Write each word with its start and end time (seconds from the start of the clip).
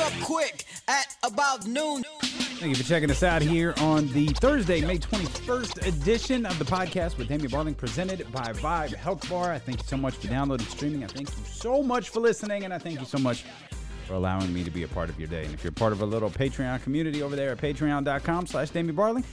up 0.00 0.12
quick 0.22 0.64
at 0.88 1.16
about 1.22 1.66
noon. 1.66 2.02
Thank 2.22 2.70
you 2.70 2.82
for 2.82 2.88
checking 2.88 3.10
us 3.10 3.22
out 3.22 3.42
here 3.42 3.74
on 3.78 4.08
the 4.12 4.28
Thursday, 4.28 4.80
May 4.80 4.98
21st 4.98 5.86
edition 5.86 6.46
of 6.46 6.58
the 6.58 6.64
podcast 6.64 7.18
with 7.18 7.28
Damien 7.28 7.50
Barling, 7.50 7.76
presented 7.76 8.30
by 8.32 8.52
Vibe 8.52 8.94
Health 8.94 9.28
Bar. 9.28 9.52
I 9.52 9.58
thank 9.58 9.78
you 9.78 9.86
so 9.86 9.96
much 9.96 10.14
for 10.14 10.28
downloading, 10.28 10.66
streaming. 10.66 11.04
I 11.04 11.08
thank 11.08 11.28
you 11.30 11.44
so 11.44 11.82
much 11.82 12.08
for 12.08 12.20
listening, 12.20 12.64
and 12.64 12.72
I 12.72 12.78
thank 12.78 12.98
you 12.98 13.06
so 13.06 13.18
much 13.18 13.44
for 14.06 14.14
allowing 14.14 14.52
me 14.52 14.64
to 14.64 14.70
be 14.70 14.84
a 14.84 14.88
part 14.88 15.10
of 15.10 15.18
your 15.18 15.28
day. 15.28 15.44
And 15.44 15.52
if 15.52 15.64
you're 15.64 15.72
part 15.72 15.92
of 15.92 16.00
a 16.00 16.06
little 16.06 16.30
Patreon 16.30 16.82
community 16.82 17.22
over 17.22 17.36
there 17.36 17.50
at 17.50 17.58
patreon.com 17.58 18.46
slash 18.46 18.70
Damien 18.70 18.96
Barling, 18.96 19.24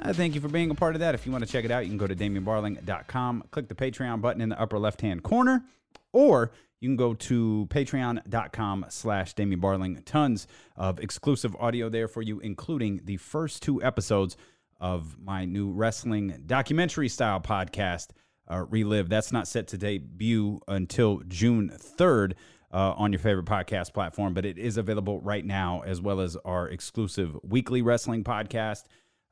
I 0.00 0.12
thank 0.12 0.34
you 0.34 0.40
for 0.40 0.48
being 0.48 0.70
a 0.70 0.74
part 0.74 0.96
of 0.96 1.00
that. 1.00 1.14
If 1.14 1.26
you 1.26 1.32
want 1.32 1.44
to 1.44 1.50
check 1.50 1.64
it 1.64 1.70
out, 1.70 1.84
you 1.84 1.88
can 1.88 1.98
go 1.98 2.06
to 2.06 2.16
DamienBarling.com, 2.16 3.44
click 3.50 3.68
the 3.68 3.74
Patreon 3.74 4.20
button 4.20 4.40
in 4.40 4.48
the 4.48 4.60
upper 4.60 4.78
left-hand 4.78 5.22
corner, 5.22 5.64
or 6.12 6.50
you 6.82 6.88
can 6.88 6.96
go 6.96 7.14
to 7.14 7.68
patreon.com 7.70 8.86
slash 8.88 9.34
Damien 9.34 9.60
Barling. 9.60 10.04
Tons 10.04 10.48
of 10.76 10.98
exclusive 10.98 11.54
audio 11.60 11.88
there 11.88 12.08
for 12.08 12.22
you, 12.22 12.40
including 12.40 13.02
the 13.04 13.18
first 13.18 13.62
two 13.62 13.80
episodes 13.82 14.36
of 14.80 15.16
my 15.22 15.44
new 15.44 15.70
wrestling 15.70 16.42
documentary 16.44 17.08
style 17.08 17.40
podcast, 17.40 18.08
uh, 18.50 18.64
Relive. 18.68 19.08
That's 19.08 19.30
not 19.30 19.46
set 19.46 19.68
to 19.68 19.78
debut 19.78 20.60
until 20.66 21.22
June 21.28 21.70
3rd. 21.78 22.34
Uh, 22.74 22.94
on 22.96 23.12
your 23.12 23.18
favorite 23.18 23.44
podcast 23.44 23.92
platform, 23.92 24.32
but 24.32 24.46
it 24.46 24.56
is 24.56 24.78
available 24.78 25.20
right 25.20 25.44
now, 25.44 25.82
as 25.84 26.00
well 26.00 26.22
as 26.22 26.38
our 26.46 26.70
exclusive 26.70 27.36
weekly 27.42 27.82
wrestling 27.82 28.24
podcast. 28.24 28.84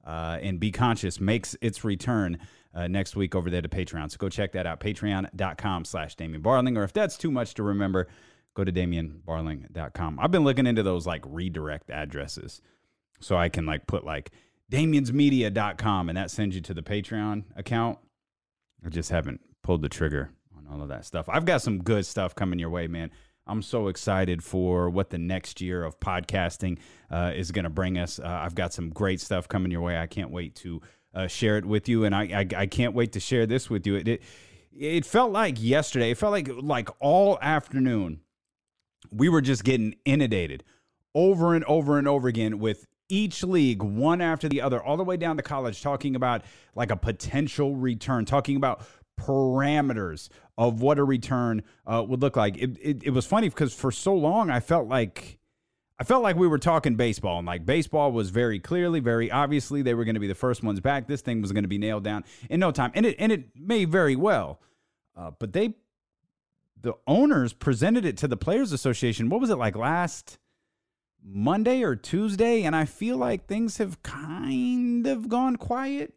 Uh, 0.06 0.36
and 0.42 0.60
Be 0.60 0.70
Conscious 0.70 1.18
makes 1.18 1.56
its 1.62 1.82
return 1.82 2.38
uh, 2.74 2.88
next 2.88 3.16
week 3.16 3.34
over 3.34 3.50
there 3.50 3.62
to 3.62 3.68
Patreon. 3.68 4.10
So 4.10 4.16
go 4.18 4.28
check 4.28 4.52
that 4.52 4.66
out, 4.66 4.80
patreon.com 4.80 5.84
slash 5.84 6.14
Damien 6.14 6.42
Barling. 6.42 6.76
Or 6.76 6.84
if 6.84 6.92
that's 6.92 7.16
too 7.16 7.30
much 7.30 7.54
to 7.54 7.62
remember, 7.62 8.08
go 8.54 8.64
to 8.64 8.72
DamienBarling.com. 8.72 10.18
I've 10.20 10.30
been 10.30 10.44
looking 10.44 10.66
into 10.66 10.82
those 10.82 11.06
like 11.06 11.22
redirect 11.26 11.90
addresses 11.90 12.60
so 13.20 13.36
I 13.36 13.48
can 13.48 13.66
like 13.66 13.86
put 13.86 14.04
like 14.04 14.30
DamiansMedia.com 14.70 16.08
and 16.08 16.16
that 16.16 16.30
sends 16.30 16.54
you 16.54 16.62
to 16.62 16.74
the 16.74 16.82
Patreon 16.82 17.44
account. 17.56 17.98
I 18.84 18.88
just 18.88 19.10
haven't 19.10 19.40
pulled 19.62 19.82
the 19.82 19.88
trigger 19.88 20.30
on 20.56 20.66
all 20.72 20.82
of 20.82 20.88
that 20.88 21.04
stuff. 21.04 21.28
I've 21.28 21.44
got 21.44 21.62
some 21.62 21.82
good 21.82 22.06
stuff 22.06 22.34
coming 22.34 22.58
your 22.58 22.70
way, 22.70 22.86
man. 22.86 23.10
I'm 23.46 23.62
so 23.62 23.88
excited 23.88 24.44
for 24.44 24.88
what 24.90 25.10
the 25.10 25.18
next 25.18 25.60
year 25.60 25.82
of 25.82 25.98
podcasting 25.98 26.78
uh, 27.10 27.32
is 27.34 27.50
going 27.50 27.64
to 27.64 27.70
bring 27.70 27.98
us. 27.98 28.20
Uh, 28.20 28.28
I've 28.28 28.54
got 28.54 28.72
some 28.72 28.90
great 28.90 29.20
stuff 29.20 29.48
coming 29.48 29.72
your 29.72 29.80
way. 29.80 29.98
I 29.98 30.06
can't 30.06 30.30
wait 30.30 30.54
to 30.56 30.80
uh, 31.14 31.26
share 31.26 31.56
it 31.56 31.64
with 31.64 31.88
you, 31.88 32.04
and 32.04 32.14
I, 32.14 32.22
I, 32.22 32.46
I 32.62 32.66
can't 32.66 32.94
wait 32.94 33.12
to 33.12 33.20
share 33.20 33.46
this 33.46 33.68
with 33.68 33.86
you. 33.86 33.96
It, 33.96 34.08
it 34.08 34.22
it 34.72 35.04
felt 35.04 35.32
like 35.32 35.60
yesterday. 35.60 36.10
It 36.10 36.18
felt 36.18 36.32
like 36.32 36.48
like 36.62 36.88
all 37.00 37.38
afternoon 37.40 38.20
we 39.10 39.28
were 39.28 39.40
just 39.40 39.64
getting 39.64 39.94
inundated 40.04 40.64
over 41.14 41.54
and 41.54 41.64
over 41.64 41.98
and 41.98 42.06
over 42.06 42.28
again 42.28 42.58
with 42.58 42.86
each 43.08 43.42
league 43.42 43.82
one 43.82 44.20
after 44.20 44.48
the 44.48 44.60
other 44.60 44.80
all 44.80 44.96
the 44.96 45.04
way 45.04 45.16
down 45.16 45.36
to 45.36 45.42
college 45.42 45.82
talking 45.82 46.14
about 46.14 46.42
like 46.76 46.92
a 46.92 46.96
potential 46.96 47.74
return 47.74 48.24
talking 48.24 48.56
about 48.56 48.86
parameters 49.18 50.28
of 50.56 50.80
what 50.80 50.98
a 50.98 51.04
return 51.04 51.62
uh, 51.86 52.04
would 52.06 52.22
look 52.22 52.36
like 52.36 52.56
it, 52.56 52.70
it, 52.80 53.02
it 53.02 53.10
was 53.10 53.26
funny 53.26 53.48
because 53.48 53.74
for 53.74 53.90
so 53.90 54.14
long 54.14 54.48
i 54.48 54.60
felt 54.60 54.86
like 54.86 55.39
I 56.00 56.02
felt 56.02 56.22
like 56.22 56.34
we 56.34 56.48
were 56.48 56.58
talking 56.58 56.96
baseball, 56.96 57.36
and 57.36 57.46
like 57.46 57.66
baseball 57.66 58.10
was 58.10 58.30
very 58.30 58.58
clearly, 58.58 59.00
very 59.00 59.30
obviously, 59.30 59.82
they 59.82 59.92
were 59.92 60.06
going 60.06 60.14
to 60.14 60.20
be 60.20 60.26
the 60.26 60.34
first 60.34 60.62
ones 60.62 60.80
back. 60.80 61.06
This 61.06 61.20
thing 61.20 61.42
was 61.42 61.52
going 61.52 61.64
to 61.64 61.68
be 61.68 61.76
nailed 61.76 62.04
down 62.04 62.24
in 62.48 62.58
no 62.58 62.70
time, 62.70 62.90
and 62.94 63.04
it 63.04 63.16
and 63.18 63.30
it 63.30 63.50
may 63.54 63.84
very 63.84 64.16
well. 64.16 64.62
Uh, 65.14 65.32
but 65.38 65.52
they, 65.52 65.74
the 66.80 66.94
owners, 67.06 67.52
presented 67.52 68.06
it 68.06 68.16
to 68.16 68.28
the 68.28 68.38
Players 68.38 68.72
Association. 68.72 69.28
What 69.28 69.42
was 69.42 69.50
it 69.50 69.56
like 69.56 69.76
last 69.76 70.38
Monday 71.22 71.82
or 71.82 71.96
Tuesday? 71.96 72.62
And 72.62 72.74
I 72.74 72.86
feel 72.86 73.18
like 73.18 73.46
things 73.46 73.76
have 73.76 74.02
kind 74.02 75.06
of 75.06 75.28
gone 75.28 75.56
quiet. 75.56 76.14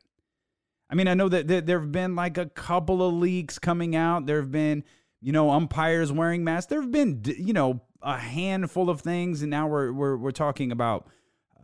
I 0.90 0.96
mean, 0.96 1.10
I 1.10 1.14
know 1.14 1.28
that, 1.28 1.50
that 1.50 1.66
there 1.66 1.82
have 1.82 1.92
been 1.92 2.16
like 2.16 2.38
a 2.38 2.46
couple 2.46 3.06
of 3.06 3.16
leaks 3.16 3.60
coming 3.60 3.98
out. 3.98 4.28
There 4.28 4.40
have 4.40 4.52
been, 4.52 4.86
you 5.22 5.34
know, 5.34 5.50
umpires 5.50 6.10
wearing 6.10 6.46
masks. 6.46 6.68
There 6.68 6.80
have 6.80 6.92
been, 6.92 7.22
you 7.26 7.52
know 7.52 7.82
a 8.04 8.18
handful 8.18 8.90
of 8.90 9.02
things, 9.02 9.42
and 9.42 9.50
now 9.50 9.68
we're 9.68 9.92
we're 9.92 10.18
we're 10.18 10.32
talking 10.32 10.72
about 10.72 11.08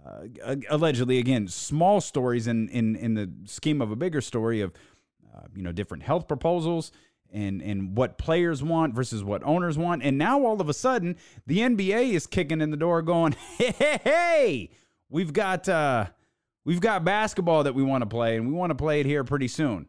uh, 0.06 0.56
allegedly 0.70 1.18
again 1.18 1.48
small 1.48 2.02
stories 2.02 2.48
in 2.48 2.70
in 2.70 2.96
in 2.96 3.14
the 3.14 3.30
scheme 3.46 3.82
of 3.82 3.92
a 3.92 3.96
bigger 3.96 4.22
story 4.22 4.62
of 4.62 4.72
uh, 5.36 5.42
you 5.54 5.62
know 5.62 5.72
different 5.72 6.04
health 6.04 6.28
proposals 6.28 6.92
and 7.32 7.62
and 7.62 7.98
what 7.98 8.18
players 8.18 8.64
want 8.64 8.96
versus 8.96 9.24
what 9.24 9.44
owners 9.44 9.78
want, 9.78 10.02
and 10.02 10.18
now 10.18 10.44
all 10.44 10.62
of 10.62 10.70
a 10.70 10.74
sudden 10.74 11.18
the 11.46 11.60
NBA 11.60 12.14
is 12.14 12.26
kicking 12.26 12.62
in 12.62 12.72
the 12.72 12.78
door, 12.78 13.02
going, 13.02 13.36
hey, 13.58 13.72
hey, 13.78 14.00
hey 14.04 14.70
we've 15.10 15.34
got 15.34 15.68
uh, 15.68 16.06
we've 16.64 16.82
got 16.82 17.04
basketball 17.04 17.64
that 17.64 17.76
we 17.76 17.84
want 17.84 18.02
to 18.02 18.08
play, 18.08 18.38
and 18.38 18.48
we 18.48 18.54
want 18.54 18.72
to 18.72 18.76
play 18.76 19.02
it 19.02 19.06
here 19.06 19.26
pretty 19.26 19.50
soon 19.50 19.89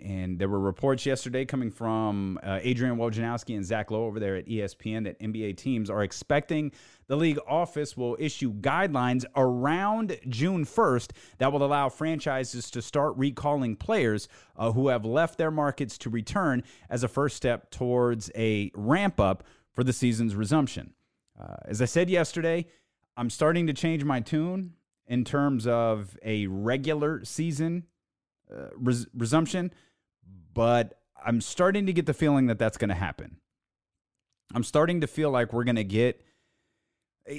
and 0.00 0.38
there 0.38 0.48
were 0.48 0.58
reports 0.58 1.06
yesterday 1.06 1.44
coming 1.44 1.70
from 1.70 2.38
uh, 2.42 2.58
Adrian 2.62 2.96
Wojnarowski 2.96 3.56
and 3.56 3.64
Zach 3.64 3.90
Lowe 3.90 4.04
over 4.04 4.20
there 4.20 4.36
at 4.36 4.46
ESPN 4.46 5.04
that 5.04 5.18
NBA 5.20 5.56
teams 5.56 5.90
are 5.90 6.02
expecting 6.02 6.72
the 7.08 7.16
league 7.16 7.38
office 7.48 7.96
will 7.96 8.16
issue 8.18 8.52
guidelines 8.52 9.24
around 9.34 10.18
June 10.28 10.64
1st 10.64 11.10
that 11.38 11.52
will 11.52 11.64
allow 11.64 11.88
franchises 11.88 12.70
to 12.70 12.82
start 12.82 13.16
recalling 13.16 13.76
players 13.76 14.28
uh, 14.56 14.72
who 14.72 14.88
have 14.88 15.04
left 15.04 15.38
their 15.38 15.50
markets 15.50 15.98
to 15.98 16.10
return 16.10 16.62
as 16.90 17.02
a 17.02 17.08
first 17.08 17.36
step 17.36 17.70
towards 17.70 18.30
a 18.36 18.70
ramp 18.74 19.18
up 19.18 19.44
for 19.72 19.82
the 19.82 19.92
season's 19.92 20.34
resumption. 20.34 20.92
Uh, 21.40 21.56
as 21.64 21.80
I 21.80 21.86
said 21.86 22.10
yesterday, 22.10 22.66
I'm 23.16 23.30
starting 23.30 23.66
to 23.68 23.72
change 23.72 24.04
my 24.04 24.20
tune 24.20 24.74
in 25.06 25.24
terms 25.24 25.66
of 25.66 26.16
a 26.22 26.46
regular 26.46 27.24
season 27.24 27.84
uh, 28.54 28.68
res- 28.76 29.06
resumption 29.14 29.72
but 30.58 30.98
I'm 31.24 31.40
starting 31.40 31.86
to 31.86 31.92
get 31.92 32.06
the 32.06 32.12
feeling 32.12 32.48
that 32.48 32.58
that's 32.58 32.76
going 32.78 32.88
to 32.88 32.94
happen. 32.96 33.36
I'm 34.52 34.64
starting 34.64 35.02
to 35.02 35.06
feel 35.06 35.30
like 35.30 35.52
we're 35.52 35.62
going 35.62 35.76
to 35.76 35.84
get 35.84 36.20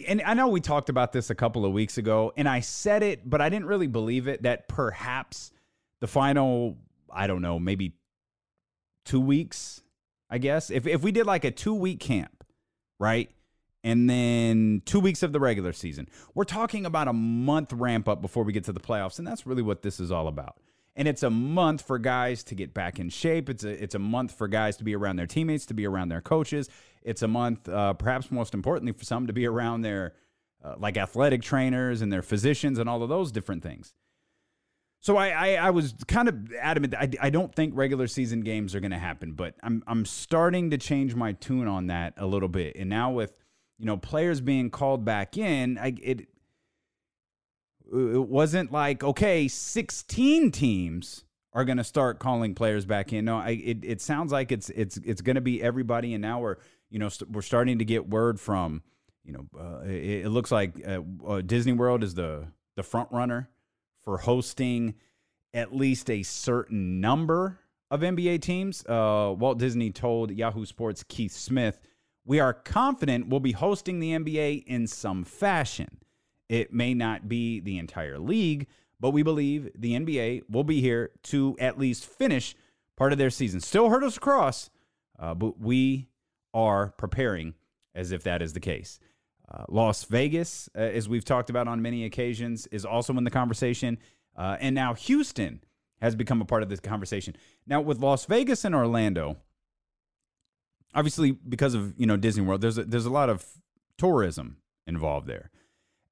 and 0.07 0.21
I 0.21 0.35
know 0.35 0.47
we 0.47 0.61
talked 0.61 0.87
about 0.87 1.11
this 1.11 1.29
a 1.29 1.35
couple 1.35 1.65
of 1.65 1.73
weeks 1.73 1.97
ago 1.97 2.31
and 2.37 2.47
I 2.47 2.61
said 2.61 3.03
it 3.03 3.29
but 3.29 3.41
I 3.41 3.49
didn't 3.49 3.65
really 3.65 3.87
believe 3.87 4.29
it 4.29 4.43
that 4.43 4.69
perhaps 4.69 5.51
the 5.99 6.07
final 6.07 6.77
I 7.11 7.27
don't 7.27 7.41
know, 7.41 7.59
maybe 7.59 7.97
2 9.03 9.19
weeks, 9.19 9.81
I 10.29 10.37
guess. 10.37 10.69
If 10.69 10.87
if 10.87 11.01
we 11.01 11.11
did 11.11 11.25
like 11.25 11.43
a 11.43 11.51
2 11.51 11.73
week 11.73 11.99
camp, 11.99 12.45
right? 13.01 13.29
And 13.83 14.09
then 14.09 14.81
2 14.85 15.01
weeks 15.01 15.23
of 15.23 15.33
the 15.33 15.41
regular 15.41 15.73
season. 15.73 16.07
We're 16.35 16.45
talking 16.45 16.85
about 16.85 17.09
a 17.09 17.13
month 17.13 17.73
ramp 17.73 18.07
up 18.07 18.21
before 18.21 18.45
we 18.45 18.53
get 18.53 18.63
to 18.65 18.71
the 18.71 18.79
playoffs 18.79 19.19
and 19.19 19.27
that's 19.27 19.45
really 19.45 19.63
what 19.63 19.81
this 19.81 19.99
is 19.99 20.09
all 20.09 20.29
about 20.29 20.55
and 20.99 21.07
it's 21.07 21.23
a 21.23 21.29
month 21.29 21.81
for 21.81 21.97
guys 21.97 22.43
to 22.43 22.55
get 22.55 22.73
back 22.73 22.99
in 22.99 23.09
shape. 23.09 23.49
It's 23.49 23.63
a 23.63 23.69
it's 23.69 23.95
a 23.95 23.99
month 23.99 24.33
for 24.33 24.49
guys 24.49 24.75
to 24.77 24.83
be 24.83 24.93
around 24.93 25.15
their 25.15 25.27
teammates, 25.27 25.65
to 25.67 25.73
be 25.73 25.87
around 25.87 26.09
their 26.09 26.19
coaches. 26.19 26.69
It's 27.03 27.21
a 27.21 27.27
month, 27.27 27.69
uh, 27.69 27.93
perhaps 27.93 28.29
most 28.29 28.53
importantly, 28.53 28.91
for 28.91 29.05
some 29.05 29.25
to 29.27 29.31
be 29.31 29.47
around 29.47 29.81
their 29.81 30.13
uh, 30.61 30.75
like 30.77 30.97
athletic 30.97 31.41
trainers 31.41 32.01
and 32.01 32.11
their 32.11 32.21
physicians 32.21 32.79
and 32.79 32.89
all 32.89 33.01
of 33.01 33.07
those 33.07 33.31
different 33.31 33.63
things. 33.63 33.93
So 34.99 35.15
I, 35.15 35.29
I, 35.29 35.67
I 35.67 35.69
was 35.69 35.95
kind 36.09 36.27
of 36.27 36.51
adamant. 36.59 36.93
I, 36.93 37.09
I 37.21 37.29
don't 37.29 37.55
think 37.55 37.71
regular 37.77 38.07
season 38.07 38.41
games 38.41 38.75
are 38.75 38.81
going 38.81 38.91
to 38.91 38.99
happen, 38.99 39.31
but 39.31 39.55
I'm 39.63 39.81
I'm 39.87 40.03
starting 40.03 40.69
to 40.71 40.77
change 40.77 41.15
my 41.15 41.31
tune 41.31 41.69
on 41.69 41.87
that 41.87 42.13
a 42.17 42.25
little 42.25 42.49
bit. 42.49 42.75
And 42.75 42.89
now 42.89 43.09
with 43.09 43.31
you 43.77 43.85
know 43.85 43.95
players 43.95 44.41
being 44.41 44.69
called 44.69 45.05
back 45.05 45.37
in, 45.37 45.77
I 45.77 45.95
it 46.03 46.27
it 47.91 48.27
wasn't 48.27 48.71
like 48.71 49.03
okay 49.03 49.47
16 49.47 50.51
teams 50.51 51.25
are 51.53 51.65
going 51.65 51.77
to 51.77 51.83
start 51.83 52.19
calling 52.19 52.53
players 52.53 52.85
back 52.85 53.11
in. 53.11 53.25
No 53.25 53.37
I, 53.37 53.49
it, 53.49 53.79
it 53.83 54.01
sounds 54.01 54.31
like 54.31 54.51
it's 54.51 54.69
it's 54.69 54.97
it's 54.97 55.21
going 55.21 55.35
to 55.35 55.41
be 55.41 55.61
everybody 55.61 56.13
and 56.13 56.21
now 56.21 56.39
we're 56.39 56.57
you 56.89 56.99
know 56.99 57.07
we 57.07 57.09
st- 57.09 57.31
we're 57.31 57.41
starting 57.41 57.79
to 57.79 57.85
get 57.85 58.07
word 58.07 58.39
from 58.39 58.83
you 59.23 59.33
know 59.33 59.45
uh, 59.59 59.81
it, 59.85 60.25
it, 60.25 60.29
looks 60.29 60.51
like 60.51 60.75
uh, 60.87 61.01
uh, 61.27 61.41
disney 61.41 61.73
world 61.73 62.03
is 62.03 62.13
the 62.15 62.47
the 62.75 62.83
front 62.83 63.11
runner 63.11 63.49
for 64.03 64.17
hosting 64.17 64.95
at 65.53 65.75
least 65.75 66.09
a 66.09 66.23
certain 66.23 67.01
number 67.01 67.59
of 67.91 68.01
nba 68.01 68.41
teams. 68.41 68.85
Uh, 68.85 69.33
walt 69.37 69.57
disney 69.57 69.91
told 69.91 70.31
yahoo 70.31 70.65
sports 70.65 71.03
keith 71.07 71.31
smith 71.31 71.79
we 72.25 72.39
are 72.39 72.53
confident 72.53 73.27
we'll 73.27 73.39
be 73.39 73.53
hosting 73.53 73.99
the 73.99 74.11
nba 74.11 74.63
in 74.65 74.87
some 74.87 75.23
fashion 75.23 75.97
it 76.49 76.73
may 76.73 76.93
not 76.93 77.29
be 77.29 77.59
the 77.59 77.77
entire 77.77 78.19
league, 78.19 78.67
but 78.99 79.11
we 79.11 79.23
believe 79.23 79.69
the 79.75 79.93
NBA 79.93 80.43
will 80.49 80.63
be 80.63 80.81
here 80.81 81.11
to 81.23 81.55
at 81.59 81.79
least 81.79 82.05
finish 82.05 82.55
part 82.97 83.11
of 83.13 83.17
their 83.17 83.29
season. 83.29 83.61
Still 83.61 83.89
hurdles 83.89 84.15
to 84.15 84.19
cross, 84.19 84.69
uh, 85.17 85.33
but 85.33 85.59
we 85.59 86.09
are 86.53 86.93
preparing 86.97 87.53
as 87.95 88.11
if 88.11 88.23
that 88.23 88.41
is 88.41 88.53
the 88.53 88.59
case. 88.59 88.99
Uh, 89.51 89.63
Las 89.67 90.03
Vegas, 90.03 90.69
uh, 90.75 90.79
as 90.79 91.07
we've 91.07 91.25
talked 91.25 91.49
about 91.49 91.67
on 91.67 91.81
many 91.81 92.03
occasions, 92.05 92.67
is 92.67 92.85
also 92.85 93.13
in 93.17 93.23
the 93.23 93.31
conversation. 93.31 93.97
Uh, 94.35 94.57
and 94.59 94.75
now 94.75 94.93
Houston 94.93 95.61
has 96.01 96.15
become 96.15 96.41
a 96.41 96.45
part 96.45 96.63
of 96.63 96.69
this 96.69 96.79
conversation. 96.79 97.35
Now, 97.65 97.81
with 97.81 97.99
Las 97.99 98.25
Vegas 98.25 98.63
and 98.63 98.75
Orlando, 98.75 99.37
obviously 100.93 101.31
because 101.31 101.73
of 101.73 101.93
you 101.97 102.05
know 102.05 102.17
Disney 102.17 102.43
World, 102.43 102.61
there's 102.61 102.77
a, 102.77 102.83
there's 102.83 103.05
a 103.05 103.11
lot 103.11 103.29
of 103.29 103.45
tourism 103.97 104.57
involved 104.87 105.27
there. 105.27 105.51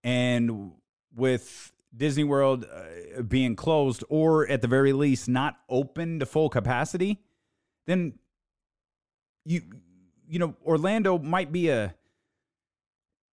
And 0.07 0.71
with 1.13 1.74
Disney 1.94 2.24
World 2.24 2.65
uh, 2.65 3.24
being 3.24 3.57
closed 3.57 4.06
or 4.07 4.48
at 4.48 4.62
the 4.62 4.68
very 4.69 4.94
least 4.94 5.27
not 5.27 5.57
open 5.68 6.19
to 6.19 6.25
full 6.25 6.48
capacity, 6.48 7.19
then 7.88 8.13
you 9.44 9.63
you 10.25 10.39
know 10.39 10.56
Orlando 10.65 11.19
might 11.19 11.51
be 11.51 11.68
a 11.68 11.94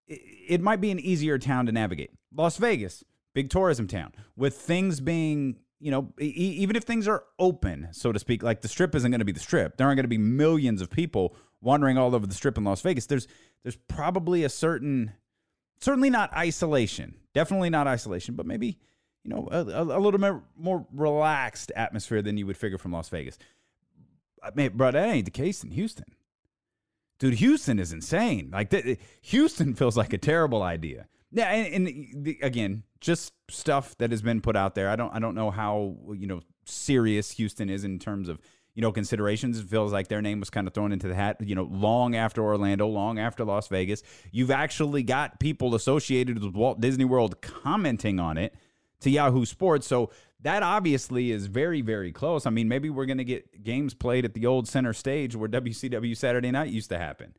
it 0.08 0.60
might 0.60 0.80
be 0.80 0.90
an 0.90 0.98
easier 0.98 1.38
town 1.38 1.66
to 1.66 1.72
navigate. 1.72 2.10
Las 2.34 2.56
Vegas, 2.56 3.04
big 3.34 3.50
tourism 3.50 3.86
town, 3.86 4.12
with 4.34 4.56
things 4.56 4.98
being 4.98 5.60
you 5.78 5.92
know 5.92 6.12
e- 6.20 6.24
even 6.24 6.74
if 6.74 6.82
things 6.82 7.06
are 7.06 7.22
open, 7.38 7.86
so 7.92 8.10
to 8.10 8.18
speak, 8.18 8.42
like 8.42 8.62
the 8.62 8.68
strip 8.68 8.96
isn't 8.96 9.12
going 9.12 9.20
to 9.20 9.24
be 9.24 9.30
the 9.30 9.38
strip. 9.38 9.76
There 9.76 9.86
aren't 9.86 9.98
going 9.98 10.04
to 10.04 10.08
be 10.08 10.18
millions 10.18 10.82
of 10.82 10.90
people 10.90 11.36
wandering 11.60 11.98
all 11.98 12.16
over 12.16 12.26
the 12.26 12.34
strip 12.34 12.58
in 12.58 12.64
Las 12.64 12.80
Vegas. 12.80 13.06
There's 13.06 13.28
there's 13.62 13.78
probably 13.86 14.42
a 14.42 14.48
certain 14.48 15.12
certainly 15.80 16.10
not 16.10 16.32
isolation, 16.32 17.14
definitely 17.34 17.70
not 17.70 17.86
isolation, 17.86 18.34
but 18.34 18.46
maybe 18.46 18.78
you 19.24 19.30
know 19.30 19.48
a, 19.50 19.62
a 19.62 20.00
little 20.00 20.18
bit 20.18 20.34
more 20.56 20.86
relaxed 20.92 21.72
atmosphere 21.76 22.22
than 22.22 22.36
you 22.36 22.46
would 22.46 22.56
figure 22.56 22.78
from 22.78 22.92
Las 22.92 23.08
Vegas. 23.08 23.38
I 24.42 24.50
mean, 24.54 24.72
bro, 24.76 24.90
that 24.90 25.08
ain't 25.08 25.24
the 25.24 25.30
case 25.30 25.64
in 25.64 25.70
Houston. 25.70 26.06
Dude, 27.18 27.34
Houston 27.34 27.78
is 27.78 27.92
insane. 27.92 28.50
Like 28.52 28.70
th- 28.70 28.98
Houston 29.22 29.74
feels 29.74 29.96
like 29.96 30.12
a 30.12 30.18
terrible 30.18 30.62
idea. 30.62 31.06
Yeah, 31.30 31.50
and, 31.50 31.88
and 31.88 32.24
the, 32.24 32.38
again, 32.42 32.82
just 33.00 33.32
stuff 33.48 33.96
that 33.98 34.10
has 34.10 34.22
been 34.22 34.40
put 34.40 34.56
out 34.56 34.74
there. 34.74 34.88
I 34.88 34.96
don't 34.96 35.14
I 35.14 35.18
don't 35.18 35.34
know 35.34 35.50
how, 35.50 35.96
you 36.12 36.26
know, 36.26 36.40
serious 36.64 37.32
Houston 37.32 37.70
is 37.70 37.84
in 37.84 37.98
terms 37.98 38.28
of 38.28 38.40
you 38.74 38.82
know, 38.82 38.92
considerations. 38.92 39.58
It 39.58 39.68
feels 39.68 39.92
like 39.92 40.08
their 40.08 40.22
name 40.22 40.40
was 40.40 40.50
kind 40.50 40.66
of 40.66 40.74
thrown 40.74 40.92
into 40.92 41.08
the 41.08 41.14
hat, 41.14 41.36
you 41.40 41.54
know, 41.54 41.68
long 41.70 42.16
after 42.16 42.42
Orlando, 42.42 42.86
long 42.86 43.18
after 43.18 43.44
Las 43.44 43.68
Vegas. 43.68 44.02
You've 44.32 44.50
actually 44.50 45.02
got 45.02 45.38
people 45.38 45.74
associated 45.74 46.42
with 46.42 46.54
Walt 46.54 46.80
Disney 46.80 47.04
World 47.04 47.40
commenting 47.40 48.18
on 48.18 48.36
it 48.36 48.54
to 49.00 49.10
Yahoo 49.10 49.44
Sports. 49.44 49.86
So 49.86 50.10
that 50.40 50.62
obviously 50.62 51.30
is 51.30 51.46
very, 51.46 51.80
very 51.80 52.12
close. 52.12 52.46
I 52.46 52.50
mean, 52.50 52.68
maybe 52.68 52.90
we're 52.90 53.06
going 53.06 53.18
to 53.18 53.24
get 53.24 53.62
games 53.62 53.94
played 53.94 54.24
at 54.24 54.34
the 54.34 54.46
old 54.46 54.68
center 54.68 54.92
stage 54.92 55.36
where 55.36 55.48
WCW 55.48 56.16
Saturday 56.16 56.50
night 56.50 56.70
used 56.70 56.90
to 56.90 56.98
happen. 56.98 57.34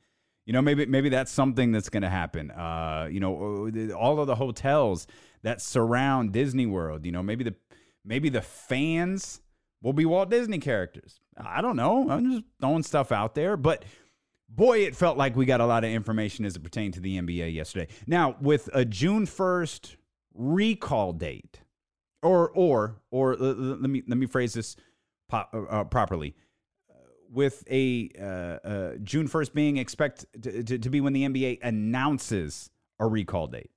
You 0.45 0.53
know, 0.53 0.61
maybe 0.61 0.85
maybe 0.85 1.09
that's 1.09 1.31
something 1.31 1.71
that's 1.71 1.89
going 1.89 2.03
to 2.03 2.09
happen. 2.09 2.51
Uh, 2.51 3.07
you 3.09 3.19
know, 3.19 3.67
all 3.97 4.19
of 4.19 4.27
the 4.27 4.35
hotels 4.35 5.07
that 5.41 5.59
surround 5.59 6.33
Disney 6.33 6.67
World. 6.67 7.03
You 7.05 7.11
know, 7.11 7.23
maybe 7.23 7.43
the 7.43 7.55
maybe 8.03 8.29
the 8.29 8.43
fans 8.43 9.41
will 9.81 9.93
be 9.93 10.05
Walt 10.05 10.29
Disney 10.29 10.59
characters. 10.59 11.19
I 11.37 11.61
don't 11.61 11.75
know. 11.75 12.09
I'm 12.09 12.31
just 12.31 12.43
throwing 12.59 12.83
stuff 12.83 13.11
out 13.11 13.35
there, 13.35 13.57
but 13.57 13.83
boy, 14.49 14.79
it 14.79 14.95
felt 14.95 15.17
like 15.17 15.35
we 15.35 15.45
got 15.45 15.61
a 15.61 15.65
lot 15.65 15.83
of 15.83 15.89
information 15.89 16.45
as 16.45 16.55
it 16.55 16.63
pertained 16.63 16.93
to 16.95 16.99
the 16.99 17.17
NBA 17.19 17.53
yesterday. 17.53 17.87
Now, 18.07 18.37
with 18.39 18.69
a 18.73 18.85
June 18.85 19.25
1st 19.25 19.95
recall 20.33 21.13
date, 21.13 21.61
or 22.21 22.49
or 22.49 22.95
or 23.11 23.35
let 23.35 23.89
me 23.89 24.01
let 24.07 24.17
me 24.17 24.25
phrase 24.25 24.53
this 24.53 24.75
uh, 25.31 25.43
uh, 25.53 25.83
properly. 25.85 26.35
With 27.31 27.63
a 27.69 28.09
uh, 28.17 28.23
uh, 28.67 28.95
June 29.03 29.27
1st 29.27 29.53
being 29.53 29.77
expect 29.77 30.25
to, 30.41 30.63
to, 30.63 30.77
to 30.77 30.89
be 30.89 31.01
when 31.01 31.11
the 31.11 31.27
NBA 31.27 31.59
announces 31.61 32.69
a 32.97 33.07
recall 33.07 33.47
date. 33.47 33.71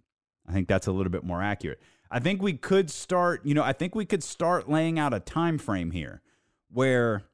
I 0.47 0.53
think 0.53 0.69
that's 0.69 0.87
a 0.87 0.93
little 0.93 1.11
bit 1.11 1.25
more 1.25 1.43
accurate. 1.43 1.81
I 2.11 2.21
think 2.21 2.41
we 2.41 2.55
could 2.55 2.89
start, 2.91 3.45
you 3.45 3.55
know, 3.55 3.63
I 3.63 3.73
think 3.73 3.95
we 3.95 4.05
could 4.05 4.23
start 4.23 4.69
laying 4.69 4.99
out 4.99 5.13
a 5.13 5.21
time 5.21 5.59
frame 5.59 5.91
here 5.91 6.23
where 6.71 7.25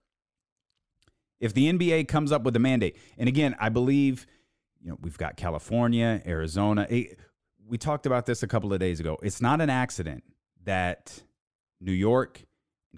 if 1.41 1.55
the 1.55 1.73
NBA 1.73 2.09
comes 2.09 2.33
up 2.33 2.43
with 2.43 2.57
a 2.57 2.59
mandate, 2.59 2.97
and 3.19 3.29
again, 3.29 3.55
I 3.59 3.69
believe, 3.69 4.27
you 4.81 4.91
know, 4.91 4.99
we've 5.01 5.19
got 5.19 5.37
California, 5.37 6.23
Arizona. 6.27 6.87
We 7.67 7.79
talked 7.79 8.07
about 8.07 8.27
this 8.27 8.43
a 8.43 8.47
couple 8.47 8.73
of 8.73 8.81
days 8.81 9.01
ago. 9.01 9.19
It's 9.23 9.41
not 9.41 9.61
an 9.61 9.71
accident 9.71 10.25
that 10.65 11.23
New 11.81 11.93
York, 11.93 12.45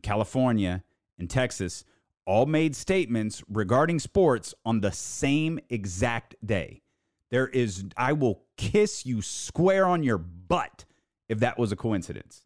California, 0.02 0.84
and 1.18 1.30
Texas 1.30 1.84
all 2.26 2.46
made 2.46 2.74
statements 2.74 3.42
regarding 3.48 3.98
sports 4.00 4.54
on 4.64 4.80
the 4.80 4.90
same 4.90 5.60
exact 5.70 6.34
day. 6.44 6.82
There 7.30 7.48
is, 7.48 7.84
I 7.96 8.12
will 8.12 8.42
kiss 8.56 9.06
you 9.06 9.22
square 9.22 9.86
on 9.86 10.02
your 10.02 10.18
butt 10.18 10.84
if 11.28 11.40
that 11.40 11.58
was 11.58 11.72
a 11.72 11.76
coincidence. 11.76 12.44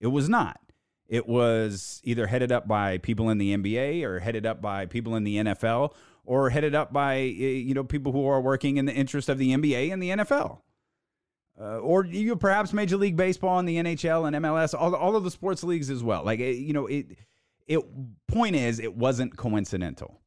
It 0.00 0.08
was 0.08 0.28
not. 0.28 0.69
It 1.10 1.28
was 1.28 2.00
either 2.04 2.28
headed 2.28 2.52
up 2.52 2.68
by 2.68 2.98
people 2.98 3.30
in 3.30 3.38
the 3.38 3.56
NBA 3.56 4.04
or 4.04 4.20
headed 4.20 4.46
up 4.46 4.62
by 4.62 4.86
people 4.86 5.16
in 5.16 5.24
the 5.24 5.38
NFL 5.38 5.92
or 6.24 6.50
headed 6.50 6.72
up 6.72 6.92
by 6.92 7.16
you 7.16 7.74
know 7.74 7.82
people 7.82 8.12
who 8.12 8.24
are 8.28 8.40
working 8.40 8.76
in 8.76 8.86
the 8.86 8.94
interest 8.94 9.28
of 9.28 9.36
the 9.36 9.52
NBA 9.52 9.92
and 9.92 10.00
the 10.00 10.10
NFL. 10.10 10.60
Uh, 11.60 11.78
or 11.78 12.04
you 12.06 12.36
perhaps 12.36 12.72
Major 12.72 12.96
League 12.96 13.16
Baseball 13.16 13.58
and 13.58 13.68
the 13.68 13.76
NHL 13.76 14.26
and 14.26 14.36
MLS, 14.36 14.72
all, 14.72 14.94
all 14.94 15.16
of 15.16 15.24
the 15.24 15.32
sports 15.32 15.64
leagues 15.64 15.90
as 15.90 16.02
well. 16.02 16.24
Like 16.24 16.38
you 16.38 16.72
know, 16.72 16.86
it 16.86 17.06
it 17.66 17.80
point 18.28 18.54
is 18.54 18.78
it 18.78 18.94
wasn't 18.94 19.36
coincidental. 19.36 20.20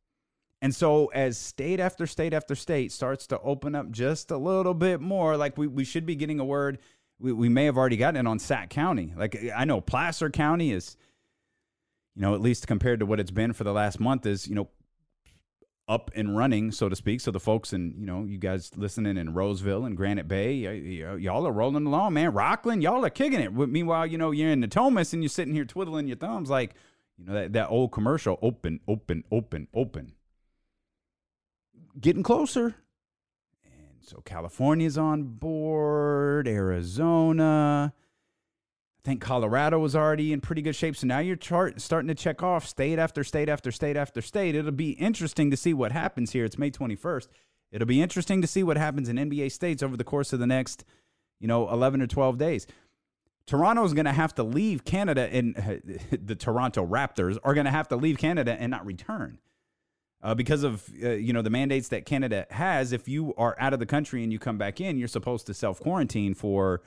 And 0.61 0.75
so 0.75 1.07
as 1.07 1.37
state 1.37 1.79
after 1.79 2.05
state 2.05 2.33
after 2.33 2.55
state 2.55 2.91
starts 2.91 3.25
to 3.27 3.39
open 3.39 3.73
up 3.73 3.89
just 3.89 4.31
a 4.31 4.37
little 4.37 4.73
bit 4.73 4.99
more, 4.99 5.37
like 5.37 5.57
we, 5.57 5.67
we 5.67 5.85
should 5.85 6.05
be 6.05 6.15
getting 6.15 6.41
a 6.41 6.45
word 6.45 6.79
we, 7.19 7.31
we 7.31 7.49
may 7.49 7.65
have 7.65 7.77
already 7.77 7.97
gotten 7.97 8.25
it 8.25 8.29
on 8.29 8.39
Sac 8.39 8.69
County. 8.69 9.13
Like 9.15 9.37
I 9.55 9.65
know 9.65 9.81
Placer 9.81 10.29
County 10.29 10.71
is, 10.71 10.97
you 12.15 12.21
know, 12.21 12.33
at 12.35 12.41
least 12.41 12.67
compared 12.67 12.99
to 12.99 13.05
what 13.05 13.19
it's 13.19 13.31
been 13.31 13.53
for 13.53 13.63
the 13.63 13.73
last 13.73 13.99
month, 13.99 14.25
is 14.25 14.47
you 14.47 14.55
know 14.55 14.69
up 15.87 16.11
and 16.15 16.37
running, 16.37 16.71
so 16.71 16.87
to 16.87 16.95
speak. 16.95 17.19
So 17.21 17.31
the 17.31 17.39
folks 17.39 17.73
and 17.73 17.95
you 17.99 18.05
know, 18.05 18.23
you 18.23 18.37
guys 18.37 18.71
listening 18.75 19.17
in 19.17 19.33
Roseville 19.33 19.85
and 19.85 19.97
Granite 19.97 20.27
Bay, 20.27 20.65
y- 20.65 21.05
y- 21.05 21.15
y'all 21.17 21.45
are 21.47 21.51
rolling 21.51 21.85
along, 21.85 22.13
man. 22.13 22.31
Rocklin, 22.31 22.81
y'all 22.81 23.05
are 23.05 23.09
kicking 23.09 23.39
it. 23.41 23.53
Meanwhile, 23.53 24.07
you 24.07 24.17
know, 24.17 24.31
you're 24.31 24.51
in 24.51 24.63
Natomas 24.63 25.13
and 25.13 25.21
you're 25.21 25.29
sitting 25.29 25.53
here 25.53 25.65
twiddling 25.65 26.07
your 26.07 26.17
thumbs, 26.17 26.49
like 26.49 26.75
you 27.17 27.25
know 27.25 27.33
that 27.33 27.53
that 27.53 27.69
old 27.69 27.91
commercial, 27.91 28.39
open, 28.41 28.79
open, 28.87 29.23
open, 29.31 29.67
open. 29.73 30.13
Getting 31.99 32.23
closer. 32.23 32.75
So 34.05 34.21
California's 34.25 34.97
on 34.97 35.23
board, 35.23 36.47
Arizona. 36.47 37.93
I 37.95 39.01
think 39.05 39.21
Colorado 39.21 39.79
was 39.79 39.95
already 39.95 40.33
in 40.33 40.41
pretty 40.41 40.61
good 40.61 40.75
shape. 40.75 40.97
So 40.97 41.07
now 41.07 41.19
you're 41.19 41.37
chart, 41.37 41.79
starting 41.79 42.09
to 42.09 42.15
check 42.15 42.43
off 42.43 42.67
state 42.67 42.99
after 42.99 43.23
state 43.23 43.47
after 43.47 43.71
state 43.71 43.95
after 43.95 44.21
state. 44.21 44.55
It'll 44.55 44.71
be 44.71 44.91
interesting 44.91 45.49
to 45.51 45.57
see 45.57 45.73
what 45.73 45.93
happens 45.93 46.31
here. 46.31 46.43
It's 46.43 46.57
May 46.57 46.69
21st. 46.69 47.27
It'll 47.71 47.87
be 47.87 48.01
interesting 48.01 48.41
to 48.41 48.47
see 48.47 48.61
what 48.61 48.77
happens 48.77 49.07
in 49.07 49.15
NBA 49.15 49.51
states 49.51 49.81
over 49.81 49.95
the 49.95 50.03
course 50.03 50.33
of 50.33 50.39
the 50.39 50.47
next, 50.47 50.83
you 51.39 51.47
know, 51.47 51.69
11 51.69 52.01
or 52.01 52.07
12 52.07 52.37
days. 52.37 52.67
Toronto's 53.45 53.93
going 53.93 54.05
to 54.05 54.13
have 54.13 54.35
to 54.35 54.43
leave 54.43 54.85
Canada, 54.85 55.27
and 55.31 55.55
the 56.11 56.35
Toronto 56.35 56.85
Raptors 56.85 57.37
are 57.43 57.53
going 57.53 57.65
to 57.65 57.71
have 57.71 57.87
to 57.89 57.95
leave 57.95 58.17
Canada 58.17 58.55
and 58.59 58.69
not 58.69 58.85
return 58.85 59.39
uh, 60.23 60.33
because 60.33 60.63
of 60.63 60.89
uh, 61.03 61.09
you 61.09 61.33
know 61.33 61.41
the 61.41 61.49
mandates 61.49 61.89
that 61.89 62.05
Canada 62.05 62.47
has. 62.49 62.93
If 62.93 63.07
you 63.07 63.33
are 63.37 63.55
out 63.59 63.73
of 63.73 63.79
the 63.79 63.85
country 63.85 64.23
and 64.23 64.31
you 64.31 64.39
come 64.39 64.57
back 64.57 64.79
in, 64.81 64.97
you're 64.97 65.07
supposed 65.07 65.45
to 65.47 65.53
self 65.53 65.79
quarantine 65.81 66.33
for 66.33 66.81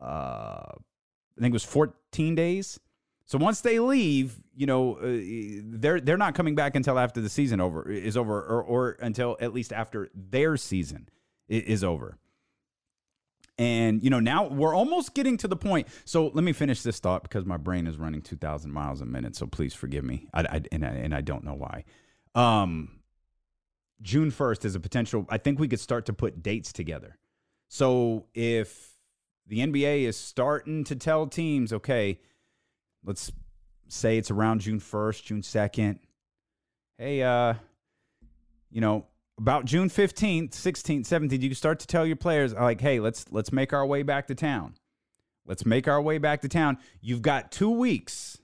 uh, 0.00 0.72
I 1.36 1.40
think 1.40 1.52
it 1.52 1.54
was 1.54 1.64
14 1.64 2.34
days. 2.34 2.80
So 3.24 3.38
once 3.38 3.60
they 3.60 3.78
leave, 3.78 4.40
you 4.54 4.66
know 4.66 4.96
uh, 4.96 5.60
they're 5.64 6.00
they're 6.00 6.16
not 6.16 6.34
coming 6.34 6.54
back 6.54 6.74
until 6.74 6.98
after 6.98 7.20
the 7.20 7.28
season 7.28 7.60
over 7.60 7.88
is 7.88 8.16
over, 8.16 8.40
or, 8.40 8.62
or 8.62 8.90
until 9.00 9.36
at 9.40 9.54
least 9.54 9.72
after 9.72 10.10
their 10.14 10.56
season 10.56 11.08
is 11.48 11.84
over. 11.84 12.18
And 13.58 14.02
you 14.04 14.10
know 14.10 14.20
now 14.20 14.48
we're 14.48 14.74
almost 14.74 15.14
getting 15.14 15.36
to 15.38 15.48
the 15.48 15.56
point. 15.56 15.88
So 16.04 16.28
let 16.34 16.44
me 16.44 16.52
finish 16.52 16.82
this 16.82 16.98
thought 16.98 17.22
because 17.22 17.44
my 17.44 17.56
brain 17.56 17.86
is 17.86 17.96
running 17.96 18.22
2,000 18.22 18.70
miles 18.70 19.00
a 19.00 19.06
minute. 19.06 19.34
So 19.34 19.46
please 19.46 19.72
forgive 19.72 20.04
me. 20.04 20.28
I, 20.34 20.42
I 20.42 20.60
and 20.72 20.84
I, 20.84 20.88
and 20.88 21.14
I 21.14 21.20
don't 21.20 21.44
know 21.44 21.54
why. 21.54 21.84
Um, 22.36 22.90
June 24.02 24.30
1st 24.30 24.64
is 24.66 24.74
a 24.74 24.80
potential. 24.80 25.26
I 25.28 25.38
think 25.38 25.58
we 25.58 25.68
could 25.68 25.80
start 25.80 26.06
to 26.06 26.12
put 26.12 26.42
dates 26.42 26.72
together. 26.72 27.16
So 27.68 28.26
if 28.34 28.92
the 29.46 29.60
NBA 29.60 30.02
is 30.02 30.16
starting 30.16 30.84
to 30.84 30.94
tell 30.94 31.26
teams, 31.26 31.72
okay, 31.72 32.20
let's 33.04 33.32
say 33.88 34.18
it's 34.18 34.30
around 34.30 34.60
June 34.60 34.80
1st, 34.80 35.24
June 35.24 35.40
2nd. 35.40 35.98
Hey, 36.98 37.22
uh, 37.22 37.54
you 38.70 38.80
know, 38.80 39.06
about 39.38 39.64
June 39.64 39.88
15th, 39.88 40.50
16th, 40.50 41.00
17th, 41.00 41.42
you 41.42 41.54
start 41.54 41.80
to 41.80 41.86
tell 41.86 42.06
your 42.06 42.16
players 42.16 42.52
like, 42.54 42.80
hey, 42.80 43.00
let's 43.00 43.26
let's 43.30 43.52
make 43.52 43.72
our 43.72 43.84
way 43.84 44.02
back 44.02 44.26
to 44.28 44.34
town. 44.34 44.74
Let's 45.46 45.64
make 45.64 45.88
our 45.88 46.00
way 46.00 46.18
back 46.18 46.42
to 46.42 46.48
town. 46.48 46.78
You've 47.00 47.22
got 47.22 47.52
two 47.52 47.70
weeks 47.70 48.38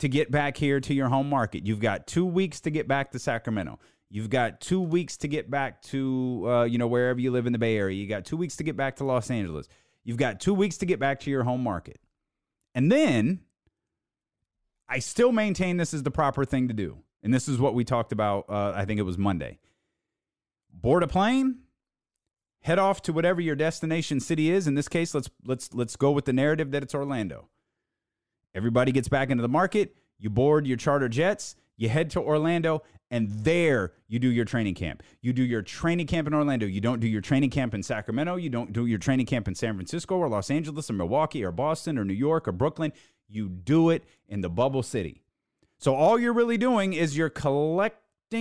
to 0.00 0.08
get 0.08 0.30
back 0.30 0.56
here 0.56 0.80
to 0.80 0.92
your 0.92 1.08
home 1.08 1.28
market. 1.28 1.66
You've 1.66 1.80
got 1.80 2.06
two 2.06 2.26
weeks 2.26 2.60
to 2.62 2.70
get 2.70 2.88
back 2.88 3.12
to 3.12 3.18
Sacramento. 3.18 3.78
You've 4.10 4.30
got 4.30 4.60
two 4.60 4.80
weeks 4.80 5.16
to 5.18 5.28
get 5.28 5.50
back 5.50 5.82
to 5.82 6.44
uh, 6.46 6.64
you 6.64 6.78
know 6.78 6.88
wherever 6.88 7.20
you 7.20 7.30
live 7.30 7.46
in 7.46 7.52
the 7.52 7.58
Bay 7.58 7.76
Area. 7.76 7.96
You 7.96 8.08
got 8.08 8.24
two 8.24 8.36
weeks 8.36 8.56
to 8.56 8.64
get 8.64 8.76
back 8.76 8.96
to 8.96 9.04
Los 9.04 9.30
Angeles. 9.30 9.68
You've 10.02 10.16
got 10.16 10.40
two 10.40 10.54
weeks 10.54 10.78
to 10.78 10.86
get 10.86 10.98
back 10.98 11.20
to 11.20 11.30
your 11.30 11.44
home 11.44 11.62
market, 11.62 12.00
and 12.74 12.90
then 12.90 13.40
I 14.88 14.98
still 14.98 15.30
maintain 15.30 15.76
this 15.76 15.94
is 15.94 16.02
the 16.02 16.10
proper 16.10 16.44
thing 16.44 16.68
to 16.68 16.74
do. 16.74 16.98
And 17.22 17.32
this 17.32 17.46
is 17.46 17.58
what 17.58 17.74
we 17.74 17.84
talked 17.84 18.12
about. 18.12 18.46
Uh, 18.48 18.72
I 18.74 18.86
think 18.86 18.98
it 18.98 19.04
was 19.04 19.18
Monday. 19.18 19.58
Board 20.72 21.02
a 21.02 21.06
plane, 21.06 21.58
head 22.62 22.78
off 22.78 23.02
to 23.02 23.12
whatever 23.12 23.42
your 23.42 23.54
destination 23.54 24.18
city 24.18 24.50
is. 24.50 24.66
In 24.66 24.74
this 24.74 24.88
case, 24.88 25.14
let's 25.14 25.28
let's 25.44 25.74
let's 25.74 25.96
go 25.96 26.10
with 26.10 26.24
the 26.24 26.32
narrative 26.32 26.70
that 26.70 26.82
it's 26.82 26.94
Orlando. 26.94 27.49
Everybody 28.54 28.92
gets 28.92 29.08
back 29.08 29.30
into 29.30 29.42
the 29.42 29.48
market. 29.48 29.96
You 30.18 30.30
board 30.30 30.66
your 30.66 30.76
charter 30.76 31.08
jets. 31.08 31.56
You 31.76 31.88
head 31.88 32.10
to 32.10 32.20
Orlando, 32.20 32.82
and 33.10 33.30
there 33.30 33.92
you 34.06 34.18
do 34.18 34.28
your 34.28 34.44
training 34.44 34.74
camp. 34.74 35.02
You 35.22 35.32
do 35.32 35.42
your 35.42 35.62
training 35.62 36.06
camp 36.08 36.28
in 36.28 36.34
Orlando. 36.34 36.66
You 36.66 36.82
don't 36.82 37.00
do 37.00 37.08
your 37.08 37.22
training 37.22 37.48
camp 37.48 37.72
in 37.72 37.82
Sacramento. 37.82 38.36
You 38.36 38.50
don't 38.50 38.72
do 38.72 38.84
your 38.84 38.98
training 38.98 39.24
camp 39.24 39.48
in 39.48 39.54
San 39.54 39.76
Francisco 39.76 40.16
or 40.16 40.28
Los 40.28 40.50
Angeles 40.50 40.90
or 40.90 40.92
Milwaukee 40.92 41.42
or 41.42 41.52
Boston 41.52 41.96
or 41.96 42.04
New 42.04 42.12
York 42.12 42.46
or 42.46 42.52
Brooklyn. 42.52 42.92
You 43.28 43.48
do 43.48 43.88
it 43.88 44.04
in 44.28 44.42
the 44.42 44.50
bubble 44.50 44.82
city. 44.82 45.22
So 45.78 45.94
all 45.94 46.18
you're 46.18 46.34
really 46.34 46.58
doing 46.58 46.92
is 46.92 47.16
you're 47.16 47.30
collecting 47.30 47.98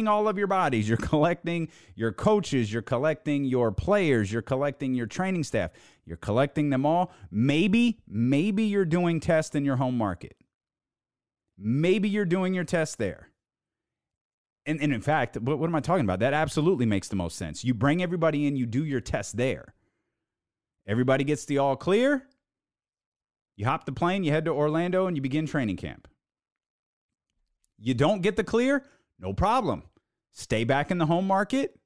all 0.08 0.28
of 0.28 0.38
your 0.38 0.48
bodies. 0.48 0.88
You're 0.88 0.98
collecting 1.02 1.70
your 1.96 2.12
coaches. 2.12 2.72
You're 2.72 2.82
collecting 2.82 3.44
your 3.44 3.72
players. 3.72 4.32
You're 4.32 4.42
collecting 4.42 4.94
your 4.94 5.08
training 5.08 5.44
staff. 5.44 5.72
You're 6.06 6.18
collecting 6.18 6.70
them 6.70 6.86
all. 6.86 7.12
Maybe, 7.32 8.00
maybe 8.08 8.64
you're 8.64 8.86
doing 8.86 9.20
tests 9.20 9.56
in 9.56 9.66
your 9.66 9.78
home 9.78 9.98
market. 9.98 10.36
Maybe 11.58 12.08
you're 12.08 12.26
doing 12.26 12.54
your 12.54 12.64
test 12.64 12.98
there. 12.98 13.30
And, 14.66 14.82
and 14.82 14.94
in 14.94 15.02
fact, 15.02 15.38
what, 15.38 15.58
what 15.58 15.68
am 15.68 15.76
I 15.76 15.80
talking 15.80 16.06
about? 16.06 16.20
That 16.20 16.34
absolutely 16.34 16.86
makes 16.86 17.08
the 17.08 17.16
most 17.16 17.38
sense. 17.38 17.64
You 17.64 17.74
bring 17.74 18.04
everybody 18.04 18.46
in, 18.46 18.56
you 18.56 18.66
do 18.66 18.86
your 18.86 19.02
test 19.02 19.36
there. 19.36 19.74
Everybody 20.88 21.24
gets 21.24 21.46
the 21.46 21.58
all 21.58 21.76
clear. 21.76 22.28
You 23.56 23.66
hop 23.66 23.86
the 23.86 23.92
plane, 23.92 24.24
you 24.24 24.32
head 24.32 24.46
to 24.46 24.52
Orlando, 24.52 25.08
and 25.08 25.18
you 25.18 25.22
begin 25.22 25.46
training 25.46 25.78
camp. 25.78 26.08
You 27.78 27.94
don't 27.94 28.22
get 28.22 28.36
the 28.36 28.44
clear? 28.44 28.86
No 29.20 29.34
problem. 29.34 29.84
Stay 30.32 30.64
back 30.64 30.92
in 30.92 30.98
the 30.98 31.06
home 31.06 31.28
market. 31.28 31.78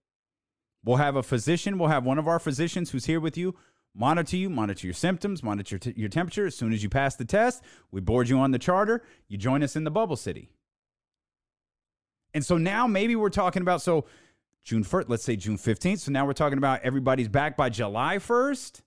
We'll 0.86 0.98
have 0.98 1.16
a 1.16 1.24
physician, 1.24 1.78
we'll 1.78 1.90
have 1.90 2.04
one 2.04 2.18
of 2.18 2.28
our 2.28 2.40
physicians 2.40 2.92
who's 2.92 3.06
here 3.06 3.22
with 3.22 3.38
you 3.38 3.56
monitor 3.96 4.38
you, 4.38 4.50
monitor 4.50 4.88
your 4.88 4.94
symptoms, 4.94 5.44
monitor 5.44 5.78
t- 5.78 5.94
your 5.96 6.10
temperature. 6.10 6.46
As 6.46 6.56
soon 6.56 6.74
as 6.74 6.84
you 6.84 6.90
pass 6.90 7.16
the 7.16 7.26
test, 7.26 7.64
we 7.92 8.02
board 8.02 8.30
you 8.30 8.40
on 8.40 8.52
the 8.52 8.60
charter. 8.60 9.04
You 9.28 9.38
join 9.38 9.64
us 9.64 9.76
in 9.76 9.84
the 9.84 9.92
bubble 9.92 10.16
city. 10.16 10.50
And 12.34 12.44
so 12.44 12.58
now 12.58 12.88
maybe 12.88 13.16
we're 13.16 13.30
talking 13.30 13.62
about 13.62 13.82
so 13.82 14.06
June 14.64 14.84
1st, 14.84 15.06
let's 15.08 15.24
say 15.24 15.36
June 15.36 15.58
15th. 15.58 16.00
So 16.00 16.12
now 16.12 16.26
we're 16.26 16.34
talking 16.34 16.58
about 16.58 16.82
everybody's 16.82 17.28
back 17.28 17.56
by 17.56 17.70
July 17.70 18.18
1st, 18.18 18.82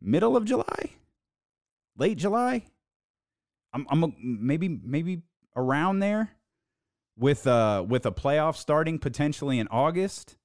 middle 0.00 0.36
of 0.36 0.44
July, 0.44 0.90
late 1.96 2.16
July. 2.16 2.62
I'm, 3.72 3.86
I'm 3.90 4.04
a, 4.04 4.08
maybe 4.22 4.68
maybe 4.68 5.22
around 5.54 5.98
there 5.98 6.30
with 7.20 7.46
uh 7.46 7.84
with 7.86 8.04
a 8.06 8.12
playoff 8.12 8.56
starting 8.56 8.98
potentially 8.98 9.58
in 9.58 9.68
August 9.68 10.36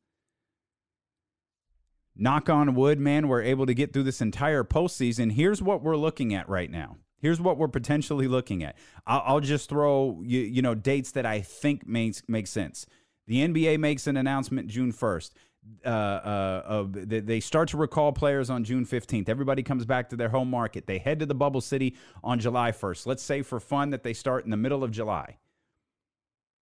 knock 2.15 2.49
on 2.49 2.75
wood, 2.75 2.99
man, 2.99 3.27
we're 3.27 3.41
able 3.41 3.65
to 3.65 3.73
get 3.73 3.93
through 3.93 4.03
this 4.03 4.21
entire 4.21 4.63
postseason. 4.63 5.31
Here's 5.33 5.61
what 5.61 5.81
we're 5.83 5.97
looking 5.97 6.33
at 6.33 6.47
right 6.47 6.71
now. 6.71 6.97
Here's 7.21 7.41
what 7.41 7.57
we're 7.57 7.67
potentially 7.67 8.27
looking 8.27 8.63
at. 8.63 8.77
I'll, 9.05 9.23
I'll 9.25 9.39
just 9.39 9.69
throw 9.69 10.21
you, 10.23 10.41
you 10.41 10.61
know 10.61 10.75
dates 10.75 11.11
that 11.11 11.25
I 11.25 11.41
think 11.41 11.87
makes 11.87 12.23
make 12.27 12.47
sense. 12.47 12.85
The 13.27 13.47
NBA 13.47 13.79
makes 13.79 14.05
an 14.07 14.17
announcement 14.17 14.67
June 14.67 14.93
1st. 14.93 15.31
Uh, 15.83 15.87
uh, 15.89 16.85
they 16.91 17.39
start 17.39 17.69
to 17.69 17.77
recall 17.77 18.11
players 18.11 18.51
on 18.51 18.63
June 18.63 18.85
15th. 18.85 19.27
Everybody 19.27 19.63
comes 19.63 19.83
back 19.83 20.09
to 20.09 20.15
their 20.15 20.29
home 20.29 20.51
market. 20.51 20.85
They 20.85 20.99
head 20.99 21.19
to 21.21 21.25
the 21.25 21.33
bubble 21.33 21.61
city 21.61 21.95
on 22.23 22.39
July 22.39 22.71
1st. 22.71 23.07
Let's 23.07 23.23
say 23.23 23.41
for 23.41 23.59
fun 23.59 23.89
that 23.89 24.03
they 24.03 24.13
start 24.13 24.45
in 24.45 24.51
the 24.51 24.57
middle 24.57 24.83
of 24.83 24.91
July. 24.91 25.37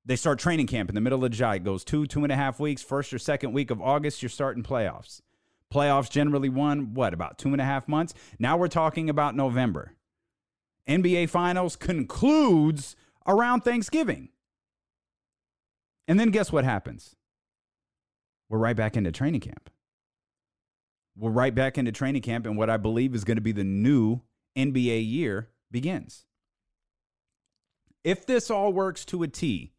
They 0.05 0.17
start 0.17 0.39
training 0.39 0.67
camp 0.67 0.89
in 0.89 0.95
the 0.95 1.01
middle 1.01 1.25
of 1.25 1.31
July. 1.31 1.57
It 1.57 1.65
goes 1.65 1.85
two, 1.85 2.07
two 2.07 2.23
and 2.23 2.33
a 2.33 2.37
half 2.37 2.59
weeks. 2.59 2.83
First 2.83 3.13
or 3.13 3.19
second 3.19 3.53
week 3.53 3.71
of 3.71 3.81
August, 3.81 4.23
you're 4.23 4.29
starting 4.29 4.63
playoffs. 4.63 5.21
Playoffs 5.73 6.11
generally 6.11 6.49
won, 6.49 6.95
what, 6.95 7.15
about 7.15 7.39
two 7.39 7.51
and 7.51 7.61
a 7.61 7.65
half 7.65 7.87
months? 7.87 8.15
Now 8.39 8.57
we're 8.57 8.69
talking 8.69 9.09
about 9.09 9.37
November. 9.37 9.95
NBA 10.89 11.29
Finals 11.29 11.77
concludes 11.77 12.97
around 13.27 13.61
Thanksgiving. 13.61 14.31
And 16.09 16.19
then 16.19 16.31
guess 16.31 16.51
what 16.51 16.65
happens? 16.65 17.15
We're 18.49 18.59
right 18.59 18.75
back 18.75 18.97
into 18.97 19.13
training 19.13 19.43
camp. 19.43 19.71
We're 21.17 21.31
right 21.31 21.55
back 21.55 21.79
into 21.79 21.93
training 21.93 22.23
camp, 22.23 22.47
and 22.47 22.57
what 22.57 22.71
I 22.71 22.79
believe 22.79 23.15
is 23.15 23.25
going 23.25 23.37
to 23.37 23.43
be 23.43 23.53
the 23.53 23.63
new 23.63 24.23
NBA 24.57 25.09
year 25.09 25.51
begins. 25.71 26.25
If 28.03 28.27
this 28.27 28.51
all 28.51 28.73
works 28.73 29.05
to 29.07 29.23
a 29.23 29.29
T, 29.29 29.73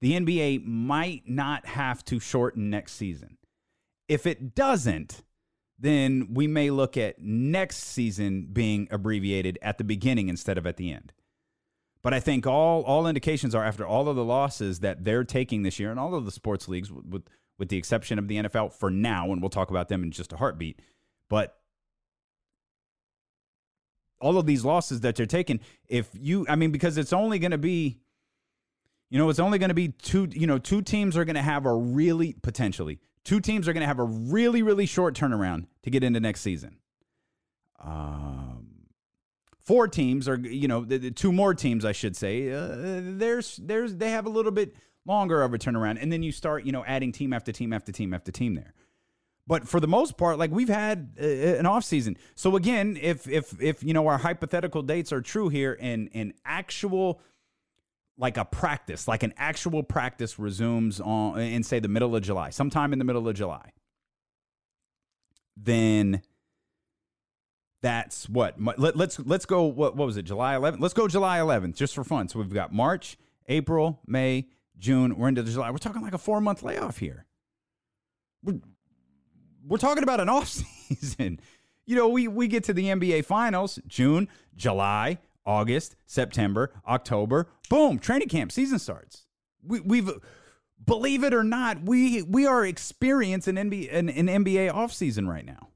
the 0.00 0.12
NBA 0.12 0.64
might 0.64 1.22
not 1.26 1.66
have 1.66 2.04
to 2.06 2.20
shorten 2.20 2.70
next 2.70 2.92
season. 2.94 3.38
If 4.08 4.26
it 4.26 4.54
doesn't, 4.54 5.22
then 5.78 6.28
we 6.32 6.46
may 6.46 6.70
look 6.70 6.96
at 6.96 7.20
next 7.20 7.78
season 7.78 8.48
being 8.52 8.88
abbreviated 8.90 9.58
at 9.62 9.78
the 9.78 9.84
beginning 9.84 10.28
instead 10.28 10.58
of 10.58 10.66
at 10.66 10.76
the 10.76 10.92
end. 10.92 11.12
But 12.02 12.14
I 12.14 12.20
think 12.20 12.46
all 12.46 12.82
all 12.82 13.06
indications 13.06 13.54
are 13.54 13.64
after 13.64 13.86
all 13.86 14.08
of 14.08 14.16
the 14.16 14.24
losses 14.24 14.80
that 14.80 15.04
they're 15.04 15.24
taking 15.24 15.62
this 15.62 15.78
year, 15.78 15.90
and 15.90 15.98
all 15.98 16.14
of 16.14 16.24
the 16.24 16.30
sports 16.30 16.68
leagues, 16.68 16.90
with 16.92 17.24
with 17.58 17.68
the 17.68 17.76
exception 17.76 18.18
of 18.18 18.28
the 18.28 18.36
NFL 18.36 18.72
for 18.72 18.90
now, 18.90 19.32
and 19.32 19.42
we'll 19.42 19.50
talk 19.50 19.70
about 19.70 19.88
them 19.88 20.04
in 20.04 20.12
just 20.12 20.32
a 20.32 20.36
heartbeat. 20.36 20.80
But 21.28 21.56
all 24.20 24.38
of 24.38 24.46
these 24.46 24.64
losses 24.64 25.00
that 25.00 25.16
they're 25.16 25.26
taking, 25.26 25.60
if 25.88 26.08
you, 26.14 26.46
I 26.48 26.56
mean, 26.56 26.70
because 26.70 26.98
it's 26.98 27.12
only 27.12 27.38
going 27.38 27.50
to 27.50 27.58
be, 27.58 27.98
you 29.10 29.18
know, 29.18 29.28
it's 29.28 29.38
only 29.38 29.58
going 29.58 29.68
to 29.68 29.74
be 29.74 29.88
two, 29.88 30.28
you 30.32 30.46
know, 30.46 30.58
two 30.58 30.82
teams 30.82 31.16
are 31.16 31.24
going 31.24 31.36
to 31.36 31.42
have 31.42 31.66
a 31.66 31.74
really 31.74 32.34
potentially 32.42 33.00
Two 33.28 33.40
teams 33.40 33.68
are 33.68 33.74
going 33.74 33.82
to 33.82 33.86
have 33.86 33.98
a 33.98 34.04
really, 34.04 34.62
really 34.62 34.86
short 34.86 35.14
turnaround 35.14 35.66
to 35.82 35.90
get 35.90 36.02
into 36.02 36.18
next 36.18 36.40
season. 36.40 36.78
Um, 37.78 38.86
four 39.60 39.86
teams 39.86 40.26
are, 40.30 40.38
you 40.38 40.66
know, 40.66 40.82
the, 40.82 40.96
the 40.96 41.10
two 41.10 41.30
more 41.30 41.52
teams, 41.52 41.84
I 41.84 41.92
should 41.92 42.16
say. 42.16 42.50
Uh, 42.50 43.02
there's, 43.18 43.60
there's, 43.62 43.96
they 43.96 44.12
have 44.12 44.24
a 44.24 44.30
little 44.30 44.50
bit 44.50 44.74
longer 45.04 45.42
of 45.42 45.52
a 45.52 45.58
turnaround, 45.58 45.98
and 46.00 46.10
then 46.10 46.22
you 46.22 46.32
start, 46.32 46.64
you 46.64 46.72
know, 46.72 46.82
adding 46.86 47.12
team 47.12 47.34
after 47.34 47.52
team 47.52 47.74
after 47.74 47.92
team 47.92 48.14
after 48.14 48.32
team 48.32 48.54
there. 48.54 48.72
But 49.46 49.68
for 49.68 49.78
the 49.78 49.88
most 49.88 50.16
part, 50.16 50.38
like 50.38 50.50
we've 50.50 50.70
had 50.70 51.10
uh, 51.20 51.26
an 51.26 51.66
off 51.66 51.84
season. 51.84 52.16
So 52.34 52.56
again, 52.56 52.98
if 52.98 53.28
if 53.28 53.60
if 53.60 53.82
you 53.82 53.92
know 53.92 54.06
our 54.06 54.16
hypothetical 54.16 54.80
dates 54.80 55.12
are 55.12 55.20
true 55.20 55.50
here, 55.50 55.76
and 55.78 56.08
and 56.14 56.32
actual 56.46 57.20
like 58.18 58.36
a 58.36 58.44
practice, 58.44 59.06
like 59.06 59.22
an 59.22 59.32
actual 59.36 59.82
practice 59.82 60.38
resumes 60.38 61.00
on 61.00 61.38
in 61.40 61.62
say 61.62 61.78
the 61.78 61.88
middle 61.88 62.14
of 62.14 62.22
July, 62.22 62.50
sometime 62.50 62.92
in 62.92 62.98
the 62.98 63.04
middle 63.04 63.28
of 63.28 63.34
July, 63.36 63.72
then 65.56 66.20
that's 67.80 68.28
what 68.28 68.60
let, 68.60 68.78
us 68.78 68.96
let's, 68.96 69.18
let's 69.20 69.46
go 69.46 69.62
what, 69.64 69.94
what 69.94 70.06
was 70.06 70.16
it 70.16 70.24
July 70.24 70.54
11th 70.54 70.80
let's 70.80 70.94
go 70.94 71.06
July 71.06 71.38
11th 71.38 71.76
just 71.76 71.94
for 71.94 72.02
fun. 72.02 72.28
So 72.28 72.40
we've 72.40 72.52
got 72.52 72.72
March 72.72 73.16
April 73.46 74.00
May 74.06 74.48
June 74.78 75.16
we're 75.16 75.28
into 75.28 75.44
July. 75.44 75.70
We're 75.70 75.78
talking 75.78 76.02
like 76.02 76.14
a 76.14 76.18
4 76.18 76.40
month 76.40 76.62
layoff 76.62 76.98
here. 76.98 77.24
We're, 78.42 78.60
we're 79.64 79.78
talking 79.78 80.02
about 80.02 80.20
an 80.20 80.28
off 80.28 80.48
season 80.48 81.40
you 81.86 81.96
know 81.96 82.08
we 82.08 82.28
we 82.28 82.46
get 82.46 82.64
to 82.64 82.72
the 82.72 82.84
NBA 82.84 83.24
finals 83.24 83.80
June 83.88 84.28
July 84.54 85.18
August, 85.48 85.96
September, 86.06 86.70
October, 86.86 87.48
boom, 87.70 87.98
training 87.98 88.28
camp 88.28 88.52
season 88.52 88.78
starts. 88.78 89.24
We, 89.66 89.80
we've 89.80 90.10
believe 90.84 91.24
it 91.24 91.32
or 91.32 91.42
not, 91.42 91.82
we 91.82 92.22
we 92.22 92.46
are 92.46 92.64
experiencing 92.64 93.56
an 93.56 93.70
NBA 93.70 93.92
an, 93.92 94.10
an 94.10 94.44
NBA 94.44 94.70
offseason 94.72 95.26
right 95.26 95.44
now. 95.44 95.70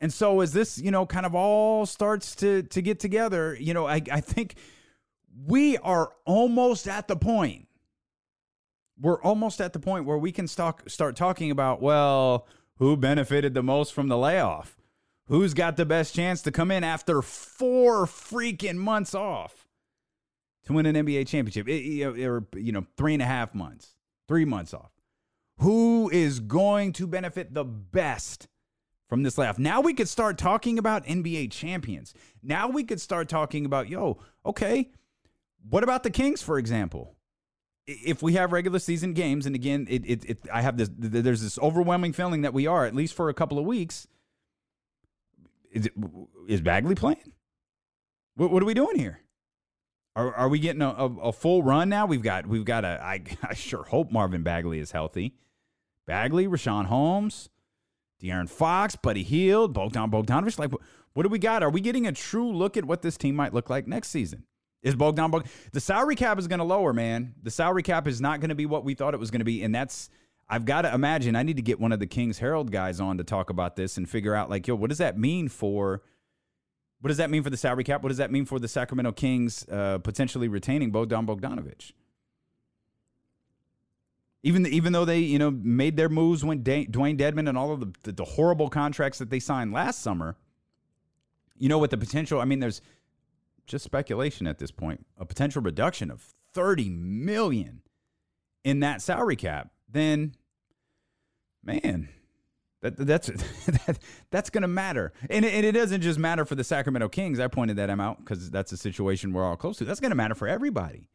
And 0.00 0.12
so 0.12 0.40
as 0.40 0.52
this, 0.52 0.78
you 0.78 0.90
know, 0.90 1.06
kind 1.06 1.26
of 1.26 1.34
all 1.34 1.84
starts 1.84 2.36
to 2.36 2.62
to 2.62 2.80
get 2.80 3.00
together, 3.00 3.56
you 3.58 3.74
know, 3.74 3.86
I, 3.86 4.00
I 4.10 4.20
think 4.20 4.54
we 5.44 5.76
are 5.78 6.12
almost 6.24 6.86
at 6.86 7.08
the 7.08 7.16
point. 7.16 7.66
We're 9.00 9.20
almost 9.22 9.60
at 9.60 9.72
the 9.72 9.80
point 9.80 10.04
where 10.04 10.18
we 10.18 10.30
can 10.30 10.46
start 10.46 10.88
start 10.88 11.16
talking 11.16 11.50
about, 11.50 11.82
well, 11.82 12.46
who 12.76 12.96
benefited 12.96 13.54
the 13.54 13.62
most 13.62 13.92
from 13.92 14.06
the 14.06 14.16
layoff? 14.16 14.76
Who's 15.32 15.54
got 15.54 15.78
the 15.78 15.86
best 15.86 16.14
chance 16.14 16.42
to 16.42 16.52
come 16.52 16.70
in 16.70 16.84
after 16.84 17.22
four 17.22 18.04
freaking 18.04 18.76
months 18.76 19.14
off 19.14 19.66
to 20.64 20.74
win 20.74 20.84
an 20.84 20.94
NBA 20.94 21.26
championship? 21.26 21.66
or, 21.66 22.46
you 22.54 22.70
know, 22.70 22.84
three 22.98 23.14
and 23.14 23.22
a 23.22 23.24
half 23.24 23.54
months, 23.54 23.96
three 24.28 24.44
months 24.44 24.74
off. 24.74 24.90
Who 25.56 26.10
is 26.10 26.38
going 26.38 26.92
to 26.92 27.06
benefit 27.06 27.54
the 27.54 27.64
best 27.64 28.46
from 29.08 29.22
this 29.22 29.38
layoff? 29.38 29.58
Now 29.58 29.80
we 29.80 29.94
could 29.94 30.06
start 30.06 30.36
talking 30.36 30.78
about 30.78 31.06
NBA 31.06 31.50
champions. 31.50 32.12
Now 32.42 32.68
we 32.68 32.84
could 32.84 33.00
start 33.00 33.30
talking 33.30 33.64
about, 33.64 33.88
yo, 33.88 34.18
okay, 34.44 34.90
what 35.66 35.82
about 35.82 36.02
the 36.02 36.10
Kings, 36.10 36.42
for 36.42 36.58
example? 36.58 37.16
If 37.86 38.22
we 38.22 38.34
have 38.34 38.52
regular 38.52 38.80
season 38.80 39.14
games, 39.14 39.46
and 39.46 39.54
again, 39.54 39.86
it, 39.88 40.04
it, 40.04 40.24
it 40.26 40.38
I 40.52 40.60
have 40.60 40.76
this, 40.76 40.90
there's 40.94 41.40
this 41.40 41.58
overwhelming 41.58 42.12
feeling 42.12 42.42
that 42.42 42.52
we 42.52 42.66
are, 42.66 42.84
at 42.84 42.94
least 42.94 43.14
for 43.14 43.30
a 43.30 43.34
couple 43.34 43.58
of 43.58 43.64
weeks 43.64 44.06
is, 45.72 45.86
it, 45.86 45.92
is 46.48 46.60
Bagley 46.60 46.94
playing? 46.94 47.32
What, 48.36 48.50
what 48.50 48.62
are 48.62 48.66
we 48.66 48.74
doing 48.74 48.98
here? 48.98 49.20
Are, 50.14 50.34
are 50.34 50.48
we 50.48 50.58
getting 50.58 50.82
a, 50.82 50.90
a, 50.90 51.16
a, 51.18 51.32
full 51.32 51.62
run 51.62 51.88
now? 51.88 52.04
We've 52.06 52.22
got 52.22 52.46
we've 52.46 52.64
got 52.64 52.84
a. 52.84 53.00
I, 53.02 53.22
I 53.42 53.54
sure 53.54 53.84
hope 53.84 54.12
Marvin 54.12 54.42
Bagley 54.42 54.78
is 54.78 54.92
healthy. 54.92 55.34
Bagley, 56.06 56.46
Richaun 56.46 56.86
Holmes, 56.86 57.48
De'Aaron 58.22 58.48
Fox, 58.48 58.96
Buddy 58.96 59.22
Hield, 59.22 59.72
Bogdan 59.72 60.10
Bogdanovich. 60.10 60.58
Like, 60.58 60.72
what 61.14 61.22
do 61.22 61.28
we 61.28 61.38
got? 61.38 61.62
Are 61.62 61.70
we 61.70 61.80
getting 61.80 62.06
a 62.06 62.12
true 62.12 62.52
look 62.52 62.76
at 62.76 62.84
what 62.84 63.02
this 63.02 63.16
team 63.16 63.36
might 63.36 63.54
look 63.54 63.70
like 63.70 63.86
next 63.86 64.08
season? 64.08 64.44
Is 64.82 64.96
Bogdan 64.96 65.30
Bog- 65.30 65.46
the 65.72 65.80
salary 65.80 66.16
cap 66.16 66.38
is 66.38 66.48
going 66.48 66.58
to 66.58 66.64
lower, 66.64 66.92
man. 66.92 67.34
The 67.42 67.52
salary 67.52 67.84
cap 67.84 68.08
is 68.08 68.20
not 68.20 68.40
going 68.40 68.48
to 68.48 68.54
be 68.54 68.66
what 68.66 68.84
we 68.84 68.94
thought 68.94 69.14
it 69.14 69.20
was 69.20 69.30
going 69.30 69.40
to 69.40 69.44
be, 69.44 69.62
and 69.62 69.74
that's 69.74 70.10
I've 70.52 70.66
got 70.66 70.82
to 70.82 70.92
imagine. 70.92 71.34
I 71.34 71.44
need 71.44 71.56
to 71.56 71.62
get 71.62 71.80
one 71.80 71.92
of 71.92 71.98
the 71.98 72.06
Kings 72.06 72.36
Herald 72.36 72.70
guys 72.70 73.00
on 73.00 73.16
to 73.16 73.24
talk 73.24 73.48
about 73.48 73.74
this 73.74 73.96
and 73.96 74.06
figure 74.06 74.34
out 74.34 74.50
like, 74.50 74.68
yo, 74.68 74.74
what 74.74 74.90
does 74.90 74.98
that 74.98 75.18
mean 75.18 75.48
for? 75.48 76.02
What 77.00 77.08
does 77.08 77.16
that 77.16 77.30
mean 77.30 77.42
for 77.42 77.48
the 77.48 77.56
salary 77.56 77.84
cap? 77.84 78.02
What 78.02 78.10
does 78.10 78.18
that 78.18 78.30
mean 78.30 78.44
for 78.44 78.58
the 78.58 78.68
Sacramento 78.68 79.12
Kings 79.12 79.66
uh, 79.70 79.96
potentially 80.00 80.48
retaining 80.48 80.90
Bogdan 80.90 81.26
Bogdanovich? 81.26 81.92
Even 84.42 84.66
even 84.66 84.92
though 84.92 85.06
they 85.06 85.20
you 85.20 85.38
know 85.38 85.50
made 85.50 85.96
their 85.96 86.10
moves 86.10 86.44
when 86.44 86.62
Dewayne 86.62 87.16
Dedmon 87.16 87.48
and 87.48 87.56
all 87.56 87.72
of 87.72 87.80
the, 87.80 87.92
the 88.02 88.12
the 88.12 88.24
horrible 88.24 88.68
contracts 88.68 89.18
that 89.20 89.30
they 89.30 89.40
signed 89.40 89.72
last 89.72 90.02
summer, 90.02 90.36
you 91.56 91.70
know 91.70 91.78
what 91.78 91.90
the 91.90 91.96
potential? 91.96 92.42
I 92.42 92.44
mean, 92.44 92.60
there's 92.60 92.82
just 93.66 93.84
speculation 93.86 94.46
at 94.46 94.58
this 94.58 94.70
point, 94.70 95.06
a 95.16 95.24
potential 95.24 95.62
reduction 95.62 96.10
of 96.10 96.34
30 96.52 96.90
million 96.90 97.80
in 98.64 98.80
that 98.80 99.00
salary 99.00 99.36
cap, 99.36 99.70
then 99.88 100.34
man, 101.64 102.08
that, 102.82 102.96
that's 102.96 103.28
that, 103.28 103.98
that's 104.30 104.50
going 104.50 104.62
to 104.62 104.68
matter. 104.68 105.12
And 105.30 105.44
it, 105.44 105.54
and 105.54 105.64
it 105.64 105.72
doesn't 105.72 106.00
just 106.00 106.18
matter 106.18 106.44
for 106.44 106.54
the 106.54 106.64
Sacramento 106.64 107.08
Kings. 107.08 107.38
I 107.40 107.48
pointed 107.48 107.76
that 107.76 107.90
out 107.90 108.18
because 108.18 108.50
that's 108.50 108.72
a 108.72 108.76
situation 108.76 109.32
we're 109.32 109.44
all 109.44 109.56
close 109.56 109.78
to. 109.78 109.84
That's 109.84 110.00
going 110.00 110.10
to 110.10 110.16
matter 110.16 110.34
for 110.34 110.48
everybody. 110.48 111.08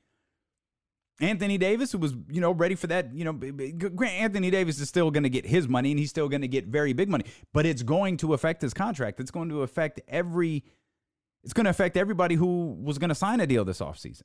Anthony 1.20 1.58
Davis, 1.58 1.92
who 1.92 1.98
was, 1.98 2.14
you 2.30 2.40
know, 2.40 2.52
ready 2.52 2.76
for 2.76 2.88
that, 2.88 3.14
you 3.14 3.26
know, 3.26 3.34
Grant 3.34 4.14
Anthony 4.14 4.52
Davis 4.52 4.80
is 4.80 4.88
still 4.88 5.10
going 5.10 5.24
to 5.24 5.30
get 5.30 5.48
his 5.48 5.68
money 5.68 5.92
and 5.92 6.00
he's 6.00 6.12
still 6.12 6.30
going 6.30 6.42
to 6.42 6.48
get 6.48 6.68
very 6.68 6.94
big 6.94 7.10
money, 7.10 7.26
but 7.54 7.66
it's 7.66 7.82
going 7.82 8.18
to 8.18 8.34
affect 8.36 8.62
his 8.62 8.74
contract. 8.74 9.20
It's 9.20 9.32
going 9.32 9.50
to 9.50 9.64
affect 9.64 10.00
every 10.08 10.64
it's 11.44 11.54
going 11.54 11.64
to 11.64 11.70
affect 11.70 11.98
everybody 11.98 12.36
who 12.36 12.78
was 12.84 12.98
going 12.98 13.10
to 13.10 13.16
sign 13.16 13.40
a 13.40 13.48
deal 13.48 13.64
this 13.64 13.80
offseason. 13.80 14.24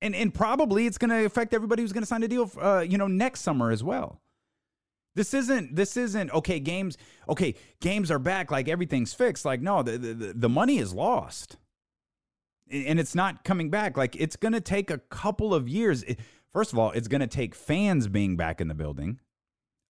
And, 0.00 0.14
and 0.14 0.34
probably 0.34 0.86
it's 0.86 0.98
going 0.98 1.10
to 1.10 1.24
affect 1.24 1.54
everybody 1.54 1.82
who's 1.82 1.92
going 1.92 2.02
to 2.02 2.06
sign 2.06 2.24
a 2.24 2.28
deal, 2.28 2.50
uh, 2.60 2.80
you 2.80 2.98
know, 2.98 3.06
next 3.06 3.42
summer 3.42 3.70
as 3.70 3.84
well. 3.84 4.20
This 5.14 5.34
isn't 5.34 5.76
this 5.76 5.96
isn't 5.96 6.30
okay. 6.32 6.58
Games 6.58 6.96
okay. 7.28 7.54
Games 7.80 8.10
are 8.10 8.18
back. 8.18 8.50
Like 8.50 8.68
everything's 8.68 9.12
fixed. 9.12 9.44
Like 9.44 9.60
no, 9.60 9.82
the 9.82 9.98
the, 9.98 10.32
the 10.34 10.48
money 10.48 10.78
is 10.78 10.94
lost, 10.94 11.58
and 12.70 12.98
it's 12.98 13.14
not 13.14 13.44
coming 13.44 13.70
back. 13.70 13.96
Like 13.96 14.16
it's 14.16 14.36
going 14.36 14.52
to 14.52 14.60
take 14.60 14.90
a 14.90 14.98
couple 14.98 15.54
of 15.54 15.68
years. 15.68 16.04
First 16.52 16.72
of 16.72 16.78
all, 16.78 16.90
it's 16.92 17.08
going 17.08 17.20
to 17.20 17.26
take 17.26 17.54
fans 17.54 18.08
being 18.08 18.36
back 18.36 18.60
in 18.60 18.68
the 18.68 18.74
building, 18.74 19.20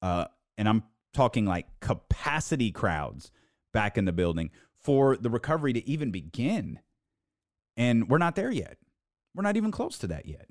uh, 0.01 0.27
and 0.59 0.69
I'm 0.69 0.83
talking 1.13 1.45
like 1.45 1.67
capacity 1.81 2.71
crowds 2.71 3.31
back 3.73 3.97
in 3.99 4.05
the 4.05 4.13
building 4.13 4.51
for 4.83 5.17
the 5.17 5.31
recovery 5.31 5.73
to 5.73 5.89
even 5.89 6.11
begin. 6.11 6.81
And 7.77 8.09
we're 8.09 8.19
not 8.19 8.35
there 8.35 8.51
yet. 8.51 8.77
We're 9.35 9.43
not 9.43 9.57
even 9.57 9.71
close 9.71 9.99
to 9.99 10.07
that 10.09 10.27
yet. 10.27 10.47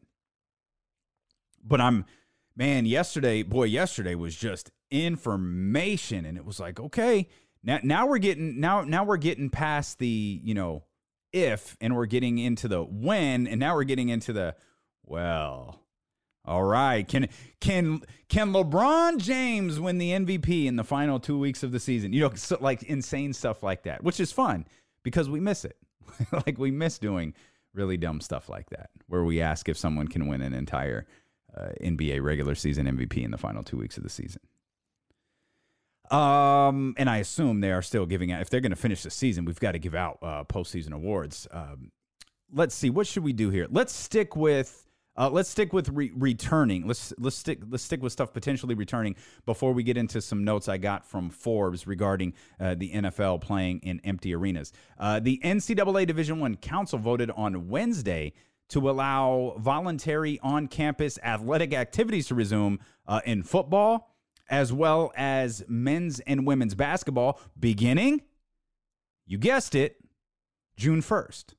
But 1.64 1.82
I'm, 1.82 2.06
man, 2.56 2.86
yesterday, 2.86 3.44
boy, 3.44 3.66
yesterday 3.66 4.16
was 4.16 4.36
just 4.36 4.72
information. 4.90 6.26
And 6.26 6.38
it 6.38 6.46
was 6.46 6.60
like, 6.60 6.80
okay, 6.80 7.28
now, 7.64 7.80
now 7.84 8.08
we're 8.08 8.18
getting, 8.18 8.60
now, 8.60 8.82
now 8.82 9.04
we're 9.04 9.18
getting 9.18 9.50
past 9.50 10.00
the, 10.00 10.42
you 10.44 10.54
know, 10.54 10.84
if, 11.32 11.78
and 11.80 11.96
we're 11.96 12.08
getting 12.08 12.38
into 12.38 12.68
the 12.68 12.84
when, 12.84 13.48
and 13.48 13.60
now 13.60 13.76
we're 13.76 13.84
getting 13.84 14.10
into 14.10 14.34
the, 14.34 14.56
well, 15.04 15.82
all 16.44 16.64
right. 16.64 17.08
Can 17.08 17.30
can 17.60 18.02
can 18.28 18.52
LeBron 18.52 19.18
James 19.18 19.80
win 19.80 19.98
the 19.98 20.12
MVP 20.12 20.66
in 20.66 20.76
the 20.76 20.84
final 20.84 21.20
two 21.20 21.38
weeks 21.38 21.62
of 21.64 21.72
the 21.72 21.80
season? 21.80 22.14
You 22.14 22.22
know, 22.22 22.34
so, 22.34 22.58
like 22.60 22.84
insane 22.84 23.34
stuff 23.34 23.62
like 23.62 23.84
that, 23.84 24.04
which 24.04 24.20
is 24.20 24.32
fun 24.32 24.66
because 25.04 25.30
we 25.30 25.40
miss 25.40 25.66
it. 25.66 25.78
like 26.32 26.58
we 26.58 26.72
miss 26.72 26.98
doing 26.98 27.34
really 27.74 27.96
dumb 27.96 28.22
stuff 28.22 28.50
like 28.50 28.70
that, 28.72 28.90
where 29.08 29.24
we 29.24 29.40
ask 29.40 29.70
if 29.70 29.78
someone 29.78 30.08
can 30.08 30.28
win 30.28 30.42
an 30.42 30.54
entire 30.54 31.06
uh, 31.56 31.70
NBA 31.82 32.22
regular 32.24 32.56
season 32.56 32.86
MVP 32.86 33.24
in 33.24 33.32
the 33.32 33.38
final 33.38 33.64
two 33.64 33.78
weeks 33.78 33.98
of 33.98 34.04
the 34.04 34.10
season. 34.10 34.42
Um, 36.12 36.94
and 36.98 37.10
I 37.10 37.18
assume 37.18 37.62
they 37.62 37.72
are 37.72 37.82
still 37.82 38.06
giving 38.06 38.32
out. 38.32 38.42
If 38.42 38.50
they're 38.50 38.60
going 38.60 38.72
to 38.72 38.76
finish 38.76 39.04
the 39.04 39.10
season, 39.10 39.46
we've 39.46 39.60
got 39.60 39.72
to 39.72 39.80
give 39.80 39.96
out 39.96 40.20
uh, 40.22 40.44
postseason 40.44 40.92
awards. 40.92 41.48
Um, 41.52 41.92
let's 42.54 42.76
see. 42.76 42.90
What 42.90 43.08
should 43.08 43.24
we 43.24 43.34
do 43.34 43.50
here? 43.50 43.68
Let's 43.70 43.94
stick 43.94 44.36
with 44.36 44.86
uh, 45.18 45.30
let's 45.30 45.50
stick 45.50 45.74
with 45.74 45.90
re- 45.90 46.12
returning. 46.16 46.88
Let's 46.88 47.14
let's 47.18 47.36
stick 47.36 47.60
let's 47.70 47.84
stick 47.84 48.02
with 48.02 48.12
stuff 48.12 48.34
potentially 48.34 48.76
returning 48.76 49.16
before 49.46 49.74
we 49.74 49.84
get 49.84 49.98
into 49.98 50.22
some 50.22 50.44
notes 50.44 50.70
I 50.70 50.78
got 50.78 51.06
from 51.06 51.30
Forbes 51.30 51.86
regarding 51.86 52.34
uh, 52.60 52.76
the 52.76 52.92
NFL 52.92 53.42
playing 53.42 53.80
in 53.84 54.00
empty 54.04 54.34
arenas. 54.34 54.72
Uh, 54.98 55.20
the 55.20 55.40
NCAA 55.44 56.08
Division 56.08 56.40
One 56.40 56.56
Council 56.56 56.98
voted 56.98 57.30
on 57.32 57.68
Wednesday 57.68 58.34
to 58.72 58.90
allow 58.90 59.56
voluntary 59.60 60.40
on-campus 60.42 61.20
athletic 61.24 61.74
activities 61.74 62.28
to 62.28 62.36
resume 62.36 62.80
uh, 63.08 63.22
in 63.26 63.44
football, 63.44 64.16
as 64.50 64.72
well 64.74 65.12
as 65.16 65.64
men's 65.68 66.20
and 66.22 66.46
women's 66.46 66.76
basketball, 66.76 67.40
beginning, 67.60 68.22
you 69.26 69.38
guessed 69.38 69.76
it, 69.76 69.98
June 70.76 71.02
first. 71.02 71.56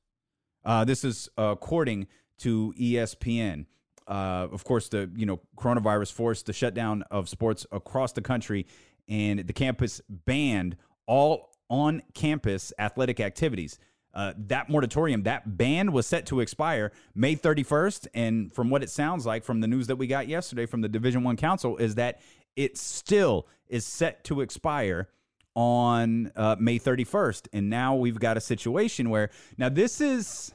Uh, 0.65 0.83
this 0.85 1.03
is 1.03 1.29
according 1.37 2.07
to 2.39 2.73
ESPN. 2.79 3.65
Uh, 4.07 4.47
of 4.51 4.63
course, 4.63 4.89
the 4.89 5.09
you 5.15 5.25
know 5.25 5.39
coronavirus 5.57 6.11
forced 6.11 6.45
the 6.45 6.53
shutdown 6.53 7.03
of 7.09 7.29
sports 7.29 7.65
across 7.71 8.11
the 8.11 8.21
country, 8.21 8.65
and 9.07 9.39
the 9.39 9.53
campus 9.53 10.01
banned 10.09 10.77
all 11.05 11.51
on-campus 11.69 12.73
athletic 12.77 13.19
activities. 13.19 13.79
Uh, 14.13 14.33
that 14.37 14.69
moratorium, 14.69 15.23
that 15.23 15.57
ban 15.57 15.91
was 15.91 16.05
set 16.05 16.25
to 16.27 16.39
expire 16.39 16.91
May 17.15 17.35
31st, 17.35 18.07
and 18.13 18.53
from 18.53 18.69
what 18.69 18.83
it 18.83 18.89
sounds 18.89 19.25
like 19.25 19.43
from 19.43 19.61
the 19.61 19.67
news 19.67 19.87
that 19.87 19.95
we 19.95 20.05
got 20.05 20.27
yesterday 20.27 20.65
from 20.65 20.81
the 20.81 20.89
Division 20.89 21.23
One 21.23 21.35
Council, 21.35 21.77
is 21.77 21.95
that 21.95 22.21
it 22.55 22.77
still 22.77 23.47
is 23.67 23.85
set 23.85 24.23
to 24.25 24.41
expire 24.41 25.09
on 25.55 26.31
uh, 26.35 26.55
May 26.59 26.79
31st. 26.79 27.47
And 27.53 27.69
now 27.69 27.95
we've 27.95 28.19
got 28.19 28.37
a 28.37 28.41
situation 28.41 29.09
where 29.09 29.29
now 29.57 29.69
this 29.69 30.01
is 30.01 30.53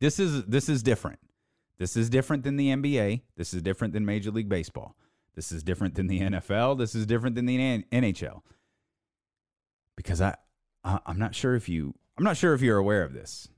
this 0.00 0.18
is 0.18 0.44
this 0.44 0.68
is 0.68 0.82
different. 0.82 1.18
This 1.78 1.96
is 1.96 2.10
different 2.10 2.42
than 2.44 2.56
the 2.56 2.68
NBA. 2.68 3.22
This 3.36 3.54
is 3.54 3.62
different 3.62 3.94
than 3.94 4.04
Major 4.04 4.30
League 4.30 4.48
Baseball. 4.48 4.96
This 5.34 5.52
is 5.52 5.62
different 5.62 5.94
than 5.94 6.08
the 6.08 6.20
NFL. 6.20 6.78
This 6.78 6.94
is 6.94 7.06
different 7.06 7.36
than 7.36 7.46
the 7.46 7.84
NHL. 7.90 8.42
Because 9.96 10.20
I, 10.20 10.36
I'm 10.84 11.18
not 11.18 11.34
sure 11.34 11.54
if 11.54 11.68
you 11.68 11.94
I'm 12.16 12.24
not 12.24 12.36
sure 12.36 12.54
if 12.54 12.62
you're 12.62 12.78
aware 12.78 13.02
of 13.02 13.12
this. 13.12 13.48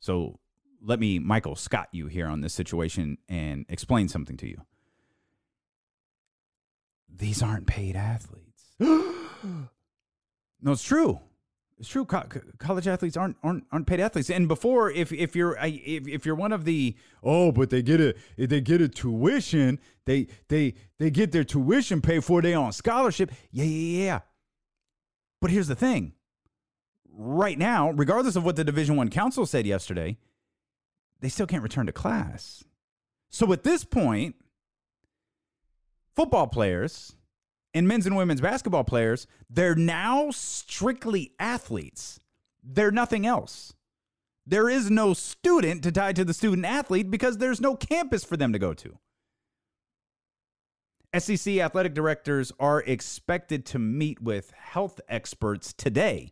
So 0.00 0.38
let 0.82 1.00
me 1.00 1.18
Michael 1.18 1.56
Scott 1.56 1.88
you 1.92 2.06
here 2.06 2.26
on 2.26 2.40
this 2.40 2.54
situation 2.54 3.18
and 3.28 3.66
explain 3.68 4.08
something 4.08 4.36
to 4.38 4.48
you. 4.48 4.62
These 7.14 7.42
aren't 7.42 7.66
paid 7.66 7.96
athletes. 7.96 8.72
no, 8.78 9.68
it's 10.64 10.82
true. 10.82 11.20
It's 11.78 11.88
true. 11.88 12.04
Co- 12.04 12.24
college 12.58 12.88
athletes 12.88 13.16
aren't, 13.16 13.36
aren't 13.42 13.64
aren't 13.70 13.86
paid 13.86 14.00
athletes. 14.00 14.30
And 14.30 14.48
before, 14.48 14.90
if 14.90 15.12
if 15.12 15.36
you're 15.36 15.56
if, 15.60 16.08
if 16.08 16.24
you're 16.24 16.34
one 16.34 16.52
of 16.52 16.64
the 16.64 16.96
oh, 17.22 17.52
but 17.52 17.70
they 17.70 17.82
get 17.82 18.00
a 18.00 18.14
they 18.38 18.60
get 18.60 18.80
a 18.80 18.88
tuition, 18.88 19.78
they 20.06 20.28
they 20.48 20.74
they 20.98 21.10
get 21.10 21.32
their 21.32 21.44
tuition 21.44 22.00
paid 22.00 22.24
for. 22.24 22.40
They 22.40 22.54
on 22.54 22.72
scholarship. 22.72 23.30
Yeah, 23.50 23.64
yeah, 23.64 24.04
yeah. 24.04 24.20
But 25.40 25.50
here's 25.50 25.68
the 25.68 25.74
thing. 25.74 26.12
Right 27.18 27.58
now, 27.58 27.92
regardless 27.92 28.36
of 28.36 28.44
what 28.44 28.56
the 28.56 28.64
Division 28.64 28.94
One 28.94 29.08
Council 29.08 29.46
said 29.46 29.66
yesterday, 29.66 30.18
they 31.20 31.30
still 31.30 31.46
can't 31.46 31.62
return 31.62 31.86
to 31.86 31.92
class. 31.92 32.62
So 33.30 33.50
at 33.54 33.64
this 33.64 33.84
point, 33.84 34.36
football 36.14 36.46
players 36.46 37.16
and 37.72 37.88
men's 37.88 38.04
and 38.04 38.16
women's 38.16 38.42
basketball 38.42 38.84
players, 38.84 39.26
they're 39.48 39.74
now 39.74 40.30
strictly 40.30 41.32
athletes. 41.40 42.20
They're 42.62 42.90
nothing 42.90 43.24
else. 43.24 43.72
There 44.46 44.68
is 44.68 44.90
no 44.90 45.14
student 45.14 45.82
to 45.84 45.92
tie 45.92 46.12
to 46.12 46.24
the 46.24 46.34
student 46.34 46.66
athlete 46.66 47.10
because 47.10 47.38
there's 47.38 47.62
no 47.62 47.76
campus 47.76 48.24
for 48.24 48.36
them 48.36 48.52
to 48.52 48.58
go 48.58 48.74
to. 48.74 48.98
SEC 51.18 51.56
athletic 51.56 51.94
directors 51.94 52.52
are 52.60 52.82
expected 52.82 53.64
to 53.66 53.78
meet 53.78 54.20
with 54.20 54.50
health 54.50 55.00
experts 55.08 55.72
today 55.72 56.30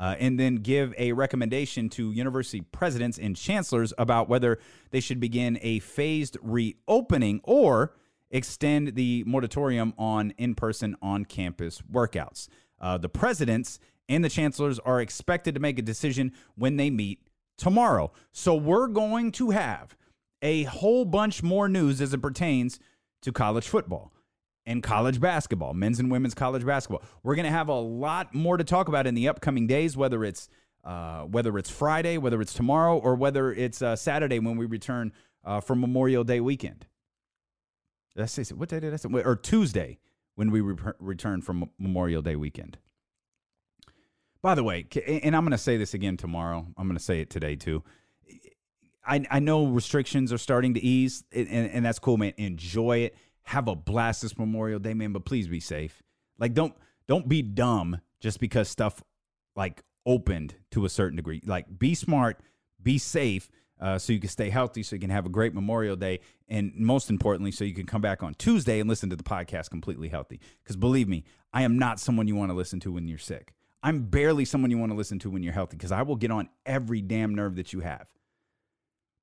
uh, 0.00 0.16
and 0.18 0.40
then 0.40 0.56
give 0.56 0.94
a 0.96 1.12
recommendation 1.12 1.90
to 1.90 2.10
university 2.10 2.62
presidents 2.62 3.18
and 3.18 3.36
chancellors 3.36 3.92
about 3.98 4.28
whether 4.28 4.58
they 4.90 4.98
should 4.98 5.20
begin 5.20 5.58
a 5.60 5.78
phased 5.80 6.38
reopening 6.42 7.40
or 7.44 7.94
extend 8.30 8.94
the 8.94 9.22
moratorium 9.26 9.92
on 9.98 10.32
in 10.38 10.54
person 10.54 10.96
on 11.02 11.24
campus 11.26 11.82
workouts. 11.92 12.48
Uh, 12.80 12.96
the 12.96 13.10
presidents 13.10 13.78
and 14.08 14.24
the 14.24 14.30
chancellors 14.30 14.78
are 14.80 15.02
expected 15.02 15.54
to 15.54 15.60
make 15.60 15.78
a 15.78 15.82
decision 15.82 16.32
when 16.54 16.78
they 16.78 16.88
meet 16.88 17.20
tomorrow. 17.58 18.10
So 18.32 18.54
we're 18.54 18.86
going 18.86 19.32
to 19.32 19.50
have 19.50 19.94
a 20.40 20.62
whole 20.62 21.04
bunch 21.04 21.42
more 21.42 21.68
news 21.68 22.00
as 22.00 22.14
it 22.14 22.22
pertains 22.22 22.80
to 23.20 23.32
college 23.32 23.68
football 23.68 24.14
and 24.66 24.82
college 24.82 25.20
basketball, 25.20 25.74
men's 25.74 25.98
and 25.98 26.10
women's 26.10 26.34
college 26.34 26.64
basketball. 26.64 27.02
We're 27.22 27.34
going 27.34 27.46
to 27.46 27.52
have 27.52 27.68
a 27.68 27.78
lot 27.78 28.34
more 28.34 28.56
to 28.56 28.64
talk 28.64 28.88
about 28.88 29.06
in 29.06 29.14
the 29.14 29.28
upcoming 29.28 29.66
days, 29.66 29.96
whether 29.96 30.24
it's 30.24 30.48
uh, 30.84 31.22
whether 31.22 31.58
it's 31.58 31.70
Friday, 31.70 32.16
whether 32.16 32.40
it's 32.40 32.54
tomorrow, 32.54 32.96
or 32.96 33.14
whether 33.14 33.52
it's 33.52 33.82
uh, 33.82 33.96
Saturday 33.96 34.38
when 34.38 34.56
we 34.56 34.66
return 34.66 35.12
uh, 35.44 35.60
from 35.60 35.80
Memorial 35.80 36.24
Day 36.24 36.40
weekend. 36.40 36.86
Did 38.16 38.22
I 38.22 38.26
say 38.26 38.42
what 38.54 38.68
day 38.68 38.80
did 38.80 38.92
I 38.92 38.96
say? 38.96 39.08
Or 39.08 39.36
Tuesday 39.36 39.98
when 40.34 40.50
we 40.50 40.60
re- 40.60 40.92
return 40.98 41.42
from 41.42 41.70
Memorial 41.78 42.22
Day 42.22 42.36
weekend. 42.36 42.78
By 44.42 44.54
the 44.54 44.64
way, 44.64 44.86
and 45.06 45.36
I'm 45.36 45.42
going 45.42 45.52
to 45.52 45.58
say 45.58 45.76
this 45.76 45.92
again 45.92 46.16
tomorrow. 46.16 46.66
I'm 46.76 46.86
going 46.86 46.96
to 46.96 47.04
say 47.04 47.20
it 47.20 47.28
today 47.28 47.56
too. 47.56 47.84
I, 49.06 49.24
I 49.30 49.38
know 49.38 49.66
restrictions 49.66 50.32
are 50.32 50.38
starting 50.38 50.74
to 50.74 50.80
ease, 50.80 51.24
and, 51.32 51.48
and 51.48 51.84
that's 51.84 51.98
cool, 51.98 52.16
man. 52.16 52.32
Enjoy 52.36 52.98
it. 52.98 53.16
Have 53.44 53.68
a 53.68 53.74
blast 53.74 54.22
this 54.22 54.38
Memorial 54.38 54.78
Day, 54.78 54.94
man. 54.94 55.12
But 55.12 55.24
please 55.24 55.48
be 55.48 55.60
safe. 55.60 56.02
Like, 56.38 56.54
don't 56.54 56.74
don't 57.08 57.28
be 57.28 57.42
dumb 57.42 58.00
just 58.20 58.40
because 58.40 58.68
stuff 58.68 59.02
like 59.56 59.82
opened 60.06 60.54
to 60.70 60.84
a 60.84 60.88
certain 60.88 61.16
degree. 61.16 61.42
Like, 61.44 61.78
be 61.78 61.94
smart, 61.94 62.40
be 62.82 62.98
safe, 62.98 63.50
uh, 63.80 63.98
so 63.98 64.12
you 64.12 64.20
can 64.20 64.28
stay 64.28 64.50
healthy, 64.50 64.82
so 64.82 64.94
you 64.94 65.00
can 65.00 65.10
have 65.10 65.26
a 65.26 65.30
great 65.30 65.54
Memorial 65.54 65.96
Day, 65.96 66.20
and 66.48 66.72
most 66.76 67.08
importantly, 67.08 67.50
so 67.50 67.64
you 67.64 67.74
can 67.74 67.86
come 67.86 68.02
back 68.02 68.22
on 68.22 68.34
Tuesday 68.34 68.78
and 68.78 68.88
listen 68.88 69.08
to 69.10 69.16
the 69.16 69.24
podcast 69.24 69.70
completely 69.70 70.08
healthy. 70.08 70.40
Because 70.62 70.76
believe 70.76 71.08
me, 71.08 71.24
I 71.52 71.62
am 71.62 71.78
not 71.78 71.98
someone 71.98 72.28
you 72.28 72.36
want 72.36 72.50
to 72.50 72.56
listen 72.56 72.78
to 72.80 72.92
when 72.92 73.08
you're 73.08 73.18
sick. 73.18 73.54
I'm 73.82 74.02
barely 74.02 74.44
someone 74.44 74.70
you 74.70 74.76
want 74.76 74.92
to 74.92 74.96
listen 74.96 75.18
to 75.20 75.30
when 75.30 75.42
you're 75.42 75.54
healthy 75.54 75.76
because 75.76 75.92
I 75.92 76.02
will 76.02 76.16
get 76.16 76.30
on 76.30 76.50
every 76.66 77.00
damn 77.00 77.34
nerve 77.34 77.56
that 77.56 77.72
you 77.72 77.80
have. 77.80 78.08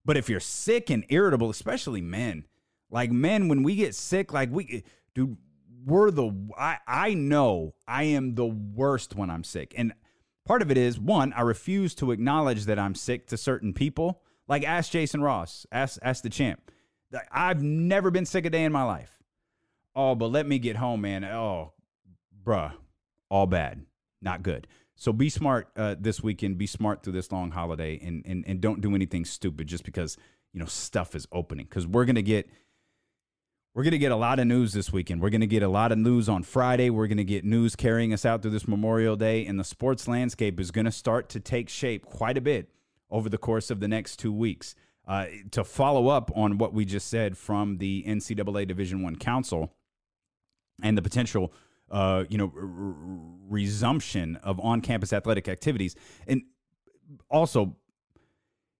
But 0.03 0.17
if 0.17 0.29
you're 0.29 0.39
sick 0.39 0.89
and 0.89 1.05
irritable, 1.09 1.51
especially 1.51 2.01
men, 2.01 2.45
like 2.89 3.11
men, 3.11 3.47
when 3.47 3.63
we 3.63 3.75
get 3.75 3.95
sick, 3.95 4.33
like 4.33 4.51
we, 4.51 4.83
dude, 5.13 5.37
we're 5.85 6.11
the, 6.11 6.31
I, 6.57 6.77
I 6.87 7.13
know 7.13 7.75
I 7.87 8.03
am 8.03 8.35
the 8.35 8.45
worst 8.45 9.15
when 9.15 9.29
I'm 9.29 9.43
sick. 9.43 9.73
And 9.77 9.93
part 10.45 10.61
of 10.61 10.71
it 10.71 10.77
is 10.77 10.99
one, 10.99 11.33
I 11.33 11.41
refuse 11.41 11.95
to 11.95 12.11
acknowledge 12.11 12.65
that 12.65 12.79
I'm 12.79 12.95
sick 12.95 13.27
to 13.27 13.37
certain 13.37 13.73
people. 13.73 14.21
Like 14.47 14.63
ask 14.63 14.91
Jason 14.91 15.21
Ross, 15.21 15.65
ask, 15.71 15.99
ask 16.01 16.23
the 16.23 16.29
champ. 16.29 16.71
I've 17.31 17.61
never 17.61 18.11
been 18.11 18.25
sick 18.25 18.45
a 18.45 18.49
day 18.49 18.63
in 18.63 18.71
my 18.71 18.83
life. 18.83 19.21
Oh, 19.95 20.15
but 20.15 20.27
let 20.27 20.45
me 20.45 20.59
get 20.59 20.75
home, 20.75 21.01
man. 21.01 21.23
Oh, 21.23 21.73
bruh, 22.43 22.73
all 23.29 23.47
bad 23.47 23.85
not 24.21 24.43
good. 24.43 24.67
So 24.95 25.13
be 25.13 25.29
smart 25.29 25.69
uh, 25.75 25.95
this 25.99 26.23
weekend. 26.23 26.57
Be 26.57 26.67
smart 26.67 27.03
through 27.03 27.13
this 27.13 27.31
long 27.31 27.51
holiday, 27.51 27.99
and 28.01 28.23
and 28.25 28.43
and 28.47 28.61
don't 28.61 28.81
do 28.81 28.95
anything 28.95 29.25
stupid 29.25 29.67
just 29.67 29.83
because 29.83 30.17
you 30.53 30.59
know 30.59 30.65
stuff 30.65 31.15
is 31.15 31.27
opening. 31.31 31.65
Because 31.65 31.85
we're 31.85 32.05
gonna 32.05 32.21
get 32.21 32.49
we're 33.77 33.83
gonna 33.83 33.99
get 33.99 34.11
a 34.11 34.15
lot 34.15 34.39
of 34.39 34.47
news 34.47 34.73
this 34.73 34.91
weekend. 34.91 35.21
We're 35.21 35.29
gonna 35.29 35.45
get 35.45 35.61
a 35.61 35.67
lot 35.67 35.91
of 35.91 35.99
news 35.99 36.27
on 36.27 36.41
Friday. 36.41 36.89
We're 36.89 37.05
gonna 37.05 37.23
get 37.23 37.45
news 37.45 37.75
carrying 37.75 38.11
us 38.11 38.25
out 38.25 38.41
through 38.41 38.49
this 38.49 38.67
Memorial 38.67 39.15
Day, 39.15 39.45
and 39.45 39.59
the 39.59 39.63
sports 39.63 40.07
landscape 40.07 40.59
is 40.59 40.71
gonna 40.71 40.91
start 40.91 41.29
to 41.29 41.39
take 41.39 41.69
shape 41.69 42.03
quite 42.03 42.39
a 42.39 42.41
bit 42.41 42.71
over 43.11 43.29
the 43.29 43.37
course 43.37 43.69
of 43.69 43.79
the 43.79 43.87
next 43.87 44.17
two 44.17 44.33
weeks. 44.33 44.73
Uh, 45.07 45.27
to 45.51 45.63
follow 45.63 46.07
up 46.07 46.31
on 46.35 46.57
what 46.57 46.73
we 46.73 46.85
just 46.85 47.07
said 47.07 47.37
from 47.37 47.77
the 47.77 48.03
NCAA 48.07 48.67
Division 48.67 49.03
One 49.03 49.15
Council 49.15 49.71
and 50.81 50.97
the 50.97 51.03
potential 51.03 51.53
uh, 51.91 52.23
you 52.29 52.39
know, 52.39 52.51
resumption 53.47 54.37
of 54.37 54.59
on-campus 54.59 55.13
athletic 55.13 55.47
activities, 55.47 55.95
and 56.25 56.41
also 57.29 57.75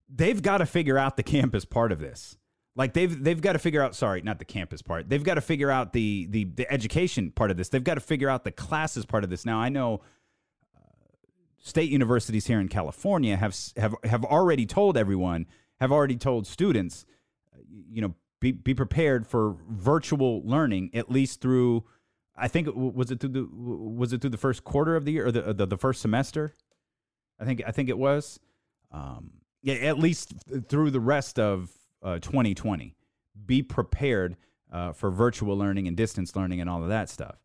they've 0.10 0.42
got 0.42 0.58
to 0.58 0.66
figure 0.66 0.98
out 0.98 1.18
the 1.18 1.24
campus 1.24 1.66
part 1.66 1.92
of 1.92 2.00
this. 2.00 2.36
Like 2.78 2.94
they've 2.94 3.24
they've 3.24 3.42
got 3.42 3.54
to 3.54 3.60
figure 3.60 3.82
out. 3.82 3.96
Sorry, 3.96 4.22
not 4.22 4.38
the 4.38 4.46
campus 4.46 4.84
part. 4.84 5.10
They've 5.10 5.24
got 5.24 5.34
to 5.34 5.42
figure 5.42 5.72
out 5.72 5.94
the 5.94 6.28
the 6.30 6.44
the 6.46 6.72
education 6.72 7.32
part 7.32 7.50
of 7.50 7.58
this. 7.58 7.70
They've 7.70 7.84
got 7.84 7.96
to 7.96 8.00
figure 8.00 8.30
out 8.30 8.44
the 8.44 8.52
classes 8.52 9.04
part 9.04 9.24
of 9.24 9.32
this. 9.32 9.46
Now 9.46 9.60
I 9.60 9.70
know 9.70 10.02
uh, 10.76 10.82
state 11.58 11.90
universities 11.90 12.46
here 12.46 12.60
in 12.60 12.70
California 12.70 13.36
have 13.36 13.58
have 13.78 13.96
have 14.04 14.24
already 14.24 14.68
told 14.68 14.96
everyone, 14.96 15.48
have 15.80 15.92
already 15.92 16.18
told 16.18 16.46
students, 16.46 17.08
uh, 17.52 17.62
you 17.68 18.00
know, 18.00 18.13
be 18.40 18.52
be 18.52 18.76
prepared 18.76 19.26
for 19.26 19.56
virtual 19.68 20.44
learning 20.46 20.92
at 20.94 21.10
least 21.10 21.42
through 21.42 21.84
I 22.38 22.48
think 22.48 22.68
was 22.76 23.10
it 23.10 23.20
through 23.20 23.32
the 23.32 23.48
was 23.52 24.13
it 24.13 24.22
through 24.22 24.30
the 24.30 24.38
first 24.38 24.63
quarter 24.63 24.96
of 24.96 25.04
the 25.04 25.13
year 25.13 25.26
or 25.26 25.32
the 25.32 25.52
the, 25.52 25.66
the 25.66 25.78
first 25.78 26.00
semester? 26.00 26.56
I 27.40 27.46
think 27.46 27.63
I 27.66 27.72
think 27.72 27.90
it 27.90 27.98
was. 27.98 28.40
Um, 28.92 29.32
yeah, 29.63 29.74
at 29.74 29.98
least 29.98 30.34
through 30.70 30.92
the 30.92 31.00
rest 31.00 31.40
of 31.40 31.72
uh, 32.08 32.20
2020. 32.20 32.96
Be 33.46 33.62
prepared 33.62 34.38
uh, 34.72 34.93
for 34.93 35.12
virtual 35.12 35.58
learning 35.58 35.88
and 35.88 35.98
distance 35.98 36.36
learning 36.36 36.62
and 36.62 36.70
all 36.70 36.82
of 36.82 36.89
that 36.89 37.10
stuff. 37.10 37.36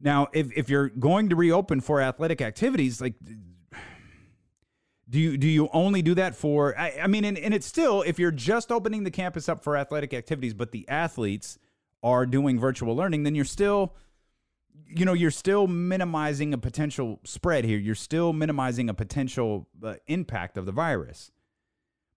Now, 0.00 0.28
if 0.32 0.50
if 0.56 0.68
you're 0.68 0.88
going 0.88 1.28
to 1.28 1.36
reopen 1.36 1.80
for 1.80 2.00
athletic 2.00 2.40
activities, 2.40 3.00
like 3.00 3.14
do 5.08 5.18
you 5.18 5.36
do 5.36 5.46
you 5.46 5.68
only 5.72 6.02
do 6.02 6.14
that 6.14 6.34
for 6.34 6.78
I, 6.78 6.98
I 7.02 7.06
mean 7.06 7.24
and, 7.24 7.38
and 7.38 7.54
it's 7.54 7.66
still 7.66 8.02
if 8.02 8.18
you're 8.18 8.30
just 8.30 8.72
opening 8.72 9.04
the 9.04 9.10
campus 9.10 9.48
up 9.48 9.62
for 9.62 9.76
athletic 9.76 10.12
activities, 10.12 10.54
but 10.54 10.72
the 10.72 10.88
athletes 10.88 11.58
are 12.02 12.26
doing 12.26 12.58
virtual 12.58 12.94
learning, 12.94 13.22
then 13.22 13.34
you're 13.34 13.44
still 13.44 13.94
you 14.86 15.04
know 15.04 15.14
you're 15.14 15.30
still 15.30 15.66
minimizing 15.66 16.52
a 16.52 16.58
potential 16.58 17.18
spread 17.24 17.64
here 17.64 17.78
you're 17.78 17.94
still 17.94 18.34
minimizing 18.34 18.90
a 18.90 18.94
potential 18.94 19.66
uh, 19.82 19.94
impact 20.06 20.58
of 20.58 20.66
the 20.66 20.72
virus 20.72 21.32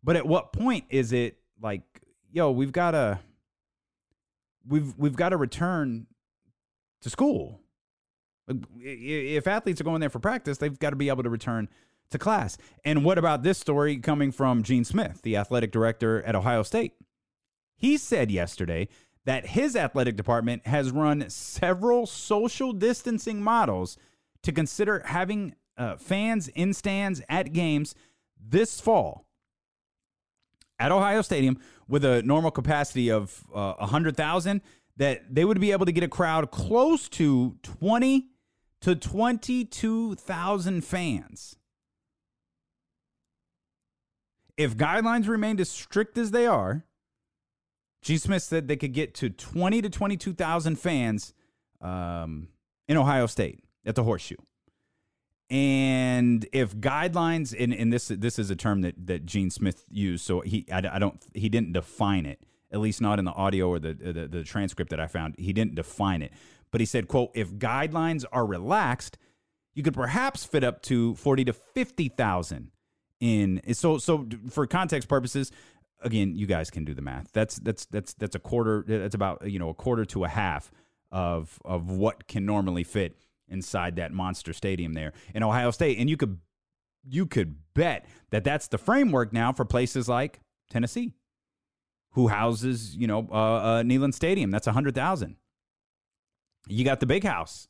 but 0.03 0.15
at 0.15 0.25
what 0.25 0.53
point 0.53 0.85
is 0.89 1.11
it 1.11 1.37
like 1.61 1.81
yo 2.31 2.51
we've 2.51 2.71
got 2.71 2.91
to 2.91 3.19
we've 4.67 4.93
we've 4.97 5.15
got 5.15 5.29
to 5.29 5.37
return 5.37 6.07
to 7.01 7.09
school. 7.09 7.61
If 8.79 9.47
athletes 9.47 9.79
are 9.79 9.83
going 9.83 10.01
there 10.01 10.09
for 10.09 10.19
practice 10.19 10.57
they've 10.57 10.77
got 10.77 10.91
to 10.91 10.95
be 10.95 11.09
able 11.09 11.23
to 11.23 11.29
return 11.29 11.69
to 12.11 12.17
class. 12.17 12.57
And 12.83 13.05
what 13.05 13.17
about 13.17 13.43
this 13.43 13.59
story 13.59 13.97
coming 13.97 14.31
from 14.31 14.63
gene 14.63 14.83
smith 14.83 15.21
the 15.21 15.37
athletic 15.37 15.71
director 15.71 16.23
at 16.23 16.35
ohio 16.35 16.63
state? 16.63 16.93
He 17.75 17.97
said 17.97 18.31
yesterday 18.31 18.89
that 19.25 19.47
his 19.47 19.75
athletic 19.75 20.15
department 20.15 20.65
has 20.65 20.91
run 20.91 21.29
several 21.29 22.07
social 22.07 22.73
distancing 22.73 23.41
models 23.41 23.97
to 24.43 24.51
consider 24.51 25.03
having 25.05 25.55
uh, 25.77 25.95
fans 25.97 26.47
in 26.49 26.73
stands 26.73 27.21
at 27.29 27.53
games 27.53 27.93
this 28.41 28.81
fall 28.81 29.28
at 30.79 30.91
Ohio 30.91 31.21
Stadium 31.21 31.57
with 31.87 32.05
a 32.05 32.21
normal 32.23 32.51
capacity 32.51 33.11
of 33.11 33.45
uh, 33.53 33.73
100,000 33.79 34.61
that 34.97 35.33
they 35.33 35.45
would 35.45 35.59
be 35.59 35.71
able 35.71 35.85
to 35.85 35.91
get 35.91 36.03
a 36.03 36.07
crowd 36.07 36.51
close 36.51 37.09
to 37.09 37.55
20 37.63 38.27
to 38.81 38.95
22,000 38.95 40.81
fans. 40.83 41.55
If 44.57 44.75
guidelines 44.75 45.27
remained 45.27 45.61
as 45.61 45.69
strict 45.69 46.17
as 46.17 46.31
they 46.31 46.45
are, 46.45 46.85
G. 48.01 48.17
Smith 48.17 48.43
said 48.43 48.67
they 48.67 48.75
could 48.75 48.93
get 48.93 49.13
to 49.15 49.29
20 49.29 49.81
to 49.81 49.89
22,000 49.89 50.77
fans 50.77 51.33
um, 51.81 52.49
in 52.87 52.97
Ohio 52.97 53.25
State 53.25 53.63
at 53.85 53.95
the 53.95 54.03
Horseshoe. 54.03 54.35
And 55.49 56.45
if 56.53 56.75
guidelines, 56.75 57.55
and, 57.57 57.73
and 57.73 57.91
this 57.91 58.09
this 58.09 58.37
is 58.37 58.51
a 58.51 58.55
term 58.55 58.81
that 58.81 59.07
that 59.07 59.25
Gene 59.25 59.49
Smith 59.49 59.83
used, 59.89 60.25
so 60.25 60.41
he 60.41 60.65
I, 60.71 60.83
I 60.91 60.99
don't 60.99 61.23
he 61.33 61.49
didn't 61.49 61.73
define 61.73 62.25
it, 62.25 62.39
at 62.71 62.79
least 62.79 63.01
not 63.01 63.17
in 63.17 63.25
the 63.25 63.31
audio 63.31 63.69
or 63.69 63.79
the, 63.79 63.93
the 63.93 64.27
the 64.27 64.43
transcript 64.43 64.91
that 64.91 64.99
I 64.99 65.07
found. 65.07 65.35
He 65.39 65.51
didn't 65.51 65.75
define 65.75 66.21
it, 66.21 66.31
but 66.69 66.81
he 66.81 66.85
said, 66.85 67.07
"quote 67.07 67.31
If 67.33 67.53
guidelines 67.53 68.25
are 68.31 68.45
relaxed, 68.45 69.17
you 69.73 69.81
could 69.81 69.95
perhaps 69.95 70.45
fit 70.45 70.63
up 70.63 70.83
to 70.83 71.15
forty 71.15 71.43
to 71.45 71.53
fifty 71.53 72.09
thousand 72.09 72.69
in 73.19 73.61
so 73.73 73.97
so 73.97 74.27
for 74.51 74.67
context 74.67 75.09
purposes 75.09 75.51
again, 76.01 76.35
you 76.35 76.45
guys 76.45 76.69
can 76.69 76.85
do 76.85 76.93
the 76.93 77.01
math. 77.01 77.31
That's 77.33 77.55
that's 77.57 77.85
that's 77.85 78.13
that's 78.13 78.35
a 78.35 78.39
quarter. 78.39 78.83
That's 78.87 79.15
about 79.15 79.49
you 79.49 79.59
know 79.59 79.69
a 79.69 79.73
quarter 79.73 80.05
to 80.05 80.25
a 80.25 80.27
half 80.27 80.71
of 81.11 81.59
of 81.65 81.89
what 81.89 82.27
can 82.27 82.45
normally 82.45 82.83
fit 82.83 83.17
inside 83.49 83.95
that 83.97 84.11
monster 84.11 84.53
stadium 84.53 84.93
there 84.93 85.13
in 85.33 85.43
Ohio 85.43 85.71
State. 85.71 85.97
And 85.97 86.09
you 86.09 86.17
could 86.17 86.39
you 87.07 87.25
could 87.25 87.55
bet 87.73 88.05
that 88.29 88.43
that's 88.43 88.67
the 88.67 88.77
framework 88.77 89.33
now 89.33 89.53
for 89.53 89.65
places 89.65 90.09
like 90.09 90.41
Tennessee, 90.69 91.13
who 92.11 92.27
houses 92.27 92.95
you 92.95 93.07
know 93.07 93.27
uh, 93.31 93.35
uh, 93.35 93.83
Neyland 93.83 94.13
Stadium. 94.13 94.51
That's 94.51 94.67
a 94.67 94.71
hundred 94.71 94.95
thousand. 94.95 95.35
You 96.67 96.85
got 96.85 96.99
the 96.99 97.05
big 97.05 97.23
house 97.23 97.67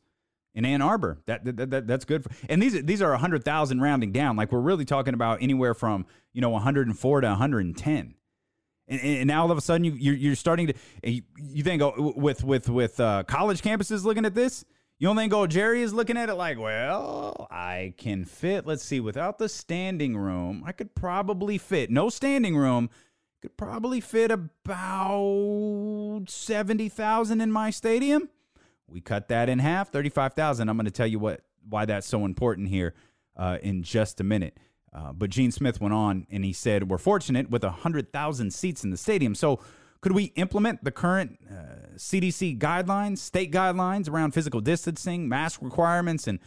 in 0.53 0.65
Ann 0.65 0.81
Arbor. 0.81 1.19
That, 1.27 1.45
that, 1.45 1.69
that 1.69 1.87
that's 1.87 2.05
good. 2.05 2.23
For, 2.23 2.31
and 2.49 2.61
these 2.61 2.83
these 2.83 3.01
are 3.01 3.15
hundred 3.15 3.43
thousand 3.43 3.81
rounding 3.81 4.11
down. 4.11 4.35
Like 4.35 4.51
we're 4.51 4.59
really 4.59 4.85
talking 4.85 5.13
about 5.13 5.41
anywhere 5.41 5.73
from 5.73 6.05
you 6.33 6.41
know 6.41 6.49
104 6.49 7.21
to 7.21 7.27
110 7.27 8.15
and, 8.89 9.01
and 9.01 9.27
now 9.27 9.43
all 9.43 9.51
of 9.51 9.57
a 9.57 9.61
sudden 9.61 9.83
you 9.83 9.93
you're, 9.93 10.35
starting 10.35 10.67
to 10.67 10.73
you, 11.03 11.21
you 11.37 11.63
think 11.63 11.81
oh, 11.81 12.13
with 12.15 12.43
with 12.43 12.69
with 12.69 12.99
uh, 12.99 13.23
college 13.23 13.61
campuses 13.61 14.03
looking 14.03 14.25
at 14.25 14.35
this. 14.35 14.65
You 14.99 15.07
don't 15.07 15.15
think 15.15 15.33
oh 15.33 15.47
Jerry 15.47 15.81
is 15.81 15.93
looking 15.93 16.17
at 16.17 16.27
it 16.27 16.35
like, 16.35 16.59
well, 16.59 17.47
I 17.49 17.93
can 17.97 18.25
fit. 18.25 18.67
Let's 18.67 18.83
see, 18.83 18.99
without 18.99 19.37
the 19.37 19.47
standing 19.47 20.17
room, 20.17 20.61
I 20.65 20.73
could 20.73 20.93
probably 20.93 21.57
fit. 21.57 21.89
No 21.89 22.09
standing 22.09 22.57
room. 22.57 22.89
could 23.41 23.55
probably 23.55 24.01
fit 24.01 24.29
about 24.29 26.25
70,000 26.27 27.39
in 27.39 27.49
my 27.49 27.69
stadium. 27.69 28.27
We 28.89 28.99
cut 28.99 29.29
that 29.29 29.47
in 29.47 29.59
half, 29.59 29.89
35,000. 29.89 30.67
I'm 30.67 30.75
going 30.75 30.83
to 30.83 30.91
tell 30.91 31.07
you 31.07 31.19
what 31.19 31.41
why 31.69 31.85
that's 31.85 32.07
so 32.07 32.25
important 32.25 32.67
here 32.67 32.93
uh, 33.37 33.57
in 33.61 33.83
just 33.83 34.19
a 34.19 34.23
minute. 34.25 34.57
Uh, 34.91 35.13
but 35.13 35.29
Gene 35.29 35.51
Smith 35.51 35.79
went 35.79 35.93
on 35.93 36.27
and 36.29 36.43
he 36.43 36.51
said, 36.51 36.89
We're 36.89 36.97
fortunate 36.97 37.49
with 37.49 37.63
100,000 37.63 38.53
seats 38.53 38.83
in 38.83 38.89
the 38.89 38.97
stadium. 38.97 39.33
So, 39.33 39.61
could 40.01 40.13
we 40.13 40.25
implement 40.35 40.83
the 40.83 40.91
current 40.91 41.39
uh, 41.49 41.97
CDC 41.97 42.57
guidelines, 42.57 43.17
state 43.17 43.51
guidelines 43.51 44.09
around 44.09 44.31
physical 44.31 44.61
distancing, 44.61 45.27
mask 45.27 45.61
requirements, 45.61 46.27
and 46.27 46.39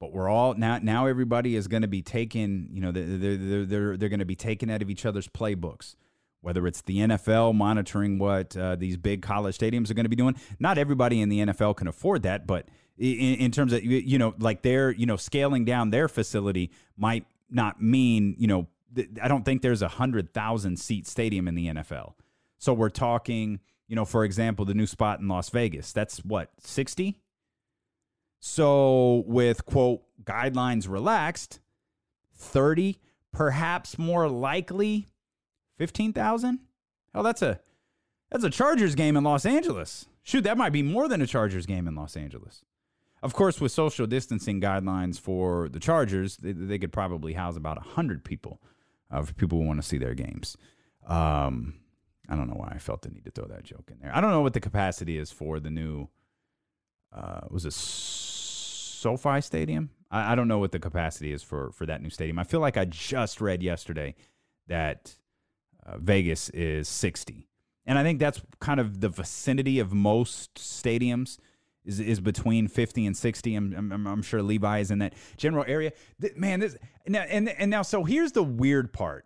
But 0.00 0.12
we're 0.12 0.28
all 0.28 0.54
now. 0.54 0.78
Now 0.78 1.06
everybody 1.06 1.56
is 1.56 1.66
going 1.66 1.82
to 1.82 1.88
be 1.88 2.02
taken. 2.02 2.68
You 2.72 2.80
know, 2.80 2.92
they're 2.92 3.36
they're 3.36 3.64
they're, 3.64 3.96
they're 3.96 4.08
going 4.08 4.20
to 4.20 4.24
be 4.24 4.36
taken 4.36 4.70
out 4.70 4.82
of 4.82 4.90
each 4.90 5.04
other's 5.04 5.28
playbooks. 5.28 5.96
Whether 6.40 6.68
it's 6.68 6.82
the 6.82 6.98
NFL 6.98 7.54
monitoring 7.54 8.20
what 8.20 8.56
uh, 8.56 8.76
these 8.76 8.96
big 8.96 9.22
college 9.22 9.58
stadiums 9.58 9.90
are 9.90 9.94
going 9.94 10.04
to 10.04 10.10
be 10.10 10.14
doing, 10.14 10.36
not 10.60 10.78
everybody 10.78 11.20
in 11.20 11.28
the 11.28 11.40
NFL 11.40 11.76
can 11.76 11.88
afford 11.88 12.22
that. 12.22 12.46
But 12.46 12.68
in, 12.96 13.34
in 13.34 13.50
terms 13.50 13.72
of 13.72 13.84
you 13.84 14.18
know, 14.18 14.34
like 14.38 14.62
they're 14.62 14.92
you 14.92 15.06
know 15.06 15.16
scaling 15.16 15.64
down 15.64 15.90
their 15.90 16.08
facility 16.08 16.70
might 16.96 17.26
not 17.50 17.82
mean 17.82 18.36
you 18.38 18.46
know 18.46 18.68
I 19.20 19.28
don't 19.28 19.44
think 19.44 19.62
there's 19.62 19.82
a 19.82 19.88
hundred 19.88 20.32
thousand 20.32 20.78
seat 20.78 21.06
stadium 21.06 21.48
in 21.48 21.54
the 21.54 21.66
NFL. 21.66 22.14
So 22.58 22.72
we're 22.72 22.88
talking, 22.88 23.60
you 23.86 23.96
know, 23.96 24.04
for 24.04 24.24
example, 24.24 24.64
the 24.64 24.74
new 24.74 24.86
spot 24.86 25.20
in 25.20 25.28
Las 25.28 25.50
Vegas. 25.50 25.92
That's 25.92 26.18
what 26.24 26.50
sixty. 26.60 27.20
So, 28.40 29.24
with 29.26 29.64
quote, 29.66 30.02
guidelines 30.22 30.88
relaxed, 30.88 31.60
30, 32.34 32.98
perhaps 33.32 33.98
more 33.98 34.28
likely 34.28 35.08
15,000? 35.76 36.60
Hell, 37.12 37.22
that's 37.22 37.42
a 37.42 37.60
that's 38.30 38.44
a 38.44 38.50
Chargers 38.50 38.94
game 38.94 39.16
in 39.16 39.24
Los 39.24 39.46
Angeles. 39.46 40.06
Shoot, 40.22 40.44
that 40.44 40.58
might 40.58 40.72
be 40.72 40.82
more 40.82 41.08
than 41.08 41.22
a 41.22 41.26
Chargers 41.26 41.64
game 41.64 41.88
in 41.88 41.94
Los 41.94 42.16
Angeles. 42.16 42.62
Of 43.22 43.32
course, 43.32 43.60
with 43.60 43.72
social 43.72 44.06
distancing 44.06 44.60
guidelines 44.60 45.18
for 45.18 45.68
the 45.68 45.80
Chargers, 45.80 46.36
they, 46.36 46.52
they 46.52 46.78
could 46.78 46.92
probably 46.92 47.32
house 47.32 47.56
about 47.56 47.78
100 47.78 48.24
people 48.24 48.60
uh, 49.10 49.22
for 49.22 49.32
people 49.34 49.58
who 49.58 49.66
want 49.66 49.80
to 49.80 49.86
see 49.86 49.98
their 49.98 50.14
games. 50.14 50.56
Um, 51.06 51.80
I 52.28 52.36
don't 52.36 52.48
know 52.48 52.54
why 52.54 52.72
I 52.74 52.78
felt 52.78 53.02
the 53.02 53.08
need 53.08 53.24
to 53.24 53.30
throw 53.30 53.46
that 53.46 53.64
joke 53.64 53.90
in 53.90 53.98
there. 54.00 54.14
I 54.14 54.20
don't 54.20 54.30
know 54.30 54.42
what 54.42 54.52
the 54.52 54.60
capacity 54.60 55.16
is 55.18 55.32
for 55.32 55.58
the 55.58 55.70
new, 55.70 56.08
uh, 57.12 57.40
was 57.50 57.64
it 57.64 57.72
SoFi 58.98 59.40
Stadium. 59.40 59.90
I, 60.10 60.32
I, 60.32 60.34
don't 60.34 60.48
know 60.48 60.58
what 60.58 60.72
the 60.72 60.78
capacity 60.78 61.32
is 61.32 61.42
for 61.42 61.70
for 61.72 61.86
that 61.86 62.02
new 62.02 62.10
stadium. 62.10 62.38
I 62.38 62.44
feel 62.44 62.60
like 62.60 62.76
I 62.76 62.84
just 62.84 63.40
read 63.40 63.62
yesterday 63.62 64.14
that 64.66 65.14
uh, 65.86 65.98
Vegas 65.98 66.50
is 66.50 66.88
60, 66.88 67.48
and 67.86 67.98
I 67.98 68.02
think 68.02 68.18
that's 68.18 68.42
kind 68.60 68.80
of 68.80 69.00
the 69.00 69.08
vicinity 69.08 69.78
of 69.78 69.92
most 69.92 70.54
stadiums. 70.56 71.38
Is, 71.84 72.00
is 72.00 72.20
between 72.20 72.68
50 72.68 73.06
and 73.06 73.16
60. 73.16 73.54
I'm, 73.54 73.72
I'm, 73.72 74.06
I'm 74.06 74.20
sure 74.20 74.42
Levi 74.42 74.80
is 74.80 74.90
in 74.90 74.98
that 74.98 75.14
general 75.38 75.64
area. 75.66 75.92
Man, 76.36 76.60
this 76.60 76.76
now 77.06 77.22
and 77.22 77.48
and 77.48 77.70
now 77.70 77.80
so 77.80 78.04
here's 78.04 78.32
the 78.32 78.42
weird 78.42 78.92
part. 78.92 79.24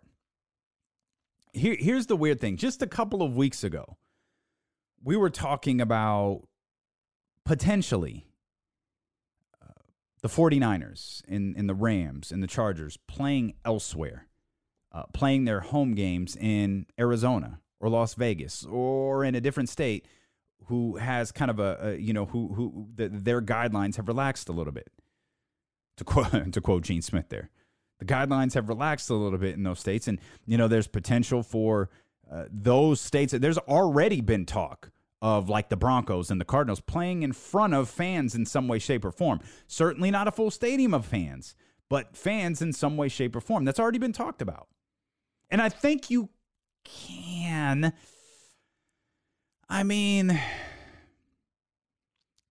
Here 1.51 1.75
here's 1.77 2.05
the 2.05 2.15
weird 2.15 2.39
thing. 2.39 2.55
Just 2.55 2.81
a 2.81 2.87
couple 2.87 3.21
of 3.21 3.35
weeks 3.35 3.65
ago, 3.65 3.97
we 5.03 5.17
were 5.17 5.29
talking 5.29 5.81
about 5.81 6.43
potentially 7.45 8.27
the 10.23 10.29
49ers 10.29 11.21
and, 11.27 11.55
and 11.55 11.69
the 11.69 11.75
Rams 11.75 12.31
and 12.31 12.41
the 12.41 12.47
Chargers 12.47 12.97
playing 13.07 13.53
elsewhere, 13.65 14.27
uh, 14.93 15.03
playing 15.13 15.43
their 15.43 15.59
home 15.59 15.93
games 15.93 16.35
in 16.37 16.85
Arizona 16.97 17.59
or 17.81 17.89
Las 17.89 18.15
Vegas 18.15 18.65
or 18.65 19.25
in 19.25 19.35
a 19.35 19.41
different 19.41 19.67
state 19.67 20.07
who 20.67 20.95
has 20.95 21.33
kind 21.33 21.51
of 21.51 21.59
a, 21.59 21.77
a 21.81 21.95
you 21.97 22.13
know 22.13 22.25
who 22.25 22.53
who 22.53 22.87
the, 22.95 23.09
their 23.09 23.41
guidelines 23.41 23.97
have 23.97 24.07
relaxed 24.07 24.47
a 24.47 24.53
little 24.53 24.71
bit. 24.71 24.87
To 25.97 26.05
quote 26.05 26.31
to 26.53 26.61
quote 26.61 26.83
Gene 26.83 27.01
Smith 27.01 27.27
there 27.27 27.49
the 27.99 28.05
guidelines 28.05 28.53
have 28.53 28.69
relaxed 28.69 29.09
a 29.09 29.13
little 29.13 29.37
bit 29.37 29.55
in 29.55 29.63
those 29.63 29.79
states 29.79 30.07
and 30.07 30.19
you 30.45 30.57
know 30.57 30.69
there's 30.69 30.87
potential 30.87 31.43
for 31.43 31.89
uh, 32.31 32.45
those 32.49 33.01
states. 33.01 33.33
There's 33.33 33.57
already 33.57 34.21
been 34.21 34.45
talk 34.45 34.89
of 35.23 35.47
like 35.47 35.69
the 35.69 35.77
Broncos 35.77 36.29
and 36.29 36.39
the 36.39 36.45
Cardinals 36.45 36.81
playing 36.81 37.23
in 37.23 37.31
front 37.31 37.73
of 37.73 37.89
fans 37.89 38.35
in 38.35 38.45
some 38.45 38.67
way, 38.67 38.77
shape, 38.77 39.05
or 39.05 39.11
form. 39.11 39.39
Certainly 39.67 40.11
not 40.11 40.27
a 40.27 40.31
full 40.33 40.51
stadium 40.51 40.93
of 40.93 41.05
fans, 41.05 41.55
but 41.89 42.17
fans 42.17 42.61
in 42.61 42.73
some 42.73 42.97
way, 42.97 43.07
shape, 43.07 43.33
or 43.33 43.39
form. 43.39 43.63
That's 43.63 43.79
already 43.79 43.99
been 43.99 44.11
talked 44.11 44.41
about. 44.41 44.67
And 45.49 45.61
I 45.61 45.69
think 45.69 46.09
you 46.09 46.27
can. 46.83 47.93
I 49.69 49.83
mean, 49.83 50.37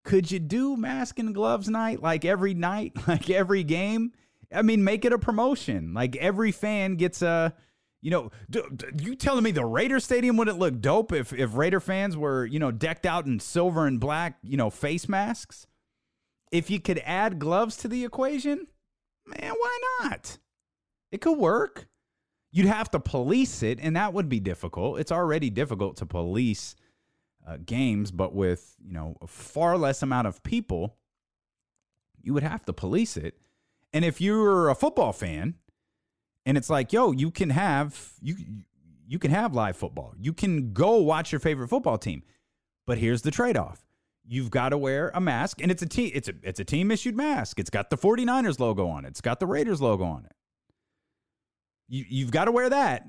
could 0.02 0.30
you 0.30 0.38
do 0.38 0.74
mask 0.74 1.18
and 1.18 1.34
gloves 1.34 1.68
night 1.68 2.02
like 2.02 2.24
every 2.24 2.54
night, 2.54 2.94
like 3.06 3.28
every 3.28 3.64
game? 3.64 4.12
I 4.50 4.62
mean, 4.62 4.82
make 4.82 5.04
it 5.04 5.12
a 5.12 5.18
promotion. 5.18 5.92
Like 5.92 6.16
every 6.16 6.52
fan 6.52 6.96
gets 6.96 7.20
a 7.20 7.54
you 8.02 8.10
know, 8.10 8.30
you 8.98 9.14
telling 9.14 9.44
me 9.44 9.52
the 9.52 9.64
Raider 9.64 10.00
Stadium 10.00 10.36
wouldn't 10.36 10.58
look 10.58 10.80
dope 10.80 11.12
if 11.12 11.32
if 11.32 11.56
Raider 11.56 11.78
fans 11.78 12.16
were, 12.16 12.44
you 12.44 12.58
know, 12.58 12.72
decked 12.72 13.06
out 13.06 13.26
in 13.26 13.38
silver 13.38 13.86
and 13.86 14.00
black, 14.00 14.38
you 14.42 14.56
know, 14.56 14.70
face 14.70 15.08
masks? 15.08 15.68
If 16.50 16.68
you 16.68 16.80
could 16.80 17.00
add 17.06 17.38
gloves 17.38 17.76
to 17.78 17.88
the 17.88 18.04
equation, 18.04 18.66
man, 19.24 19.52
why 19.52 19.78
not? 20.00 20.38
It 21.12 21.20
could 21.20 21.38
work. 21.38 21.86
You'd 22.50 22.66
have 22.66 22.90
to 22.90 23.00
police 23.00 23.62
it, 23.62 23.78
and 23.80 23.96
that 23.96 24.12
would 24.12 24.28
be 24.28 24.40
difficult. 24.40 24.98
It's 24.98 25.12
already 25.12 25.48
difficult 25.48 25.96
to 25.98 26.06
police 26.06 26.74
uh, 27.46 27.58
games, 27.64 28.10
but 28.10 28.34
with 28.34 28.74
you 28.84 28.92
know 28.92 29.16
a 29.22 29.28
far 29.28 29.78
less 29.78 30.02
amount 30.02 30.26
of 30.26 30.42
people, 30.42 30.96
you 32.20 32.34
would 32.34 32.42
have 32.42 32.64
to 32.64 32.72
police 32.72 33.16
it. 33.16 33.38
And 33.92 34.04
if 34.04 34.20
you're 34.20 34.68
a 34.68 34.74
football 34.74 35.12
fan 35.12 35.54
and 36.44 36.56
it's 36.56 36.70
like, 36.70 36.92
yo, 36.92 37.12
you 37.12 37.30
can 37.30 37.50
have 37.50 38.12
you 38.20 38.36
you 39.06 39.18
can 39.18 39.30
have 39.30 39.54
live 39.54 39.76
football. 39.76 40.14
You 40.18 40.32
can 40.32 40.72
go 40.72 40.96
watch 40.96 41.32
your 41.32 41.38
favorite 41.40 41.68
football 41.68 41.98
team. 41.98 42.22
But 42.86 42.98
here's 42.98 43.22
the 43.22 43.30
trade-off. 43.30 43.84
You've 44.26 44.50
got 44.50 44.70
to 44.70 44.78
wear 44.78 45.10
a 45.14 45.20
mask 45.20 45.60
and 45.60 45.70
it's 45.70 45.82
a 45.82 45.86
team 45.86 46.10
it's 46.14 46.28
a 46.28 46.34
it's 46.42 46.60
a 46.60 46.64
team 46.64 46.90
issued 46.90 47.16
mask. 47.16 47.58
It's 47.58 47.70
got 47.70 47.90
the 47.90 47.96
49ers 47.96 48.60
logo 48.60 48.86
on 48.88 49.04
it. 49.04 49.08
It's 49.08 49.20
got 49.20 49.40
the 49.40 49.46
Raiders 49.46 49.80
logo 49.80 50.04
on 50.04 50.24
it. 50.24 50.32
You 51.88 52.04
you've 52.08 52.30
got 52.30 52.46
to 52.46 52.52
wear 52.52 52.70
that. 52.70 53.06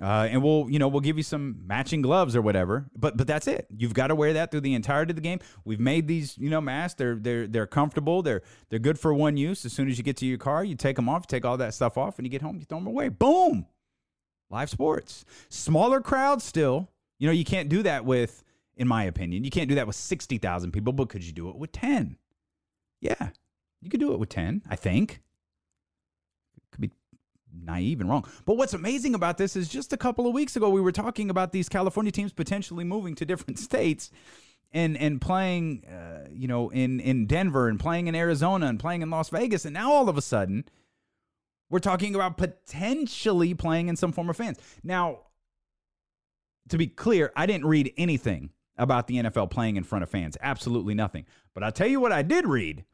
Uh, 0.00 0.26
and 0.30 0.42
we'll, 0.42 0.68
you 0.70 0.78
know, 0.78 0.88
we'll 0.88 1.00
give 1.00 1.16
you 1.16 1.22
some 1.22 1.60
matching 1.66 2.00
gloves 2.00 2.34
or 2.34 2.40
whatever. 2.40 2.86
But 2.96 3.16
but 3.16 3.26
that's 3.26 3.46
it. 3.46 3.66
You've 3.76 3.94
got 3.94 4.06
to 4.06 4.14
wear 4.14 4.32
that 4.32 4.50
through 4.50 4.62
the 4.62 4.74
entirety 4.74 5.12
of 5.12 5.16
the 5.16 5.22
game. 5.22 5.38
We've 5.64 5.78
made 5.78 6.08
these, 6.08 6.36
you 6.38 6.48
know, 6.48 6.60
masks. 6.60 6.96
They're 6.96 7.16
they're 7.16 7.46
they're 7.46 7.66
comfortable. 7.66 8.22
They're 8.22 8.42
they're 8.70 8.78
good 8.78 8.98
for 8.98 9.12
one 9.12 9.36
use. 9.36 9.64
As 9.64 9.72
soon 9.72 9.88
as 9.88 9.98
you 9.98 10.04
get 10.04 10.16
to 10.18 10.26
your 10.26 10.38
car, 10.38 10.64
you 10.64 10.76
take 10.76 10.96
them 10.96 11.08
off, 11.08 11.26
take 11.26 11.44
all 11.44 11.58
that 11.58 11.74
stuff 11.74 11.98
off, 11.98 12.18
and 12.18 12.26
you 12.26 12.30
get 12.30 12.42
home, 12.42 12.58
you 12.58 12.64
throw 12.64 12.78
them 12.78 12.86
away. 12.86 13.10
Boom. 13.10 13.66
Live 14.50 14.70
sports. 14.70 15.24
Smaller 15.50 16.00
crowds 16.00 16.44
still. 16.44 16.90
You 17.18 17.26
know, 17.26 17.32
you 17.32 17.44
can't 17.44 17.68
do 17.68 17.82
that 17.84 18.04
with, 18.04 18.42
in 18.76 18.88
my 18.88 19.04
opinion, 19.04 19.44
you 19.44 19.50
can't 19.50 19.68
do 19.68 19.76
that 19.76 19.86
with 19.86 19.96
sixty 19.96 20.38
thousand 20.38 20.72
people. 20.72 20.92
But 20.92 21.10
could 21.10 21.22
you 21.22 21.32
do 21.32 21.48
it 21.50 21.56
with 21.56 21.70
ten? 21.70 22.16
Yeah, 23.00 23.28
you 23.80 23.90
could 23.90 24.00
do 24.00 24.14
it 24.14 24.18
with 24.18 24.30
ten. 24.30 24.62
I 24.68 24.76
think 24.76 25.20
naive 27.54 28.00
and 28.00 28.08
wrong. 28.08 28.26
But 28.44 28.56
what's 28.56 28.74
amazing 28.74 29.14
about 29.14 29.38
this 29.38 29.56
is 29.56 29.68
just 29.68 29.92
a 29.92 29.96
couple 29.96 30.26
of 30.26 30.34
weeks 30.34 30.56
ago, 30.56 30.70
we 30.70 30.80
were 30.80 30.92
talking 30.92 31.30
about 31.30 31.52
these 31.52 31.68
California 31.68 32.12
teams 32.12 32.32
potentially 32.32 32.84
moving 32.84 33.14
to 33.16 33.24
different 33.24 33.58
states 33.68 34.10
and 34.72 34.96
and 34.96 35.20
playing, 35.20 35.84
uh, 35.86 36.28
you 36.32 36.48
know, 36.48 36.70
in 36.70 37.00
in 37.00 37.26
Denver 37.26 37.68
and 37.68 37.78
playing 37.78 38.06
in 38.06 38.14
Arizona 38.14 38.66
and 38.66 38.80
playing 38.80 39.02
in 39.02 39.10
Las 39.10 39.28
Vegas, 39.28 39.64
and 39.64 39.74
now 39.74 39.92
all 39.92 40.08
of 40.08 40.16
a 40.16 40.22
sudden, 40.22 40.64
we're 41.70 41.78
talking 41.78 42.14
about 42.14 42.36
potentially 42.36 43.54
playing 43.54 43.88
in 43.88 43.96
some 43.96 44.12
form 44.12 44.30
of 44.30 44.36
fans. 44.36 44.58
Now, 44.82 45.20
to 46.68 46.78
be 46.78 46.86
clear, 46.86 47.32
I 47.36 47.46
didn't 47.46 47.66
read 47.66 47.92
anything 47.96 48.50
about 48.76 49.06
the 49.06 49.16
NFL 49.16 49.50
playing 49.50 49.76
in 49.76 49.84
front 49.84 50.02
of 50.02 50.10
fans. 50.10 50.36
Absolutely 50.40 50.94
nothing. 50.94 51.26
But 51.54 51.62
I'll 51.62 51.72
tell 51.72 51.86
you 51.86 52.00
what 52.00 52.12
I 52.12 52.22
did 52.22 52.46
read. 52.46 52.84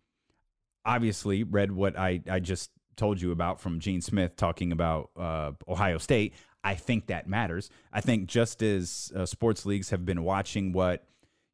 Obviously, 0.84 1.44
read 1.44 1.70
what 1.70 1.98
I 1.98 2.22
I 2.28 2.40
just 2.40 2.70
told 2.98 3.20
you 3.20 3.32
about 3.32 3.60
from 3.60 3.80
Gene 3.80 4.02
Smith 4.02 4.36
talking 4.36 4.72
about 4.72 5.10
uh, 5.16 5.52
Ohio 5.66 5.98
State. 5.98 6.34
I 6.62 6.74
think 6.74 7.06
that 7.06 7.28
matters. 7.28 7.70
I 7.92 8.00
think 8.00 8.26
just 8.26 8.62
as 8.62 9.12
uh, 9.14 9.24
sports 9.24 9.64
leagues 9.64 9.90
have 9.90 10.04
been 10.04 10.22
watching 10.22 10.72
what 10.72 11.04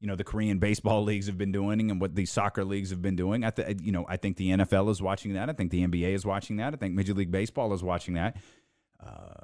you 0.00 0.08
know 0.08 0.16
the 0.16 0.24
Korean 0.24 0.58
baseball 0.58 1.04
leagues 1.04 1.26
have 1.26 1.38
been 1.38 1.52
doing 1.52 1.90
and 1.90 2.00
what 2.00 2.14
the 2.14 2.26
soccer 2.26 2.64
leagues 2.64 2.90
have 2.90 3.02
been 3.02 3.16
doing. 3.16 3.44
I 3.44 3.50
th- 3.50 3.80
you 3.80 3.92
know 3.92 4.04
I 4.08 4.16
think 4.16 4.36
the 4.36 4.50
NFL 4.50 4.90
is 4.90 5.00
watching 5.00 5.34
that. 5.34 5.48
I 5.48 5.52
think 5.52 5.70
the 5.70 5.86
NBA 5.86 6.14
is 6.14 6.26
watching 6.26 6.56
that. 6.56 6.74
I 6.74 6.76
think 6.76 6.94
Major 6.94 7.14
League 7.14 7.30
Baseball 7.30 7.72
is 7.74 7.82
watching 7.82 8.14
that. 8.14 8.36
Uh, 9.04 9.34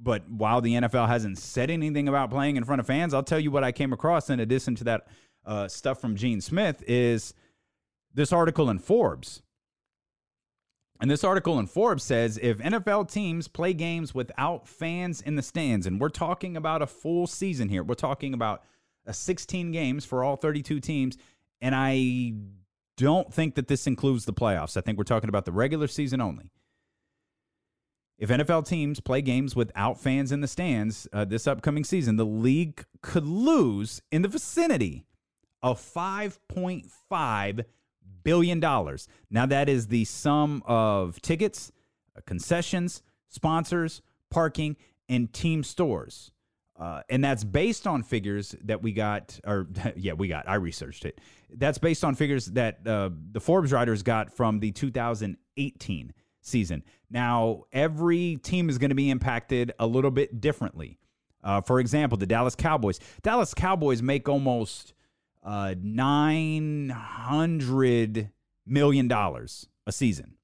but 0.00 0.28
while 0.30 0.60
the 0.60 0.74
NFL 0.74 1.08
hasn't 1.08 1.38
said 1.38 1.70
anything 1.70 2.08
about 2.08 2.30
playing 2.30 2.56
in 2.56 2.64
front 2.64 2.80
of 2.80 2.86
fans, 2.86 3.12
I'll 3.12 3.22
tell 3.22 3.40
you 3.40 3.50
what 3.50 3.64
I 3.64 3.72
came 3.72 3.92
across 3.92 4.30
in 4.30 4.40
addition 4.40 4.74
to 4.76 4.84
that 4.84 5.08
uh, 5.44 5.66
stuff 5.66 6.00
from 6.00 6.14
Gene 6.14 6.40
Smith 6.40 6.82
is 6.86 7.34
this 8.14 8.32
article 8.32 8.70
in 8.70 8.78
Forbes. 8.78 9.42
And 11.00 11.10
this 11.10 11.22
article 11.22 11.58
in 11.58 11.66
Forbes 11.66 12.02
says 12.02 12.38
if 12.42 12.58
NFL 12.58 13.10
teams 13.10 13.46
play 13.46 13.72
games 13.72 14.14
without 14.14 14.66
fans 14.66 15.20
in 15.20 15.36
the 15.36 15.42
stands, 15.42 15.86
and 15.86 16.00
we're 16.00 16.08
talking 16.08 16.56
about 16.56 16.82
a 16.82 16.86
full 16.86 17.26
season 17.26 17.68
here, 17.68 17.84
we're 17.84 17.94
talking 17.94 18.34
about 18.34 18.64
a 19.06 19.14
16 19.14 19.70
games 19.70 20.04
for 20.04 20.24
all 20.24 20.36
32 20.36 20.80
teams, 20.80 21.16
and 21.60 21.74
I 21.74 22.32
don't 22.96 23.32
think 23.32 23.54
that 23.54 23.68
this 23.68 23.86
includes 23.86 24.24
the 24.24 24.32
playoffs. 24.32 24.76
I 24.76 24.80
think 24.80 24.98
we're 24.98 25.04
talking 25.04 25.28
about 25.28 25.44
the 25.44 25.52
regular 25.52 25.86
season 25.86 26.20
only. 26.20 26.50
If 28.18 28.30
NFL 28.30 28.66
teams 28.66 28.98
play 28.98 29.22
games 29.22 29.54
without 29.54 30.00
fans 30.00 30.32
in 30.32 30.40
the 30.40 30.48
stands 30.48 31.06
uh, 31.12 31.24
this 31.24 31.46
upcoming 31.46 31.84
season, 31.84 32.16
the 32.16 32.26
league 32.26 32.84
could 33.00 33.24
lose 33.24 34.02
in 34.10 34.22
the 34.22 34.28
vicinity 34.28 35.06
of 35.62 35.80
5.5 35.80 37.64
billion 38.24 38.60
dollars. 38.60 39.08
Now 39.30 39.46
that 39.46 39.68
is 39.68 39.88
the 39.88 40.04
sum 40.04 40.62
of 40.66 41.20
tickets, 41.22 41.72
uh, 42.16 42.20
concessions, 42.26 43.02
sponsors, 43.28 44.02
parking, 44.30 44.76
and 45.08 45.32
team 45.32 45.62
stores. 45.62 46.30
Uh, 46.78 47.02
and 47.08 47.24
that's 47.24 47.42
based 47.42 47.88
on 47.88 48.04
figures 48.04 48.54
that 48.62 48.82
we 48.82 48.92
got, 48.92 49.38
or 49.44 49.66
yeah, 49.96 50.12
we 50.12 50.28
got. 50.28 50.48
I 50.48 50.54
researched 50.54 51.04
it. 51.04 51.20
That's 51.50 51.78
based 51.78 52.04
on 52.04 52.14
figures 52.14 52.46
that 52.46 52.86
uh, 52.86 53.10
the 53.32 53.40
Forbes 53.40 53.72
writers 53.72 54.02
got 54.02 54.32
from 54.32 54.60
the 54.60 54.70
2018 54.70 56.12
season. 56.40 56.84
Now, 57.10 57.64
every 57.72 58.36
team 58.36 58.68
is 58.68 58.78
going 58.78 58.90
to 58.90 58.94
be 58.94 59.10
impacted 59.10 59.72
a 59.78 59.86
little 59.86 60.10
bit 60.10 60.40
differently. 60.40 60.98
Uh, 61.42 61.60
for 61.60 61.80
example, 61.80 62.18
the 62.18 62.26
Dallas 62.26 62.54
Cowboys. 62.54 63.00
Dallas 63.22 63.54
Cowboys 63.54 64.02
make 64.02 64.28
almost 64.28 64.92
uh, 65.42 65.74
nine 65.80 66.88
hundred 66.90 68.30
million 68.66 69.08
dollars 69.08 69.68
a 69.86 69.92
season, 69.92 70.34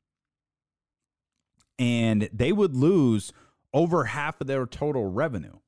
and 1.78 2.28
they 2.32 2.52
would 2.52 2.74
lose 2.74 3.32
over 3.72 4.04
half 4.04 4.40
of 4.40 4.46
their 4.46 4.66
total 4.66 5.10
revenue 5.10 5.58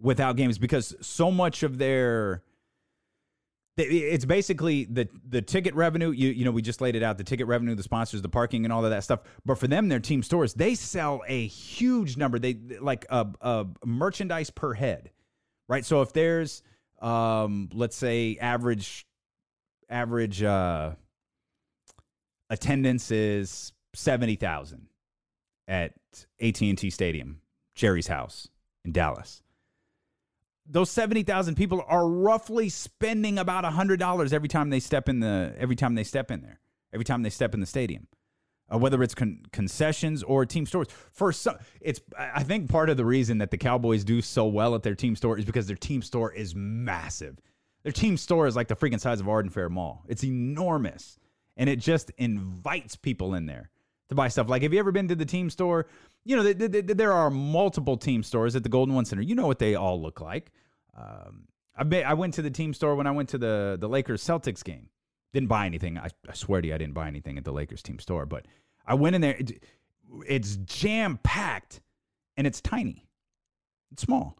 without 0.00 0.36
games 0.36 0.58
because 0.58 0.94
so 1.00 1.30
much 1.30 1.62
of 1.62 1.78
their 1.78 2.42
it's 3.76 4.24
basically 4.24 4.84
the 4.84 5.08
the 5.28 5.42
ticket 5.42 5.74
revenue 5.74 6.10
you 6.10 6.28
you 6.30 6.44
know 6.44 6.52
we 6.52 6.62
just 6.62 6.80
laid 6.80 6.94
it 6.94 7.02
out 7.02 7.18
the 7.18 7.24
ticket 7.24 7.46
revenue 7.48 7.74
the 7.74 7.82
sponsors 7.82 8.22
the 8.22 8.28
parking 8.28 8.64
and 8.64 8.72
all 8.72 8.84
of 8.84 8.90
that 8.90 9.04
stuff. 9.04 9.20
But 9.44 9.58
for 9.58 9.66
them 9.66 9.88
their 9.88 10.00
team 10.00 10.22
stores 10.22 10.54
they 10.54 10.74
sell 10.74 11.22
a 11.26 11.46
huge 11.46 12.16
number. 12.16 12.38
They 12.38 12.56
like 12.80 13.04
a, 13.10 13.26
a 13.40 13.66
merchandise 13.84 14.50
per 14.50 14.74
head 14.74 15.10
right? 15.68 15.84
So 15.84 16.02
if 16.02 16.12
there's 16.12 16.62
um 17.00 17.68
let's 17.72 17.96
say 17.96 18.36
average 18.40 19.06
average 19.88 20.42
uh 20.42 20.92
attendance 22.50 23.10
is 23.10 23.72
70,000 23.94 24.88
at 25.66 25.94
AT&T 26.40 26.90
Stadium 26.90 27.40
Jerry's 27.74 28.06
house 28.06 28.48
in 28.84 28.92
Dallas 28.92 29.42
those 30.66 30.90
70,000 30.90 31.56
people 31.56 31.84
are 31.86 32.08
roughly 32.08 32.68
spending 32.68 33.38
about 33.38 33.64
$100 33.64 34.32
every 34.32 34.48
time 34.48 34.70
they 34.70 34.80
step 34.80 35.08
in 35.08 35.20
the 35.20 35.54
every 35.58 35.76
time 35.76 35.94
they 35.94 36.04
step 36.04 36.30
in 36.30 36.40
there. 36.40 36.60
Every 36.92 37.04
time 37.04 37.22
they 37.22 37.30
step 37.30 37.54
in 37.54 37.60
the 37.60 37.66
stadium. 37.66 38.06
Uh, 38.72 38.78
whether 38.78 39.02
it's 39.02 39.14
con- 39.14 39.42
concessions 39.52 40.22
or 40.22 40.46
team 40.46 40.64
stores. 40.64 40.88
For 41.12 41.32
some 41.32 41.56
it's 41.80 42.00
I 42.18 42.42
think 42.42 42.70
part 42.70 42.88
of 42.88 42.96
the 42.96 43.04
reason 43.04 43.38
that 43.38 43.50
the 43.50 43.58
Cowboys 43.58 44.04
do 44.04 44.22
so 44.22 44.46
well 44.46 44.74
at 44.74 44.82
their 44.82 44.94
team 44.94 45.16
store 45.16 45.38
is 45.38 45.44
because 45.44 45.66
their 45.66 45.76
team 45.76 46.00
store 46.00 46.32
is 46.32 46.54
massive. 46.54 47.38
Their 47.82 47.92
team 47.92 48.16
store 48.16 48.46
is 48.46 48.56
like 48.56 48.68
the 48.68 48.76
freaking 48.76 48.98
size 48.98 49.20
of 49.20 49.28
Arden 49.28 49.50
Fair 49.50 49.68
Mall. 49.68 50.02
It's 50.08 50.24
enormous. 50.24 51.18
And 51.56 51.68
it 51.68 51.78
just 51.78 52.10
invites 52.16 52.96
people 52.96 53.34
in 53.34 53.46
there 53.46 53.70
to 54.08 54.14
buy 54.14 54.28
stuff. 54.28 54.48
Like, 54.48 54.62
have 54.62 54.72
you 54.72 54.80
ever 54.80 54.90
been 54.90 55.08
to 55.08 55.14
the 55.14 55.26
team 55.26 55.50
store? 55.50 55.86
You 56.24 56.36
know, 56.36 56.52
there 56.52 57.12
are 57.12 57.30
multiple 57.30 57.96
team 57.96 58.22
stores 58.22 58.56
at 58.56 58.62
the 58.62 58.68
Golden 58.68 58.94
One 58.94 59.04
Center. 59.04 59.22
You 59.22 59.34
know 59.34 59.46
what 59.46 59.58
they 59.58 59.74
all 59.74 60.00
look 60.00 60.20
like. 60.20 60.50
Um, 60.96 61.46
I, 61.76 62.02
I 62.02 62.14
went 62.14 62.34
to 62.34 62.42
the 62.42 62.50
team 62.50 62.72
store 62.72 62.96
when 62.96 63.06
I 63.06 63.10
went 63.10 63.28
to 63.30 63.38
the 63.38 63.76
the 63.78 63.88
Lakers 63.88 64.24
Celtics 64.24 64.64
game. 64.64 64.88
Didn't 65.34 65.48
buy 65.48 65.66
anything. 65.66 65.98
I, 65.98 66.08
I, 66.28 66.32
swear 66.32 66.62
to 66.62 66.68
you, 66.68 66.74
I 66.74 66.78
didn't 66.78 66.94
buy 66.94 67.08
anything 67.08 67.36
at 67.36 67.44
the 67.44 67.52
Lakers 67.52 67.82
team 67.82 67.98
store. 67.98 68.24
But 68.24 68.46
I 68.86 68.94
went 68.94 69.14
in 69.14 69.20
there. 69.20 69.34
It, 69.34 69.62
it's 70.26 70.56
jam 70.64 71.18
packed, 71.22 71.82
and 72.38 72.46
it's 72.46 72.62
tiny. 72.62 73.06
It's 73.92 74.02
small. 74.02 74.38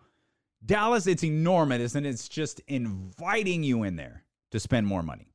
Dallas, 0.64 1.06
it's 1.06 1.24
enormous, 1.24 1.94
and 1.94 2.06
it's 2.06 2.28
just 2.28 2.60
inviting 2.68 3.62
you 3.62 3.82
in 3.82 3.96
there 3.96 4.24
to 4.52 4.58
spend 4.58 4.86
more 4.86 5.02
money. 5.02 5.28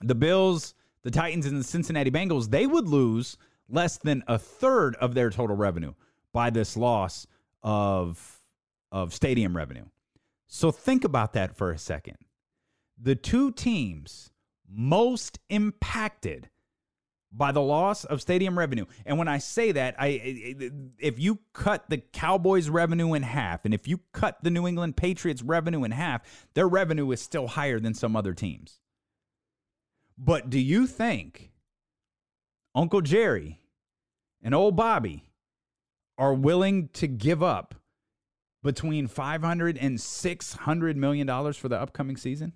The 0.00 0.16
Bills 0.16 0.74
the 1.02 1.10
Titans 1.10 1.46
and 1.46 1.58
the 1.58 1.64
Cincinnati 1.64 2.10
Bengals, 2.10 2.50
they 2.50 2.66
would 2.66 2.88
lose 2.88 3.36
less 3.68 3.96
than 3.98 4.22
a 4.26 4.38
third 4.38 4.94
of 4.96 5.14
their 5.14 5.30
total 5.30 5.56
revenue 5.56 5.94
by 6.32 6.50
this 6.50 6.76
loss 6.76 7.26
of, 7.62 8.42
of 8.90 9.14
stadium 9.14 9.56
revenue. 9.56 9.84
So 10.46 10.70
think 10.70 11.04
about 11.04 11.34
that 11.34 11.56
for 11.56 11.70
a 11.70 11.78
second. 11.78 12.16
The 13.00 13.14
two 13.14 13.52
teams 13.52 14.30
most 14.68 15.38
impacted 15.48 16.50
by 17.30 17.52
the 17.52 17.60
loss 17.60 18.04
of 18.04 18.22
stadium 18.22 18.58
revenue. 18.58 18.86
And 19.04 19.18
when 19.18 19.28
I 19.28 19.38
say 19.38 19.72
that, 19.72 19.94
I 19.98 20.54
if 20.98 21.18
you 21.18 21.40
cut 21.52 21.88
the 21.88 21.98
Cowboys 21.98 22.68
revenue 22.68 23.14
in 23.14 23.22
half 23.22 23.64
and 23.64 23.74
if 23.74 23.86
you 23.86 24.00
cut 24.12 24.38
the 24.42 24.50
New 24.50 24.66
England 24.66 24.96
Patriots 24.96 25.42
revenue 25.42 25.84
in 25.84 25.90
half, 25.90 26.22
their 26.54 26.68
revenue 26.68 27.10
is 27.10 27.20
still 27.20 27.48
higher 27.48 27.80
than 27.80 27.94
some 27.94 28.16
other 28.16 28.32
teams. 28.32 28.80
But 30.16 30.50
do 30.50 30.58
you 30.58 30.86
think 30.86 31.52
Uncle 32.74 33.02
Jerry 33.02 33.60
and 34.42 34.54
old 34.54 34.74
Bobby 34.74 35.30
are 36.16 36.34
willing 36.34 36.88
to 36.94 37.06
give 37.06 37.42
up 37.42 37.74
between 38.62 39.06
500 39.06 39.78
and 39.78 40.00
600 40.00 40.96
million 40.96 41.26
dollars 41.26 41.56
for 41.56 41.68
the 41.68 41.80
upcoming 41.80 42.16
season? 42.16 42.54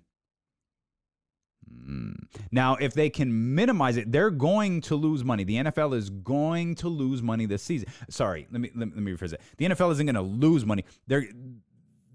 Hmm. 1.85 2.11
Now, 2.51 2.75
if 2.75 2.93
they 2.93 3.09
can 3.09 3.55
minimize 3.55 3.97
it, 3.97 4.11
they're 4.11 4.29
going 4.29 4.81
to 4.81 4.95
lose 4.95 5.23
money. 5.23 5.43
The 5.43 5.55
NFL 5.55 5.95
is 5.95 6.09
going 6.09 6.75
to 6.75 6.87
lose 6.87 7.21
money 7.21 7.45
this 7.45 7.63
season. 7.63 7.89
Sorry, 8.09 8.47
let 8.51 8.61
me 8.61 8.71
let 8.75 8.87
me, 8.87 8.93
let 8.95 9.03
me 9.03 9.11
rephrase 9.11 9.33
it. 9.33 9.41
The 9.57 9.65
NFL 9.65 9.91
isn't 9.93 10.05
going 10.05 10.15
to 10.15 10.21
lose 10.21 10.65
money. 10.65 10.85
They're 11.07 11.25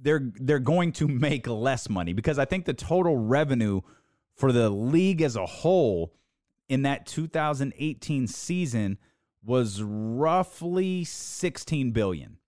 they're 0.00 0.30
they're 0.34 0.58
going 0.58 0.92
to 0.92 1.08
make 1.08 1.46
less 1.46 1.88
money 1.88 2.12
because 2.12 2.38
I 2.38 2.44
think 2.44 2.64
the 2.64 2.74
total 2.74 3.16
revenue 3.16 3.80
for 4.36 4.52
the 4.52 4.70
league 4.70 5.20
as 5.20 5.36
a 5.36 5.46
whole 5.46 6.14
in 6.68 6.82
that 6.82 7.06
2018 7.06 8.26
season 8.26 8.98
was 9.44 9.82
roughly 9.82 11.04
16 11.04 11.92
billion. 11.92 12.38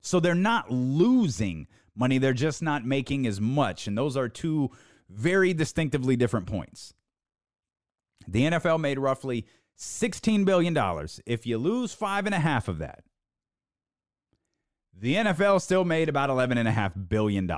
So 0.00 0.20
they're 0.20 0.34
not 0.34 0.70
losing 0.70 1.66
money, 1.94 2.18
they're 2.18 2.32
just 2.32 2.62
not 2.62 2.84
making 2.84 3.26
as 3.26 3.40
much. 3.40 3.86
And 3.86 3.98
those 3.98 4.16
are 4.16 4.28
two 4.28 4.70
very 5.10 5.54
distinctively 5.54 6.16
different 6.16 6.46
points. 6.46 6.94
The 8.26 8.42
NFL 8.42 8.80
made 8.80 8.98
roughly 8.98 9.46
$16 9.78 10.44
billion. 10.44 10.76
If 11.24 11.46
you 11.46 11.58
lose 11.58 11.94
five 11.94 12.26
and 12.26 12.34
a 12.34 12.40
half 12.40 12.68
of 12.68 12.78
that, 12.78 13.04
the 14.92 15.14
NFL 15.14 15.62
still 15.62 15.84
made 15.84 16.08
about 16.08 16.30
$11.5 16.30 17.08
billion. 17.08 17.50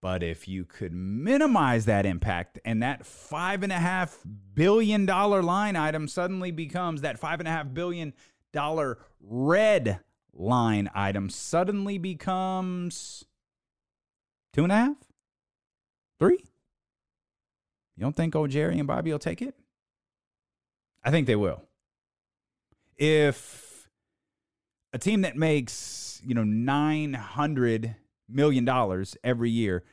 But 0.00 0.22
if 0.22 0.46
you 0.46 0.64
could 0.64 0.92
minimize 0.92 1.86
that 1.86 2.06
impact 2.06 2.60
and 2.64 2.82
that 2.82 3.04
five 3.04 3.62
and 3.64 3.72
a 3.72 3.78
half 3.78 4.18
billion 4.54 5.04
dollar 5.04 5.42
line 5.42 5.74
item 5.74 6.06
suddenly 6.06 6.52
becomes 6.52 7.00
that 7.00 7.18
five 7.18 7.40
and 7.40 7.48
a 7.48 7.50
half 7.50 7.74
billion 7.74 8.12
dollar 8.52 8.98
red 9.20 9.98
line 10.32 10.88
item 10.94 11.28
suddenly 11.28 11.98
becomes 11.98 13.24
two 14.56 14.62
and 14.62 14.72
a 14.72 14.76
half, 14.76 14.96
three. 16.18 16.42
You 17.96 18.00
don't 18.00 18.16
think 18.16 18.34
old 18.34 18.50
Jerry 18.50 18.78
and 18.78 18.88
Bobby 18.88 19.12
will 19.12 19.18
take 19.18 19.42
it? 19.42 19.54
I 21.04 21.10
think 21.10 21.26
they 21.26 21.36
will. 21.36 21.62
If 22.96 23.88
a 24.94 24.98
team 24.98 25.20
that 25.22 25.36
makes, 25.36 26.22
you 26.24 26.34
know, 26.34 26.42
900 26.42 27.96
million 28.28 28.64
dollars 28.64 29.16
every 29.22 29.50
year 29.50 29.84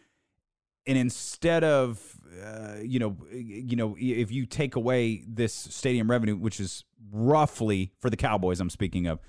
and 0.88 0.98
instead 0.98 1.64
of 1.64 2.02
uh, 2.44 2.78
you 2.82 2.98
know 2.98 3.16
you 3.32 3.76
know 3.76 3.96
if 4.00 4.32
you 4.32 4.48
take 4.48 4.76
away 4.76 5.24
this 5.28 5.54
stadium 5.54 6.10
revenue 6.10 6.36
which 6.36 6.60
is 6.60 6.84
roughly 7.12 7.92
for 8.00 8.10
the 8.10 8.18
cowboys 8.18 8.60
i'm 8.60 8.72
speaking 8.72 9.06
of 9.06 9.20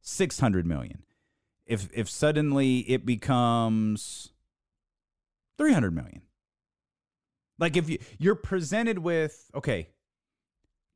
600 0.00 0.66
million 0.66 1.04
if 1.66 1.88
if 1.94 2.10
suddenly 2.10 2.78
it 2.80 3.06
becomes 3.06 4.32
300 5.58 5.94
million 5.94 6.22
like 7.58 7.76
if 7.76 7.88
you 7.90 7.98
you're 8.18 8.34
presented 8.34 8.98
with 8.98 9.50
okay 9.54 9.90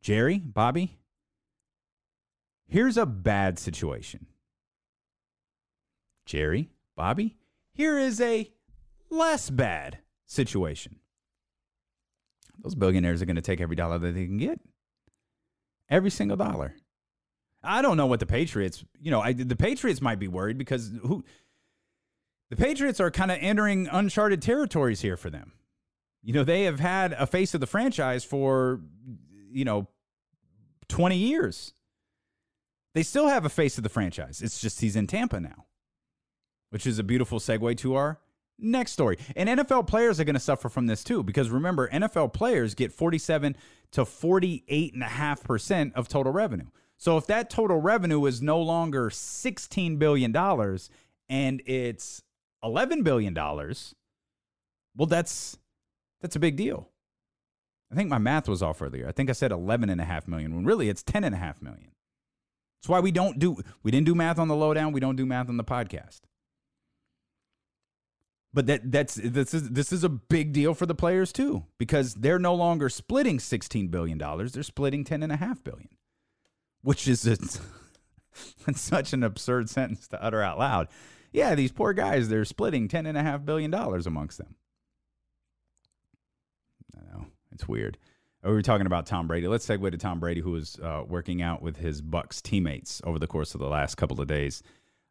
jerry 0.03 0.39
bobby 0.39 0.99
Here's 2.73 2.97
a 2.97 3.05
bad 3.05 3.59
situation. 3.59 4.29
Jerry, 6.25 6.71
Bobby, 6.97 7.37
here 7.75 7.99
is 7.99 8.19
a 8.19 8.51
less 9.11 9.51
bad 9.51 9.99
situation. 10.25 10.97
Those 12.63 12.75
billionaires 12.75 13.21
are 13.21 13.27
going 13.27 13.37
to 13.37 13.43
take 13.43 13.61
every 13.61 13.77
dollar 13.77 13.99
that 13.99 14.15
they 14.15 14.25
can 14.25 14.39
get. 14.39 14.59
Every 15.91 16.11
single 16.11 16.39
dollar. 16.39 16.75
I 17.63 17.83
don't 17.83 17.99
know 17.99 18.07
what 18.07 18.21
the 18.21 18.27
Patriots, 18.27 18.83
you 18.99 19.11
know, 19.11 19.21
I, 19.21 19.35
the 19.35 19.55
Patriots 19.55 20.01
might 20.01 20.19
be 20.19 20.29
worried 20.29 20.57
because 20.57 20.93
who 21.03 21.25
the 22.53 22.57
Patriots 22.57 23.01
are 23.01 23.11
kind 23.11 23.31
of 23.31 23.39
entering 23.41 23.89
uncharted 23.91 24.43
territories 24.43 25.01
here 25.01 25.17
for 25.17 25.31
them. 25.31 25.53
You 26.23 26.35
know, 26.35 26.45
they 26.45 26.65
have 26.65 26.81
had 26.81 27.15
a 27.15 27.27
face 27.27 27.55
of 27.55 27.63
the 27.63 27.67
franchise 27.67 28.25
for, 28.25 28.83
you 29.51 29.65
know, 29.65 29.89
20 30.89 31.17
years. 31.17 31.73
They 32.95 33.05
still 33.05 33.29
have 33.29 33.47
a 33.47 33.49
face 33.49 33.79
of 33.79 33.85
the 33.85 33.89
franchise. 33.89 34.43
It's 34.43 34.61
just 34.61 34.83
he's 34.83 34.97
in 34.97 35.07
Tampa 35.07 35.41
now, 35.41 35.65
which 36.69 36.87
is 36.87 36.99
a 36.99 37.03
beautiful 37.03 37.39
segue 37.39 37.79
to 37.79 37.95
our 37.95 38.21
next 38.59 38.93
story. 38.93 39.17
And 39.35 39.49
NFL 39.49 39.87
players 39.87 40.21
are 40.21 40.25
going 40.25 40.35
to 40.35 40.39
suffer 40.39 40.69
from 40.69 40.87
this 40.89 41.03
too, 41.03 41.23
because 41.23 41.49
remember, 41.49 41.89
NFL 41.89 42.35
players 42.35 42.75
get 42.75 42.93
47 42.93 43.57
to 43.93 44.03
48.5% 44.03 45.95
of 45.95 46.07
total 46.07 46.35
revenue. 46.35 46.69
So 46.99 47.17
if 47.17 47.27
that 47.29 47.49
total 47.49 47.79
revenue 47.81 48.27
is 48.27 48.43
no 48.43 48.61
longer 48.61 49.09
$16 49.09 49.99
billion 49.99 50.37
and 51.31 51.63
it's 51.65 52.23
$11 52.65 53.05
billion, 53.05 53.35
well, 53.35 55.07
that's 55.07 55.57
that's 56.21 56.37
a 56.37 56.41
big 56.41 56.57
deal. 56.57 56.89
I 57.91 57.95
think 57.95 58.09
my 58.09 58.19
math 58.19 58.49
was 58.49 58.63
off 58.63 58.81
earlier. 58.81 59.07
I 59.07 59.13
think 59.13 59.29
I 59.29 59.35
said 59.35 59.51
11.5 59.51 60.29
million 60.29 60.55
when 60.55 60.65
really 60.65 60.89
it's 60.89 61.03
10.5 61.03 61.61
million. 61.61 61.91
That's 62.81 62.89
why 62.89 63.01
we 63.01 63.13
don't 63.13 63.39
do 63.39 63.59
we 63.83 63.91
didn't 63.91 64.07
do 64.07 64.15
math 64.15 64.39
on 64.39 64.49
the 64.49 64.57
lowdown, 64.57 64.93
we 64.93 65.01
don't 65.01 65.17
do 65.17 65.27
math 65.27 65.49
on 65.49 65.57
the 65.57 65.65
podcast. 65.65 66.21
But 68.55 68.67
that 68.67 68.91
that's 68.91 69.15
this 69.15 69.55
is 69.55 69.71
this 69.71 69.93
is 69.93 70.05
a 70.05 70.09
big 70.09 70.53
deal 70.53 70.75
for 70.75 70.87
the 70.87 70.95
players 70.95 71.33
too 71.33 71.65
because 71.79 72.15
they're 72.15 72.39
no 72.39 72.55
longer 72.55 72.89
splitting 72.89 73.39
16 73.39 73.89
billion 73.89 74.19
dollars, 74.19 74.53
they're 74.53 74.63
splitting 74.63 75.05
10.5 75.05 75.65
billion. 75.65 75.89
Which 76.83 77.07
is 77.07 77.27
a, 78.67 78.75
such 78.75 79.13
an 79.13 79.23
absurd 79.23 79.71
sentence 79.71 80.09
to 80.09 80.23
utter 80.23 80.43
out 80.43 80.59
loud. 80.59 80.89
Yeah, 81.33 81.55
these 81.55 81.73
poor 81.73 81.93
guys, 81.93 82.29
they're 82.29 82.45
splitting 82.45 82.89
$10.5 82.89 83.45
billion 83.45 83.73
amongst 83.75 84.39
them. 84.39 84.55
I 86.97 87.01
know. 87.13 87.27
It's 87.53 87.67
weird. 87.67 87.99
Oh, 88.45 88.51
we 88.51 88.57
were 88.57 88.63
talking 88.63 88.87
about 88.87 89.07
Tom 89.07 89.29
Brady. 89.29 89.47
Let's 89.47 89.67
segue 89.67 89.91
to 89.91 89.99
Tom 89.99 90.21
Brady, 90.21 90.41
who 90.41 90.51
was 90.51 90.79
uh, 90.83 91.05
working 91.07 91.43
out 91.43 91.63
with 91.63 91.77
his 91.77 92.01
Bucks 92.01 92.43
teammates 92.43 93.01
over 93.05 93.19
the 93.19 93.27
course 93.27 93.55
of 93.55 93.61
the 93.61 93.69
last 93.69 93.95
couple 93.95 94.21
of 94.21 94.27
days. 94.27 94.63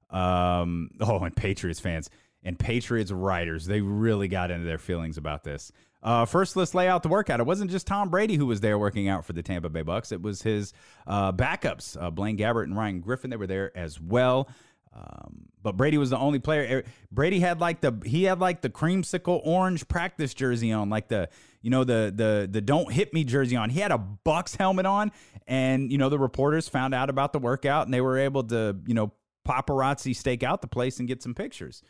Um, 0.10 0.90
oh, 1.00 1.20
and 1.20 1.36
Patriots 1.36 1.80
fans 1.80 2.10
and 2.44 2.58
Patriots 2.60 3.12
writers, 3.12 3.66
they 3.66 3.82
really 3.82 4.28
got 4.28 4.52
into 4.52 4.66
their 4.66 4.78
feelings 4.78 5.18
about 5.18 5.44
this. 5.44 5.72
Uh, 6.04 6.26
first, 6.26 6.56
let's 6.56 6.74
lay 6.74 6.88
out 6.88 7.04
the 7.04 7.10
workout. 7.10 7.40
It 7.40 7.46
wasn't 7.46 7.70
just 7.70 7.86
Tom 7.86 8.10
Brady 8.10 8.36
who 8.36 8.48
was 8.48 8.60
there 8.60 8.78
working 8.80 9.08
out 9.08 9.24
for 9.24 9.34
the 9.34 9.44
Tampa 9.44 9.70
Bay 9.70 9.84
Bucks. 9.84 10.12
It 10.12 10.22
was 10.22 10.42
his 10.42 10.74
uh, 11.06 11.32
backups, 11.32 11.96
uh, 12.02 12.10
Blaine 12.10 12.38
Gabbert 12.38 12.64
and 12.64 12.76
Ryan 12.76 13.02
Griffin. 13.02 13.30
They 13.30 13.38
were 13.38 13.48
there 13.48 13.76
as 13.78 14.02
well. 14.02 14.50
Um, 14.94 15.46
but 15.64 15.78
Brady 15.78 15.98
was 15.98 16.10
the 16.10 16.18
only 16.18 16.40
player. 16.40 16.84
Brady 17.12 17.40
had 17.40 17.62
like 17.62 17.82
the 17.82 17.94
he 18.06 18.24
had 18.24 18.40
like 18.40 18.62
the 18.62 18.70
creamsicle 18.70 19.42
orange 19.46 19.88
practice 19.88 20.34
jersey 20.34 20.72
on, 20.72 20.90
like 20.90 21.08
the 21.08 21.30
you 21.62 21.70
know 21.70 21.84
the 21.84 22.12
the 22.14 22.48
the 22.50 22.62
don't 22.62 22.92
hit 22.92 23.14
me 23.14 23.24
jersey 23.24 23.56
on. 23.56 23.70
He 23.70 23.80
had 23.80 23.92
a 23.92 24.04
Bucs 24.26 24.58
helmet 24.58 24.86
on, 24.86 25.12
and 25.48 25.92
you 25.92 25.98
know 25.98 26.10
the 26.10 26.20
reporters 26.20 26.68
found 26.68 26.94
out 26.94 27.10
about 27.10 27.32
the 27.32 27.40
workout, 27.40 27.88
and 27.88 27.94
they 27.94 28.02
were 28.02 28.18
able 28.18 28.44
to 28.46 28.76
you 28.86 28.94
know 28.94 29.14
paparazzi 29.48 30.16
stake 30.16 30.44
out 30.44 30.62
the 30.62 30.68
place 30.68 31.00
and 31.00 31.08
get 31.08 31.24
some 31.24 31.34
pictures. 31.34 31.84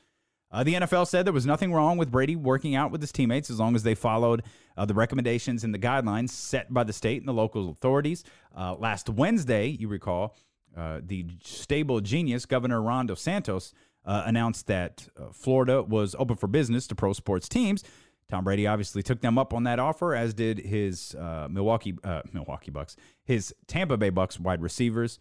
Uh, 0.51 0.63
the 0.63 0.73
NFL 0.73 1.07
said 1.07 1.25
there 1.25 1.33
was 1.33 1.45
nothing 1.45 1.71
wrong 1.71 1.97
with 1.97 2.11
Brady 2.11 2.35
working 2.35 2.75
out 2.75 2.91
with 2.91 2.99
his 3.01 3.11
teammates 3.11 3.49
as 3.49 3.59
long 3.59 3.73
as 3.73 3.83
they 3.83 3.95
followed 3.95 4.43
uh, 4.75 4.85
the 4.85 4.93
recommendations 4.93 5.63
and 5.63 5.73
the 5.73 5.79
guidelines 5.79 6.29
set 6.29 6.73
by 6.73 6.83
the 6.83 6.91
state 6.91 7.21
and 7.21 7.27
the 7.27 7.33
local 7.33 7.69
authorities. 7.69 8.25
Uh, 8.55 8.75
last 8.75 9.09
Wednesday, 9.09 9.67
you 9.67 9.87
recall, 9.87 10.35
uh, 10.76 10.99
the 11.03 11.26
stable 11.43 11.99
genius, 12.01 12.45
Governor 12.45 12.82
Ron 12.82 13.07
DeSantis, 13.07 13.74
uh, 14.05 14.24
announced 14.26 14.67
that 14.67 15.07
uh, 15.19 15.32
Florida 15.32 15.84
was 15.84 16.15
open 16.17 16.36
for 16.36 16.47
business 16.47 16.88
to 16.88 16.95
pro 16.95 17.13
sports 17.13 17.47
teams. 17.47 17.84
Tom 18.30 18.43
Brady 18.43 18.65
obviously 18.65 19.03
took 19.03 19.22
them 19.22 19.38
up 19.38 19.53
on 19.53 19.63
that 19.63 19.78
offer, 19.78 20.15
as 20.15 20.34
did 20.34 20.57
his 20.57 21.13
Milwaukee 21.49 21.93
Milwaukee 22.32 22.72
Bucks, 22.72 22.95
his 23.26 23.53
Tampa 23.67 23.97
Bay 23.97 24.09
Bucks 24.09 24.39
wide 24.39 24.61
receivers. 24.61 25.19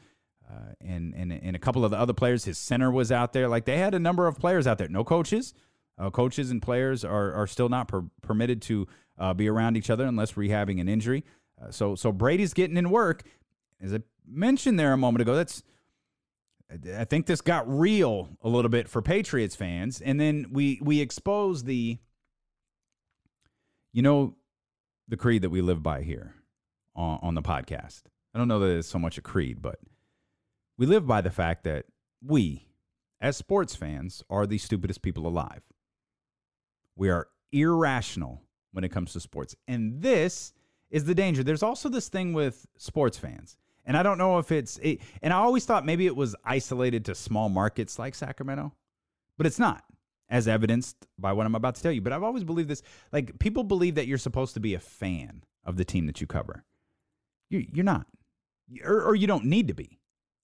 Uh, 0.49 0.73
and, 0.81 1.15
and 1.15 1.33
and 1.33 1.55
a 1.55 1.59
couple 1.61 1.85
of 1.85 1.93
the 1.93 1.97
other 1.97 2.13
players. 2.13 2.45
His 2.45 2.59
center 2.59 2.91
was 2.91 3.13
out 3.13 3.33
there. 3.33 3.49
Like 3.49 3.67
they 3.67 3.79
had 3.79 3.95
a 3.95 4.01
number 4.01 4.27
of 4.27 4.39
players 4.39 4.67
out 4.67 4.79
there. 4.79 4.89
No 4.89 5.05
coaches. 5.05 5.55
Uh, 5.97 6.11
coaches 6.11 6.51
and 6.51 6.61
players 6.61 7.05
are 7.05 7.33
are 7.35 7.47
still 7.47 7.69
not 7.69 7.87
per- 7.87 8.07
permitted 8.23 8.61
to 8.63 8.89
uh, 9.19 9.35
be 9.35 9.49
around 9.49 9.77
each 9.77 9.91
other 9.91 10.07
unless 10.07 10.33
rehabbing 10.33 10.81
an 10.81 10.89
injury. 10.89 11.25
Uh, 11.61 11.71
so 11.71 11.95
so 11.95 12.11
Brady's 12.11 12.55
getting 12.55 12.77
in 12.77 12.91
work. 12.91 13.23
As 13.81 13.95
I 13.95 14.01
mentioned 14.27 14.79
there 14.79 14.93
a 14.93 14.97
moment 14.97 15.23
ago, 15.23 15.35
that's 15.35 15.63
I 16.97 17.05
think 17.05 17.27
this 17.27 17.41
got 17.41 17.69
real 17.69 18.29
a 18.43 18.49
little 18.49 18.69
bit 18.69 18.89
for 18.89 19.03
Patriots 19.03 19.57
fans, 19.57 20.01
and 20.01 20.21
then 20.21 20.47
we 20.53 20.79
we 20.83 21.01
expose 21.01 21.65
the 21.65 21.99
you 23.93 24.03
know 24.03 24.37
the 25.09 25.17
creed 25.17 25.43
that 25.43 25.51
we 25.51 25.61
live 25.61 25.83
by 25.83 26.03
here 26.03 26.35
on, 26.95 27.19
on 27.23 27.35
the 27.35 27.43
podcast. 27.43 28.03
I 28.33 28.39
don't 28.39 28.47
know 28.47 28.61
that 28.61 28.71
it's 28.71 28.89
so 28.89 28.99
much 28.99 29.19
a 29.19 29.23
creed, 29.23 29.61
but 29.61 29.81
we 30.79 30.87
live 30.87 31.07
by 31.07 31.21
the 31.21 31.31
fact 31.31 31.65
that 31.65 31.87
we, 32.25 32.69
as 33.21 33.37
sports 33.37 33.75
fans, 33.75 34.23
are 34.31 34.47
the 34.47 34.59
stupidest 34.59 35.03
people 35.03 35.27
alive. 35.27 35.63
We 36.95 37.11
are 37.11 37.29
irrational 37.51 38.43
when 38.73 38.85
it 38.85 38.91
comes 38.91 39.13
to 39.13 39.21
sports. 39.21 39.57
And 39.67 40.01
this 40.01 40.53
is 40.91 41.05
the 41.05 41.15
danger. 41.15 41.43
There's 41.43 41.63
also 41.63 41.89
this 41.89 42.09
thing 42.09 42.33
with 42.33 42.67
sports 42.77 43.19
fans. 43.19 43.57
And 43.85 43.97
I 43.97 44.03
don't 44.03 44.19
know 44.19 44.39
if 44.39 44.53
it's, 44.53 44.79
it, 44.79 45.01
and 45.23 45.33
I 45.33 45.39
always 45.39 45.65
thought 45.65 45.87
maybe 45.87 46.07
it 46.07 46.15
was 46.15 46.37
isolated 46.45 47.05
to 47.07 47.15
small 47.15 47.49
markets 47.49 47.99
like 47.99 48.15
Sacramento, 48.15 48.73
but 49.37 49.47
it's 49.47 49.59
not, 49.59 49.85
as 50.29 50.47
evidenced 50.47 51.07
by 51.19 51.33
what 51.33 51.47
I'm 51.47 51.55
about 51.55 51.75
to 51.77 51.83
tell 51.83 51.91
you. 51.91 52.01
But 52.01 52.13
I've 52.13 52.23
always 52.23 52.45
believed 52.45 52.69
this 52.69 52.83
like, 53.11 53.39
people 53.39 53.65
believe 53.65 53.97
that 53.97 54.07
you're 54.07 54.19
supposed 54.19 54.55
to 54.55 54.61
be 54.61 54.75
a 54.75 54.81
fan 54.81 55.43
of 55.65 55.77
the 55.77 55.85
team 55.85 56.07
that 56.07 56.21
you 56.21 56.27
cover. 56.27 56.65
You, 57.49 57.67
you're 57.73 57.85
not, 57.85 58.07
or, 58.85 59.03
or 59.03 59.15
you 59.17 59.27
don't 59.27 59.47
need 59.47 59.69
to 59.69 59.75
be. 59.75 59.99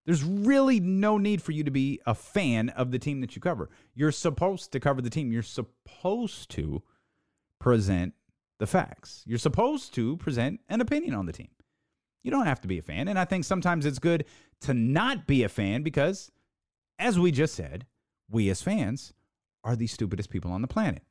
There's 0.07 0.25
really 0.25 0.81
no 0.81 1.19
need 1.19 1.43
for 1.43 1.53
you 1.53 1.65
to 1.65 1.71
be 1.71 2.01
a 2.07 2.15
fan 2.15 2.69
of 2.71 2.91
the 2.91 2.99
team 2.99 3.21
that 3.21 3.35
you 3.35 3.43
cover. 3.43 3.71
You're 3.95 4.13
supposed 4.13 4.73
to 4.73 4.81
cover 4.81 5.03
the 5.03 5.11
team. 5.11 5.33
You're 5.33 5.43
supposed 5.43 6.49
to 6.51 6.83
present 7.59 8.15
the 8.59 8.67
facts. 8.67 9.23
You're 9.27 9.39
supposed 9.39 9.95
to 9.95 10.17
present 10.17 10.61
an 10.69 10.81
opinion 10.81 11.15
on 11.15 11.27
the 11.27 11.33
team. 11.33 11.49
You 12.23 12.31
don't 12.31 12.47
have 12.47 12.61
to 12.63 12.69
be 12.69 12.79
a 12.79 12.83
fan. 12.83 13.09
And 13.09 13.19
I 13.19 13.25
think 13.25 13.45
sometimes 13.45 13.87
it's 13.87 13.99
good 13.99 14.25
to 14.63 14.75
not 14.75 15.27
be 15.27 15.43
a 15.43 15.49
fan 15.49 15.83
because, 15.83 16.31
as 16.99 17.19
we 17.19 17.31
just 17.31 17.55
said, 17.55 17.87
we 18.29 18.51
as 18.51 18.63
fans 18.63 19.13
are 19.63 19.77
the 19.77 19.87
stupidest 19.87 20.31
people 20.31 20.51
on 20.51 20.63
the 20.63 20.69
planet. 20.69 21.03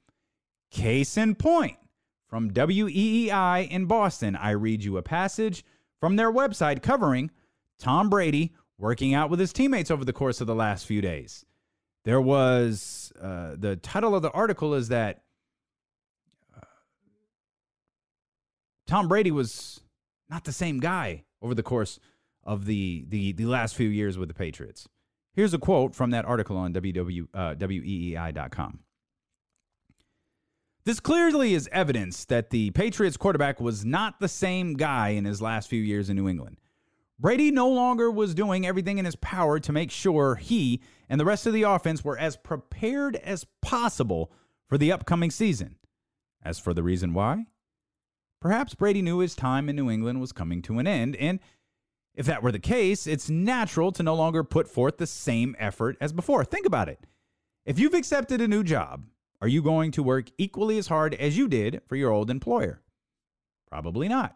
Case 0.71 1.17
in 1.17 1.35
point, 1.35 1.77
from 2.27 2.51
WEEI 2.51 3.69
in 3.69 3.85
Boston, 3.85 4.35
I 4.35 4.51
read 4.51 4.83
you 4.83 4.97
a 4.97 5.03
passage 5.03 5.63
from 5.99 6.15
their 6.15 6.31
website 6.31 6.81
covering 6.81 7.31
Tom 7.79 8.09
Brady 8.09 8.53
working 8.77 9.13
out 9.13 9.29
with 9.29 9.39
his 9.39 9.53
teammates 9.53 9.91
over 9.91 10.03
the 10.03 10.13
course 10.13 10.41
of 10.41 10.47
the 10.47 10.55
last 10.55 10.85
few 10.85 11.01
days. 11.01 11.45
There 12.03 12.21
was 12.21 13.11
uh, 13.21 13.55
the 13.57 13.77
title 13.77 14.15
of 14.15 14.21
the 14.21 14.31
article 14.31 14.73
is 14.73 14.89
that 14.89 15.23
uh, 16.55 16.65
Tom 18.85 19.07
Brady 19.07 19.31
was 19.31 19.81
not 20.29 20.43
the 20.43 20.51
same 20.51 20.79
guy 20.79 21.23
over 21.41 21.53
the 21.53 21.63
course 21.63 21.99
of 22.43 22.65
the, 22.65 23.05
the, 23.09 23.31
the 23.33 23.45
last 23.45 23.75
few 23.75 23.89
years 23.89 24.17
with 24.17 24.27
the 24.27 24.33
Patriots. 24.33 24.87
Here's 25.33 25.53
a 25.53 25.59
quote 25.59 25.93
from 25.93 26.11
that 26.11 26.25
article 26.25 26.57
on 26.57 26.73
WW, 26.73 27.27
uh, 27.33 27.55
WEEI.com. 27.55 28.79
This 30.85 30.99
clearly 30.99 31.55
is 31.55 31.67
evidence 31.71 32.25
that 32.25 32.51
the 32.51 32.69
Patriots 32.71 33.17
quarterback 33.17 33.59
was 33.59 33.83
not 33.83 34.19
the 34.19 34.27
same 34.27 34.75
guy 34.75 35.09
in 35.09 35.25
his 35.25 35.41
last 35.41 35.67
few 35.67 35.81
years 35.81 36.09
in 36.09 36.15
New 36.15 36.29
England. 36.29 36.57
Brady 37.19 37.49
no 37.49 37.69
longer 37.69 38.11
was 38.11 38.35
doing 38.35 38.67
everything 38.67 38.97
in 38.97 39.05
his 39.05 39.15
power 39.15 39.59
to 39.59 39.71
make 39.71 39.89
sure 39.89 40.35
he 40.35 40.81
and 41.09 41.19
the 41.19 41.25
rest 41.25 41.47
of 41.47 41.53
the 41.53 41.63
offense 41.63 42.03
were 42.03 42.17
as 42.17 42.37
prepared 42.37 43.15
as 43.15 43.45
possible 43.61 44.31
for 44.67 44.77
the 44.77 44.91
upcoming 44.91 45.31
season. 45.31 45.75
As 46.43 46.59
for 46.59 46.73
the 46.73 46.83
reason 46.83 47.13
why, 47.13 47.45
perhaps 48.45 48.75
Brady 48.75 49.01
knew 49.01 49.17
his 49.17 49.35
time 49.35 49.67
in 49.69 49.75
New 49.75 49.89
England 49.89 50.21
was 50.21 50.31
coming 50.31 50.61
to 50.61 50.77
an 50.77 50.85
end, 50.85 51.15
and 51.15 51.39
if 52.13 52.27
that 52.27 52.43
were 52.43 52.51
the 52.51 52.59
case, 52.59 53.07
it's 53.07 53.27
natural 53.27 53.91
to 53.91 54.03
no 54.03 54.13
longer 54.13 54.43
put 54.43 54.67
forth 54.67 54.97
the 54.97 55.07
same 55.07 55.55
effort 55.57 55.97
as 55.99 56.13
before. 56.13 56.45
Think 56.45 56.67
about 56.67 56.87
it. 56.87 57.07
If 57.65 57.79
you've 57.79 57.95
accepted 57.95 58.41
a 58.41 58.47
new 58.47 58.63
job, 58.63 59.05
are 59.41 59.47
you 59.47 59.63
going 59.63 59.89
to 59.93 60.03
work 60.03 60.27
equally 60.37 60.77
as 60.77 60.85
hard 60.85 61.15
as 61.15 61.35
you 61.35 61.47
did 61.47 61.81
for 61.87 61.95
your 61.95 62.11
old 62.11 62.29
employer? 62.29 62.83
Probably 63.67 64.07
not. 64.07 64.35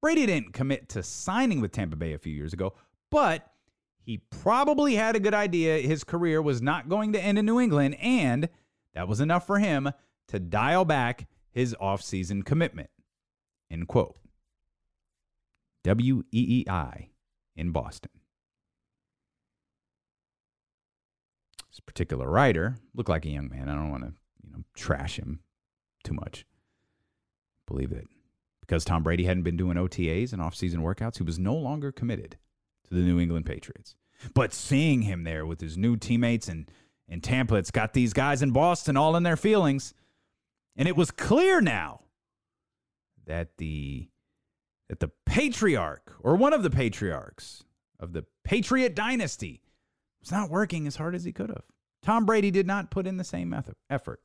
Brady 0.00 0.24
didn't 0.24 0.54
commit 0.54 0.88
to 0.88 1.02
signing 1.02 1.60
with 1.60 1.72
Tampa 1.72 1.96
Bay 1.96 2.14
a 2.14 2.18
few 2.18 2.32
years 2.32 2.54
ago, 2.54 2.72
but 3.10 3.46
he 3.98 4.22
probably 4.30 4.94
had 4.94 5.16
a 5.16 5.20
good 5.20 5.34
idea 5.34 5.86
his 5.86 6.02
career 6.02 6.40
was 6.40 6.62
not 6.62 6.88
going 6.88 7.12
to 7.12 7.20
end 7.20 7.38
in 7.38 7.44
New 7.44 7.60
England, 7.60 7.98
and 8.00 8.48
that 8.94 9.06
was 9.06 9.20
enough 9.20 9.46
for 9.46 9.58
him 9.58 9.90
to 10.28 10.40
dial 10.40 10.86
back 10.86 11.28
his 11.50 11.76
offseason 11.78 12.42
commitment. 12.42 12.88
End 13.70 13.86
quote. 13.88 14.16
W 15.84 16.24
E 16.32 16.62
E 16.62 16.64
I 16.68 17.10
in 17.56 17.70
Boston. 17.70 18.10
This 21.70 21.80
particular 21.80 22.28
writer 22.28 22.76
looked 22.94 23.08
like 23.08 23.24
a 23.24 23.30
young 23.30 23.48
man. 23.48 23.68
I 23.68 23.74
don't 23.74 23.90
want 23.90 24.02
to, 24.02 24.12
you 24.44 24.52
know, 24.52 24.64
trash 24.74 25.18
him 25.18 25.40
too 26.02 26.14
much. 26.14 26.44
Believe 27.66 27.92
it. 27.92 28.08
Because 28.60 28.84
Tom 28.84 29.02
Brady 29.02 29.24
hadn't 29.24 29.44
been 29.44 29.56
doing 29.56 29.76
OTAs 29.76 30.32
and 30.32 30.42
off-season 30.42 30.80
workouts, 30.82 31.18
he 31.18 31.22
was 31.22 31.38
no 31.38 31.54
longer 31.54 31.92
committed 31.92 32.36
to 32.88 32.94
the 32.94 33.00
New 33.00 33.20
England 33.20 33.46
Patriots. 33.46 33.94
But 34.34 34.52
seeing 34.52 35.02
him 35.02 35.24
there 35.24 35.46
with 35.46 35.60
his 35.60 35.78
new 35.78 35.96
teammates 35.96 36.48
and 36.48 36.70
in 37.08 37.20
Tampa, 37.20 37.56
it's 37.56 37.70
got 37.70 37.92
these 37.92 38.12
guys 38.12 38.42
in 38.42 38.50
Boston 38.50 38.96
all 38.96 39.16
in 39.16 39.22
their 39.22 39.36
feelings. 39.36 39.94
And 40.76 40.86
it 40.86 40.96
was 40.96 41.10
clear 41.10 41.60
now 41.60 42.02
that 43.30 43.56
the 43.58 44.08
that 44.88 44.98
the 44.98 45.10
patriarch 45.24 46.16
or 46.20 46.34
one 46.34 46.52
of 46.52 46.64
the 46.64 46.70
patriarchs 46.70 47.62
of 48.00 48.12
the 48.12 48.24
Patriot 48.42 48.96
dynasty 48.96 49.62
was 50.20 50.32
not 50.32 50.50
working 50.50 50.86
as 50.88 50.96
hard 50.96 51.14
as 51.14 51.22
he 51.22 51.32
could 51.32 51.50
have. 51.50 51.62
Tom 52.02 52.26
Brady 52.26 52.50
did 52.50 52.66
not 52.66 52.90
put 52.90 53.06
in 53.06 53.16
the 53.18 53.24
same 53.24 53.54
effort. 53.88 54.20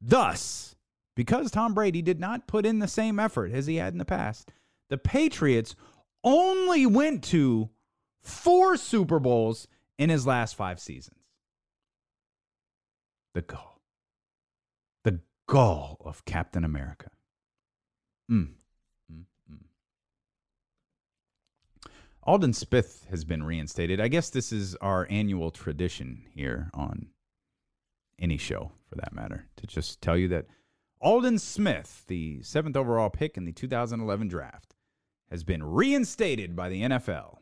Thus, 0.00 0.76
because 1.16 1.50
Tom 1.50 1.74
Brady 1.74 2.00
did 2.00 2.20
not 2.20 2.46
put 2.46 2.64
in 2.64 2.78
the 2.78 2.86
same 2.86 3.18
effort 3.18 3.50
as 3.50 3.66
he 3.66 3.76
had 3.76 3.92
in 3.92 3.98
the 3.98 4.04
past, 4.04 4.52
the 4.88 4.98
Patriots 4.98 5.74
only 6.22 6.86
went 6.86 7.24
to 7.24 7.70
four 8.22 8.76
Super 8.76 9.18
Bowls 9.18 9.66
in 9.98 10.10
his 10.10 10.26
last 10.26 10.54
five 10.54 10.78
seasons. 10.78 11.18
The 13.34 13.42
gall. 13.42 13.80
The 15.02 15.20
gall 15.48 16.00
of 16.04 16.24
Captain 16.24 16.62
America. 16.62 17.10
Mm. 18.30 18.48
Mm, 19.12 19.24
mm. 22.26 22.54
Smith 22.54 23.06
has 23.10 23.24
been 23.24 23.42
reinstated. 23.42 24.00
I 24.00 24.08
guess 24.08 24.30
this 24.30 24.52
is 24.52 24.74
our 24.76 25.06
annual 25.10 25.50
tradition 25.50 26.24
here 26.34 26.70
on 26.74 27.08
any 28.18 28.36
show, 28.36 28.72
for 28.88 28.96
that 28.96 29.14
matter, 29.14 29.46
to 29.56 29.66
just 29.66 30.02
tell 30.02 30.16
you 30.16 30.28
that 30.28 30.46
Aldon 31.00 31.38
Smith, 31.38 32.04
the 32.08 32.42
seventh 32.42 32.76
overall 32.76 33.10
pick 33.10 33.36
in 33.36 33.44
the 33.44 33.52
2011 33.52 34.28
draft, 34.28 34.74
has 35.30 35.44
been 35.44 35.62
reinstated 35.62 36.56
by 36.56 36.68
the 36.68 36.82
NFL. 36.82 37.38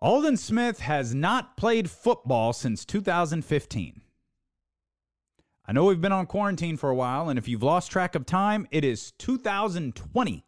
Aldon 0.00 0.36
Smith 0.36 0.80
has 0.80 1.14
not 1.14 1.56
played 1.56 1.90
football 1.90 2.52
since 2.52 2.84
2015. 2.84 4.00
I 5.68 5.72
know 5.72 5.84
we've 5.84 6.00
been 6.00 6.12
on 6.12 6.24
quarantine 6.24 6.78
for 6.78 6.88
a 6.88 6.94
while, 6.94 7.28
and 7.28 7.38
if 7.38 7.46
you've 7.46 7.62
lost 7.62 7.90
track 7.90 8.14
of 8.14 8.24
time, 8.24 8.66
it 8.70 8.86
is 8.86 9.12
2020. 9.18 10.46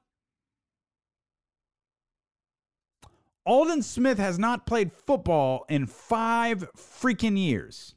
Aldon 3.45 3.83
Smith 3.83 4.19
has 4.19 4.39
not 4.39 4.67
played 4.67 4.91
football 4.91 5.67
in 5.69 5.85
five 5.85 6.67
freaking 6.75 7.37
years. 7.37 7.95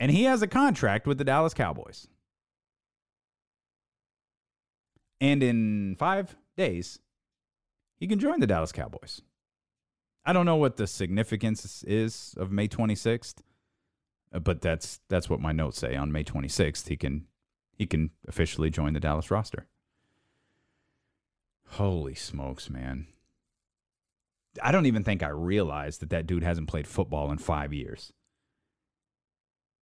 And 0.00 0.10
he 0.10 0.24
has 0.24 0.42
a 0.42 0.48
contract 0.48 1.06
with 1.06 1.18
the 1.18 1.24
Dallas 1.24 1.54
Cowboys. 1.54 2.08
And 5.20 5.44
in 5.44 5.94
five 5.96 6.34
days, 6.56 6.98
he 8.00 8.08
can 8.08 8.18
join 8.18 8.40
the 8.40 8.48
Dallas 8.48 8.72
Cowboys. 8.72 9.22
I 10.24 10.32
don't 10.32 10.46
know 10.46 10.56
what 10.56 10.76
the 10.76 10.88
significance 10.88 11.84
is 11.84 12.34
of 12.36 12.50
May 12.50 12.66
26th, 12.66 13.38
uh, 13.38 13.42
but 14.38 14.60
that's 14.60 15.00
that's 15.08 15.28
what 15.28 15.40
my 15.40 15.52
notes 15.52 15.78
say. 15.78 15.96
On 15.96 16.12
May 16.12 16.24
26th, 16.24 16.88
he 16.88 16.96
can 16.96 17.26
he 17.76 17.86
can 17.86 18.10
officially 18.28 18.70
join 18.70 18.92
the 18.92 19.00
Dallas 19.00 19.30
roster. 19.30 19.66
Holy 21.74 22.14
smokes, 22.14 22.68
man. 22.68 23.06
I 24.62 24.72
don't 24.72 24.86
even 24.86 25.04
think 25.04 25.22
I 25.22 25.28
realized 25.28 26.00
that 26.00 26.10
that 26.10 26.26
dude 26.26 26.42
hasn't 26.42 26.68
played 26.68 26.88
football 26.88 27.30
in 27.30 27.38
5 27.38 27.72
years. 27.72 28.12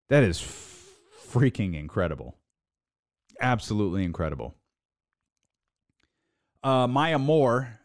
That 0.10 0.24
is 0.24 0.42
f- 0.42 0.90
freaking 1.30 1.74
incredible. 1.74 2.36
Absolutely 3.40 4.04
incredible. 4.04 4.56
Uh, 6.62 6.86
Maya 6.88 7.18
Moore 7.18 7.78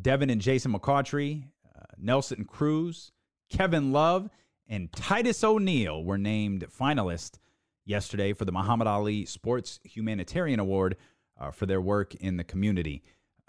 Devin 0.00 0.30
and 0.30 0.40
Jason 0.40 0.72
McCourty, 0.72 1.44
uh, 1.76 1.84
Nelson 1.98 2.44
Cruz, 2.44 3.12
Kevin 3.48 3.92
Love, 3.92 4.30
and 4.70 4.90
Titus 4.92 5.44
O'Neil 5.44 6.02
were 6.02 6.16
named 6.16 6.64
finalists 6.70 7.38
yesterday 7.84 8.32
for 8.32 8.44
the 8.46 8.52
Muhammad 8.52 8.86
Ali 8.86 9.26
Sports 9.26 9.80
Humanitarian 9.84 10.60
Award 10.60 10.96
uh, 11.38 11.50
for 11.50 11.66
their 11.66 11.80
work 11.80 12.14
in 12.14 12.36
the 12.36 12.44
community. 12.44 13.02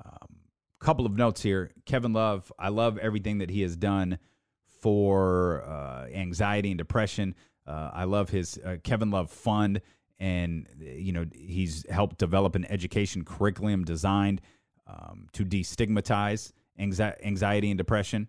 Um, 0.03 0.41
couple 0.80 1.05
of 1.05 1.15
notes 1.15 1.41
here. 1.41 1.72
Kevin 1.86 2.11
Love, 2.11 2.51
I 2.57 2.69
love 2.69 2.97
everything 2.97 3.38
that 3.38 3.51
he 3.51 3.61
has 3.61 3.76
done 3.76 4.17
for 4.82 5.63
uh, 5.63 6.07
anxiety 6.13 6.72
and 6.72 6.78
depression. 6.78 7.36
Uh, 7.67 7.91
I 7.93 8.05
love 8.05 8.30
his 8.30 8.59
uh, 8.65 8.78
Kevin 8.84 9.11
Love 9.11 9.30
Fund, 9.30 9.82
and 10.19 10.67
you 10.80 11.11
know 11.13 11.26
he's 11.34 11.86
helped 11.89 12.17
develop 12.17 12.55
an 12.55 12.65
education 12.65 13.24
curriculum 13.24 13.84
designed 13.84 14.41
um, 14.88 15.28
to 15.34 15.45
destigmatize 15.45 16.51
anxiety 16.80 17.69
and 17.69 17.78
depression. 17.78 18.28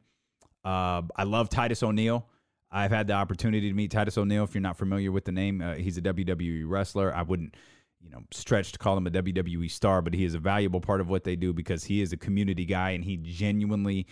Uh, 0.63 1.01
I 1.17 1.25
love 1.25 1.49
Titus 1.49 1.83
O'Neil. 1.83 2.29
I've 2.73 2.91
had 2.91 3.07
the 3.07 3.13
opportunity 3.13 3.69
to 3.69 3.75
meet 3.75 3.91
Titus 3.91 4.17
O'Neil. 4.17 4.45
If 4.45 4.55
you're 4.55 4.63
not 4.63 4.79
familiar 4.79 5.13
with 5.13 5.27
the 5.27 5.33
name, 5.33 5.61
uh, 5.61 5.75
he's 5.75 5.99
a 5.99 6.03
WWE 6.03 6.65
wrestler. 6.67 7.15
I 7.15 7.23
wouldn't, 7.23 7.55
you 8.01 8.11
know, 8.11 8.23
stretch 8.31 8.73
to 8.73 8.79
call 8.79 8.97
him 8.97 9.07
a 9.07 9.11
WWE 9.11 9.71
star, 9.71 10.01
but 10.01 10.15
he 10.15 10.25
is 10.25 10.35
a 10.35 10.39
valuable 10.39 10.81
part 10.81 11.01
of 11.03 11.09
what 11.09 11.25
they 11.25 11.37
do 11.37 11.53
because 11.53 11.85
he 11.85 12.01
is 12.01 12.13
a 12.13 12.17
community 12.17 12.65
guy 12.65 12.91
and 12.91 13.05
he 13.05 13.19
genuinely 13.19 14.07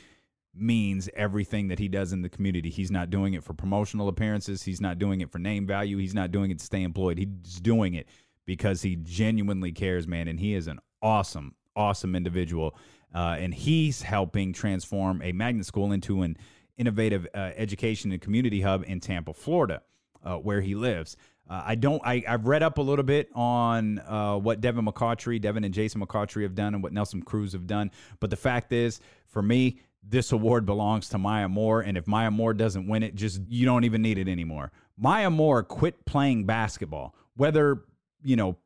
means 0.55 1.09
everything 1.15 1.69
that 1.69 1.79
he 1.79 1.89
does 1.89 2.13
in 2.13 2.23
the 2.23 2.29
community. 2.29 2.69
He's 2.69 2.91
not 2.91 3.09
doing 3.09 3.35
it 3.35 3.43
for 3.43 3.55
promotional 3.55 4.09
appearances. 4.09 4.63
He's 4.63 4.81
not 4.81 4.99
doing 4.99 5.23
it 5.23 5.31
for 5.31 5.39
name 5.39 5.67
value. 5.67 5.97
He's 5.97 6.15
not 6.15 6.31
doing 6.31 6.51
it 6.51 6.59
to 6.59 6.65
stay 6.65 6.83
employed. 6.83 7.19
He's 7.19 7.61
doing 7.61 7.95
it 7.95 8.09
because 8.47 8.83
he 8.83 8.97
genuinely 8.97 9.73
cares, 9.73 10.07
man. 10.07 10.29
And 10.29 10.39
he 10.39 10.55
is 10.55 10.67
an 10.67 10.81
awesome, 11.01 11.55
awesome 11.77 12.15
individual. 12.15 12.77
Uh, 13.15 13.37
and 13.39 13.55
he's 13.55 14.03
helping 14.03 14.53
transform 14.53 15.23
a 15.23 15.33
magnet 15.33 15.67
school 15.67 15.93
into 15.93 16.23
an 16.23 16.37
innovative 16.81 17.27
uh, 17.35 17.51
education 17.57 18.11
and 18.11 18.21
community 18.21 18.63
hub 18.63 18.85
in 18.87 18.99
Tampa, 18.99 19.35
Florida, 19.35 19.83
uh, 20.25 20.37
where 20.37 20.61
he 20.63 20.75
lives. 20.75 21.17
Uh, 21.49 21.63
I 21.67 21.75
don't. 21.75 22.01
I, 22.05 22.25
have 22.27 22.47
read 22.47 22.63
up 22.63 22.79
a 22.79 22.83
little 22.83 23.05
bit 23.05 23.29
on 23.35 23.99
uh, 24.01 24.37
what 24.37 24.61
Devin 24.61 24.87
McCourty, 24.87 25.41
Devin 25.41 25.65
and 25.65 25.75
Jason 25.75 26.01
McCourty 26.01 26.43
have 26.43 26.55
done, 26.55 26.75
and 26.75 26.83
what 26.83 26.93
Nelson 26.93 27.23
Cruz 27.23 27.53
have 27.53 27.67
done. 27.67 27.91
But 28.19 28.31
the 28.31 28.37
fact 28.37 28.73
is, 28.73 29.01
for 29.27 29.43
me, 29.43 29.81
this 30.03 30.33
award 30.33 30.65
belongs 30.65 31.09
to 31.11 31.19
Maya 31.19 31.49
Moore, 31.49 31.83
and 31.83 31.99
if 31.99 32.07
Maya 32.07 32.31
Moore 32.31 32.55
doesn't 32.55 32.87
win 32.87 33.03
it, 33.03 33.15
just 33.15 33.41
you 33.49 33.67
don't 33.67 33.85
even 33.85 34.01
need 34.01 34.17
it 34.17 34.29
anymore. 34.29 34.73
Maya 34.97 35.29
Moore 35.29 35.63
quit 35.63 36.07
playing 36.07 36.45
basketball, 36.45 37.15
whether 37.37 37.83
you 38.23 38.37
know 38.37 38.57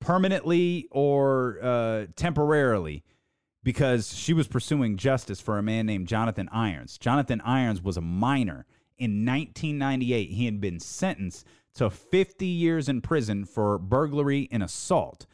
permanently 0.00 0.88
or 0.90 1.58
uh, 1.62 2.06
temporarily 2.16 3.04
because 3.62 4.16
she 4.16 4.32
was 4.32 4.48
pursuing 4.48 4.96
justice 4.96 5.40
for 5.40 5.58
a 5.58 5.62
man 5.62 5.86
named 5.86 6.08
Jonathan 6.08 6.48
Irons. 6.52 6.98
Jonathan 6.98 7.40
Irons 7.42 7.82
was 7.82 7.96
a 7.96 8.02
minor. 8.02 8.66
In 8.98 9.24
1998, 9.24 10.30
he 10.30 10.44
had 10.44 10.60
been 10.60 10.80
sentenced 10.80 11.46
to 11.74 11.90
50 11.90 12.46
years 12.46 12.88
in 12.88 13.00
prison 13.00 13.44
for 13.44 13.78
burglary 13.78 14.48
and 14.50 14.62
assault. 14.62 15.26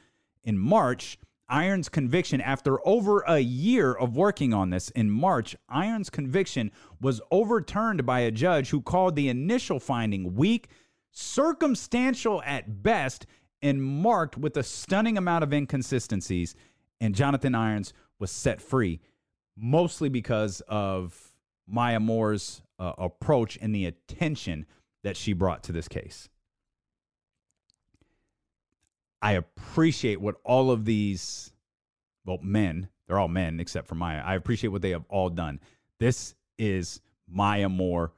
In 0.44 0.58
March, 0.58 1.18
Irons' 1.48 1.88
conviction, 1.88 2.40
after 2.40 2.86
over 2.86 3.20
a 3.20 3.38
year 3.38 3.92
of 3.92 4.16
working 4.16 4.52
on 4.52 4.70
this, 4.70 4.90
in 4.90 5.10
March, 5.10 5.56
Irons' 5.68 6.10
conviction 6.10 6.72
was 7.00 7.20
overturned 7.30 8.04
by 8.04 8.20
a 8.20 8.32
judge 8.32 8.70
who 8.70 8.82
called 8.82 9.14
the 9.14 9.28
initial 9.28 9.78
finding 9.78 10.34
weak, 10.34 10.68
circumstantial 11.12 12.42
at 12.44 12.82
best, 12.82 13.26
and 13.62 13.82
marked 13.82 14.36
with 14.36 14.56
a 14.56 14.62
stunning 14.62 15.16
amount 15.16 15.44
of 15.44 15.52
inconsistencies. 15.52 16.56
And 17.00 17.14
Jonathan 17.14 17.54
Irons 17.54 17.92
was 18.18 18.30
set 18.30 18.60
free, 18.60 19.00
mostly 19.56 20.08
because 20.08 20.62
of 20.68 21.32
Maya 21.66 22.00
Moore's 22.00 22.62
uh, 22.78 22.92
approach 22.98 23.58
and 23.60 23.74
the 23.74 23.86
attention 23.86 24.66
that 25.02 25.16
she 25.16 25.32
brought 25.32 25.62
to 25.64 25.72
this 25.72 25.88
case. 25.88 26.28
I 29.22 29.32
appreciate 29.32 30.20
what 30.20 30.36
all 30.44 30.70
of 30.70 30.84
these, 30.84 31.52
well, 32.24 32.38
men, 32.42 32.88
they're 33.06 33.18
all 33.18 33.28
men 33.28 33.60
except 33.60 33.88
for 33.88 33.94
Maya. 33.94 34.22
I 34.24 34.34
appreciate 34.34 34.70
what 34.70 34.82
they 34.82 34.90
have 34.90 35.04
all 35.08 35.30
done. 35.30 35.60
This 35.98 36.34
is 36.58 37.00
Maya 37.28 37.68
Moore. 37.68 38.12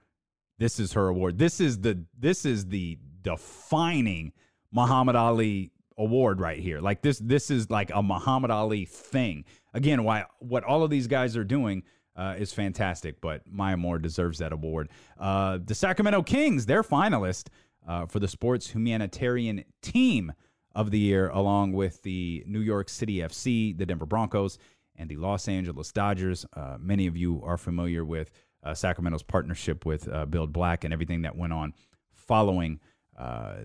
This 0.59 0.81
is 0.81 0.93
her 0.95 1.09
award. 1.09 1.39
This 1.39 1.61
is 1.61 1.79
the 1.81 2.05
this 2.19 2.45
is 2.45 2.67
the 2.67 2.99
defining 3.23 4.33
Muhammad 4.73 5.15
Ali 5.15 5.71
award 5.97 6.41
right 6.41 6.59
here. 6.59 6.81
Like 6.81 7.01
this 7.01 7.19
this 7.19 7.51
is 7.51 7.71
like 7.71 7.91
a 7.95 8.03
Muhammad 8.03 8.51
Ali 8.51 8.85
thing. 8.85 9.45
Again, 9.79 10.05
why 10.05 10.25
what 10.41 10.65
all 10.65 10.83
of 10.83 10.91
these 10.91 11.07
guys 11.07 11.37
are 11.37 11.45
doing 11.45 11.85
uh, 12.17 12.35
is 12.37 12.53
fantastic. 12.53 13.21
But 13.21 13.43
Maya 13.51 13.77
Moore 13.77 13.99
deserves 13.99 14.39
that 14.39 14.53
award. 14.53 14.91
Uh, 15.19 15.59
the 15.65 15.75
Sacramento 15.75 16.23
Kings, 16.23 16.67
they're 16.67 16.83
finalist 16.83 17.49
uh, 17.87 18.07
for 18.07 18.19
the 18.19 18.29
Sports 18.29 18.69
Humanitarian 18.69 19.65
Team 19.81 20.33
of 20.75 20.91
the 20.91 20.99
Year, 20.99 21.29
along 21.31 21.73
with 21.73 22.03
the 22.03 22.45
New 22.47 22.61
York 22.61 22.89
City 22.89 23.19
FC, 23.19 23.77
the 23.77 23.87
Denver 23.87 24.05
Broncos, 24.05 24.59
and 24.97 25.09
the 25.09 25.17
Los 25.17 25.49
Angeles 25.49 25.93
Dodgers. 25.93 26.45
Uh, 26.55 26.77
many 26.79 27.07
of 27.07 27.17
you 27.17 27.41
are 27.45 27.57
familiar 27.57 28.05
with 28.05 28.33
uh, 28.65 28.75
Sacramento's 28.75 29.23
partnership 29.23 29.87
with 29.87 30.09
uh, 30.09 30.27
Build 30.27 30.53
Black 30.53 30.83
and 30.83 30.93
everything 30.93 31.23
that 31.23 31.37
went 31.37 31.53
on 31.53 31.73
following 32.13 32.81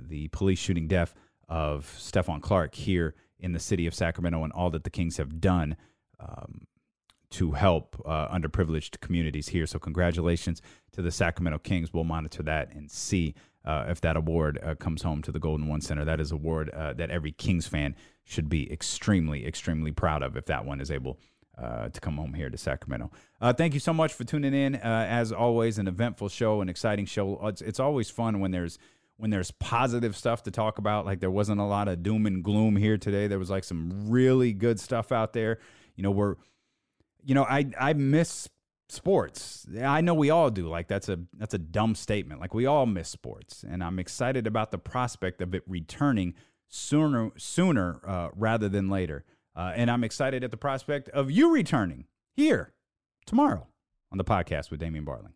the 0.07 0.27
police 0.29 0.57
shooting 0.57 0.87
death 0.87 1.13
of 1.47 1.85
Stephon 1.99 2.41
Clark 2.41 2.73
here 2.73 3.13
in 3.39 3.51
the 3.51 3.59
city 3.59 3.85
of 3.85 3.93
Sacramento 3.93 4.43
and 4.43 4.53
all 4.53 4.71
that 4.71 4.83
the 4.83 4.89
Kings 4.89 5.17
have 5.17 5.39
done 5.39 5.75
um, 6.27 6.67
to 7.31 7.51
help 7.51 8.01
uh, 8.05 8.27
underprivileged 8.29 8.99
communities 8.99 9.49
here. 9.49 9.65
So, 9.65 9.79
congratulations 9.79 10.61
to 10.91 11.01
the 11.01 11.11
Sacramento 11.11 11.59
Kings. 11.59 11.93
We'll 11.93 12.03
monitor 12.03 12.43
that 12.43 12.73
and 12.73 12.89
see 12.89 13.35
uh, 13.65 13.85
if 13.87 14.01
that 14.01 14.17
award 14.17 14.59
uh, 14.63 14.75
comes 14.75 15.03
home 15.03 15.21
to 15.23 15.31
the 15.31 15.39
Golden 15.39 15.67
One 15.67 15.81
Center. 15.81 16.05
That 16.05 16.19
is 16.19 16.31
a 16.31 16.35
award 16.35 16.69
uh, 16.69 16.93
that 16.93 17.09
every 17.09 17.31
Kings 17.31 17.67
fan 17.67 17.95
should 18.23 18.49
be 18.49 18.71
extremely, 18.71 19.45
extremely 19.45 19.91
proud 19.91 20.21
of 20.21 20.37
if 20.37 20.45
that 20.45 20.65
one 20.65 20.81
is 20.81 20.91
able. 20.91 21.19
Uh, 21.55 21.87
to 21.87 22.01
come 22.01 22.17
home 22.17 22.33
here 22.33 22.49
to 22.49 22.57
Sacramento. 22.57 23.11
Uh, 23.39 23.53
thank 23.53 23.75
you 23.75 23.79
so 23.79 23.93
much 23.93 24.11
for 24.11 24.23
tuning 24.23 24.55
in. 24.55 24.73
as 24.73 25.31
always, 25.31 25.77
an 25.77 25.87
eventful 25.87 26.27
show, 26.27 26.61
an 26.61 26.67
exciting 26.67 27.05
show. 27.05 27.39
It's, 27.45 27.61
it's 27.61 27.79
always 27.79 28.09
fun 28.09 28.39
when 28.39 28.49
there's 28.49 28.79
when 29.17 29.29
there's 29.29 29.51
positive 29.51 30.15
stuff 30.15 30.43
to 30.43 30.51
talk 30.51 30.77
about. 30.77 31.05
Like 31.05 31.19
there 31.19 31.31
wasn't 31.31 31.61
a 31.61 31.65
lot 31.65 31.87
of 31.87 32.03
doom 32.03 32.25
and 32.25 32.43
gloom 32.43 32.75
here 32.75 32.97
today. 32.97 33.27
There 33.27 33.39
was 33.39 33.49
like 33.49 33.63
some 33.63 34.09
really 34.09 34.53
good 34.53 34.79
stuff 34.79 35.11
out 35.11 35.33
there. 35.33 35.59
You 35.95 36.03
know, 36.03 36.11
we're 36.11 36.35
you 37.23 37.35
know, 37.35 37.43
I 37.43 37.65
I 37.79 37.93
miss 37.93 38.49
sports. 38.89 39.65
I 39.81 40.01
know 40.01 40.13
we 40.13 40.29
all 40.29 40.49
do. 40.49 40.67
Like 40.67 40.87
that's 40.87 41.09
a 41.09 41.19
that's 41.37 41.53
a 41.53 41.59
dumb 41.59 41.95
statement. 41.95 42.41
Like 42.41 42.53
we 42.53 42.65
all 42.65 42.85
miss 42.85 43.09
sports, 43.09 43.63
and 43.67 43.83
I'm 43.83 43.99
excited 43.99 44.47
about 44.47 44.71
the 44.71 44.77
prospect 44.77 45.41
of 45.41 45.53
it 45.55 45.63
returning 45.67 46.35
sooner 46.69 47.31
sooner 47.37 48.01
uh, 48.05 48.29
rather 48.35 48.69
than 48.69 48.89
later. 48.89 49.23
Uh, 49.55 49.71
and 49.75 49.91
I'm 49.91 50.03
excited 50.03 50.43
at 50.43 50.51
the 50.51 50.57
prospect 50.57 51.09
of 51.09 51.29
you 51.29 51.53
returning 51.53 52.05
here 52.35 52.73
tomorrow 53.25 53.67
on 54.11 54.17
the 54.17 54.23
podcast 54.23 54.71
with 54.71 54.79
Damien 54.79 55.05
Barling. 55.05 55.31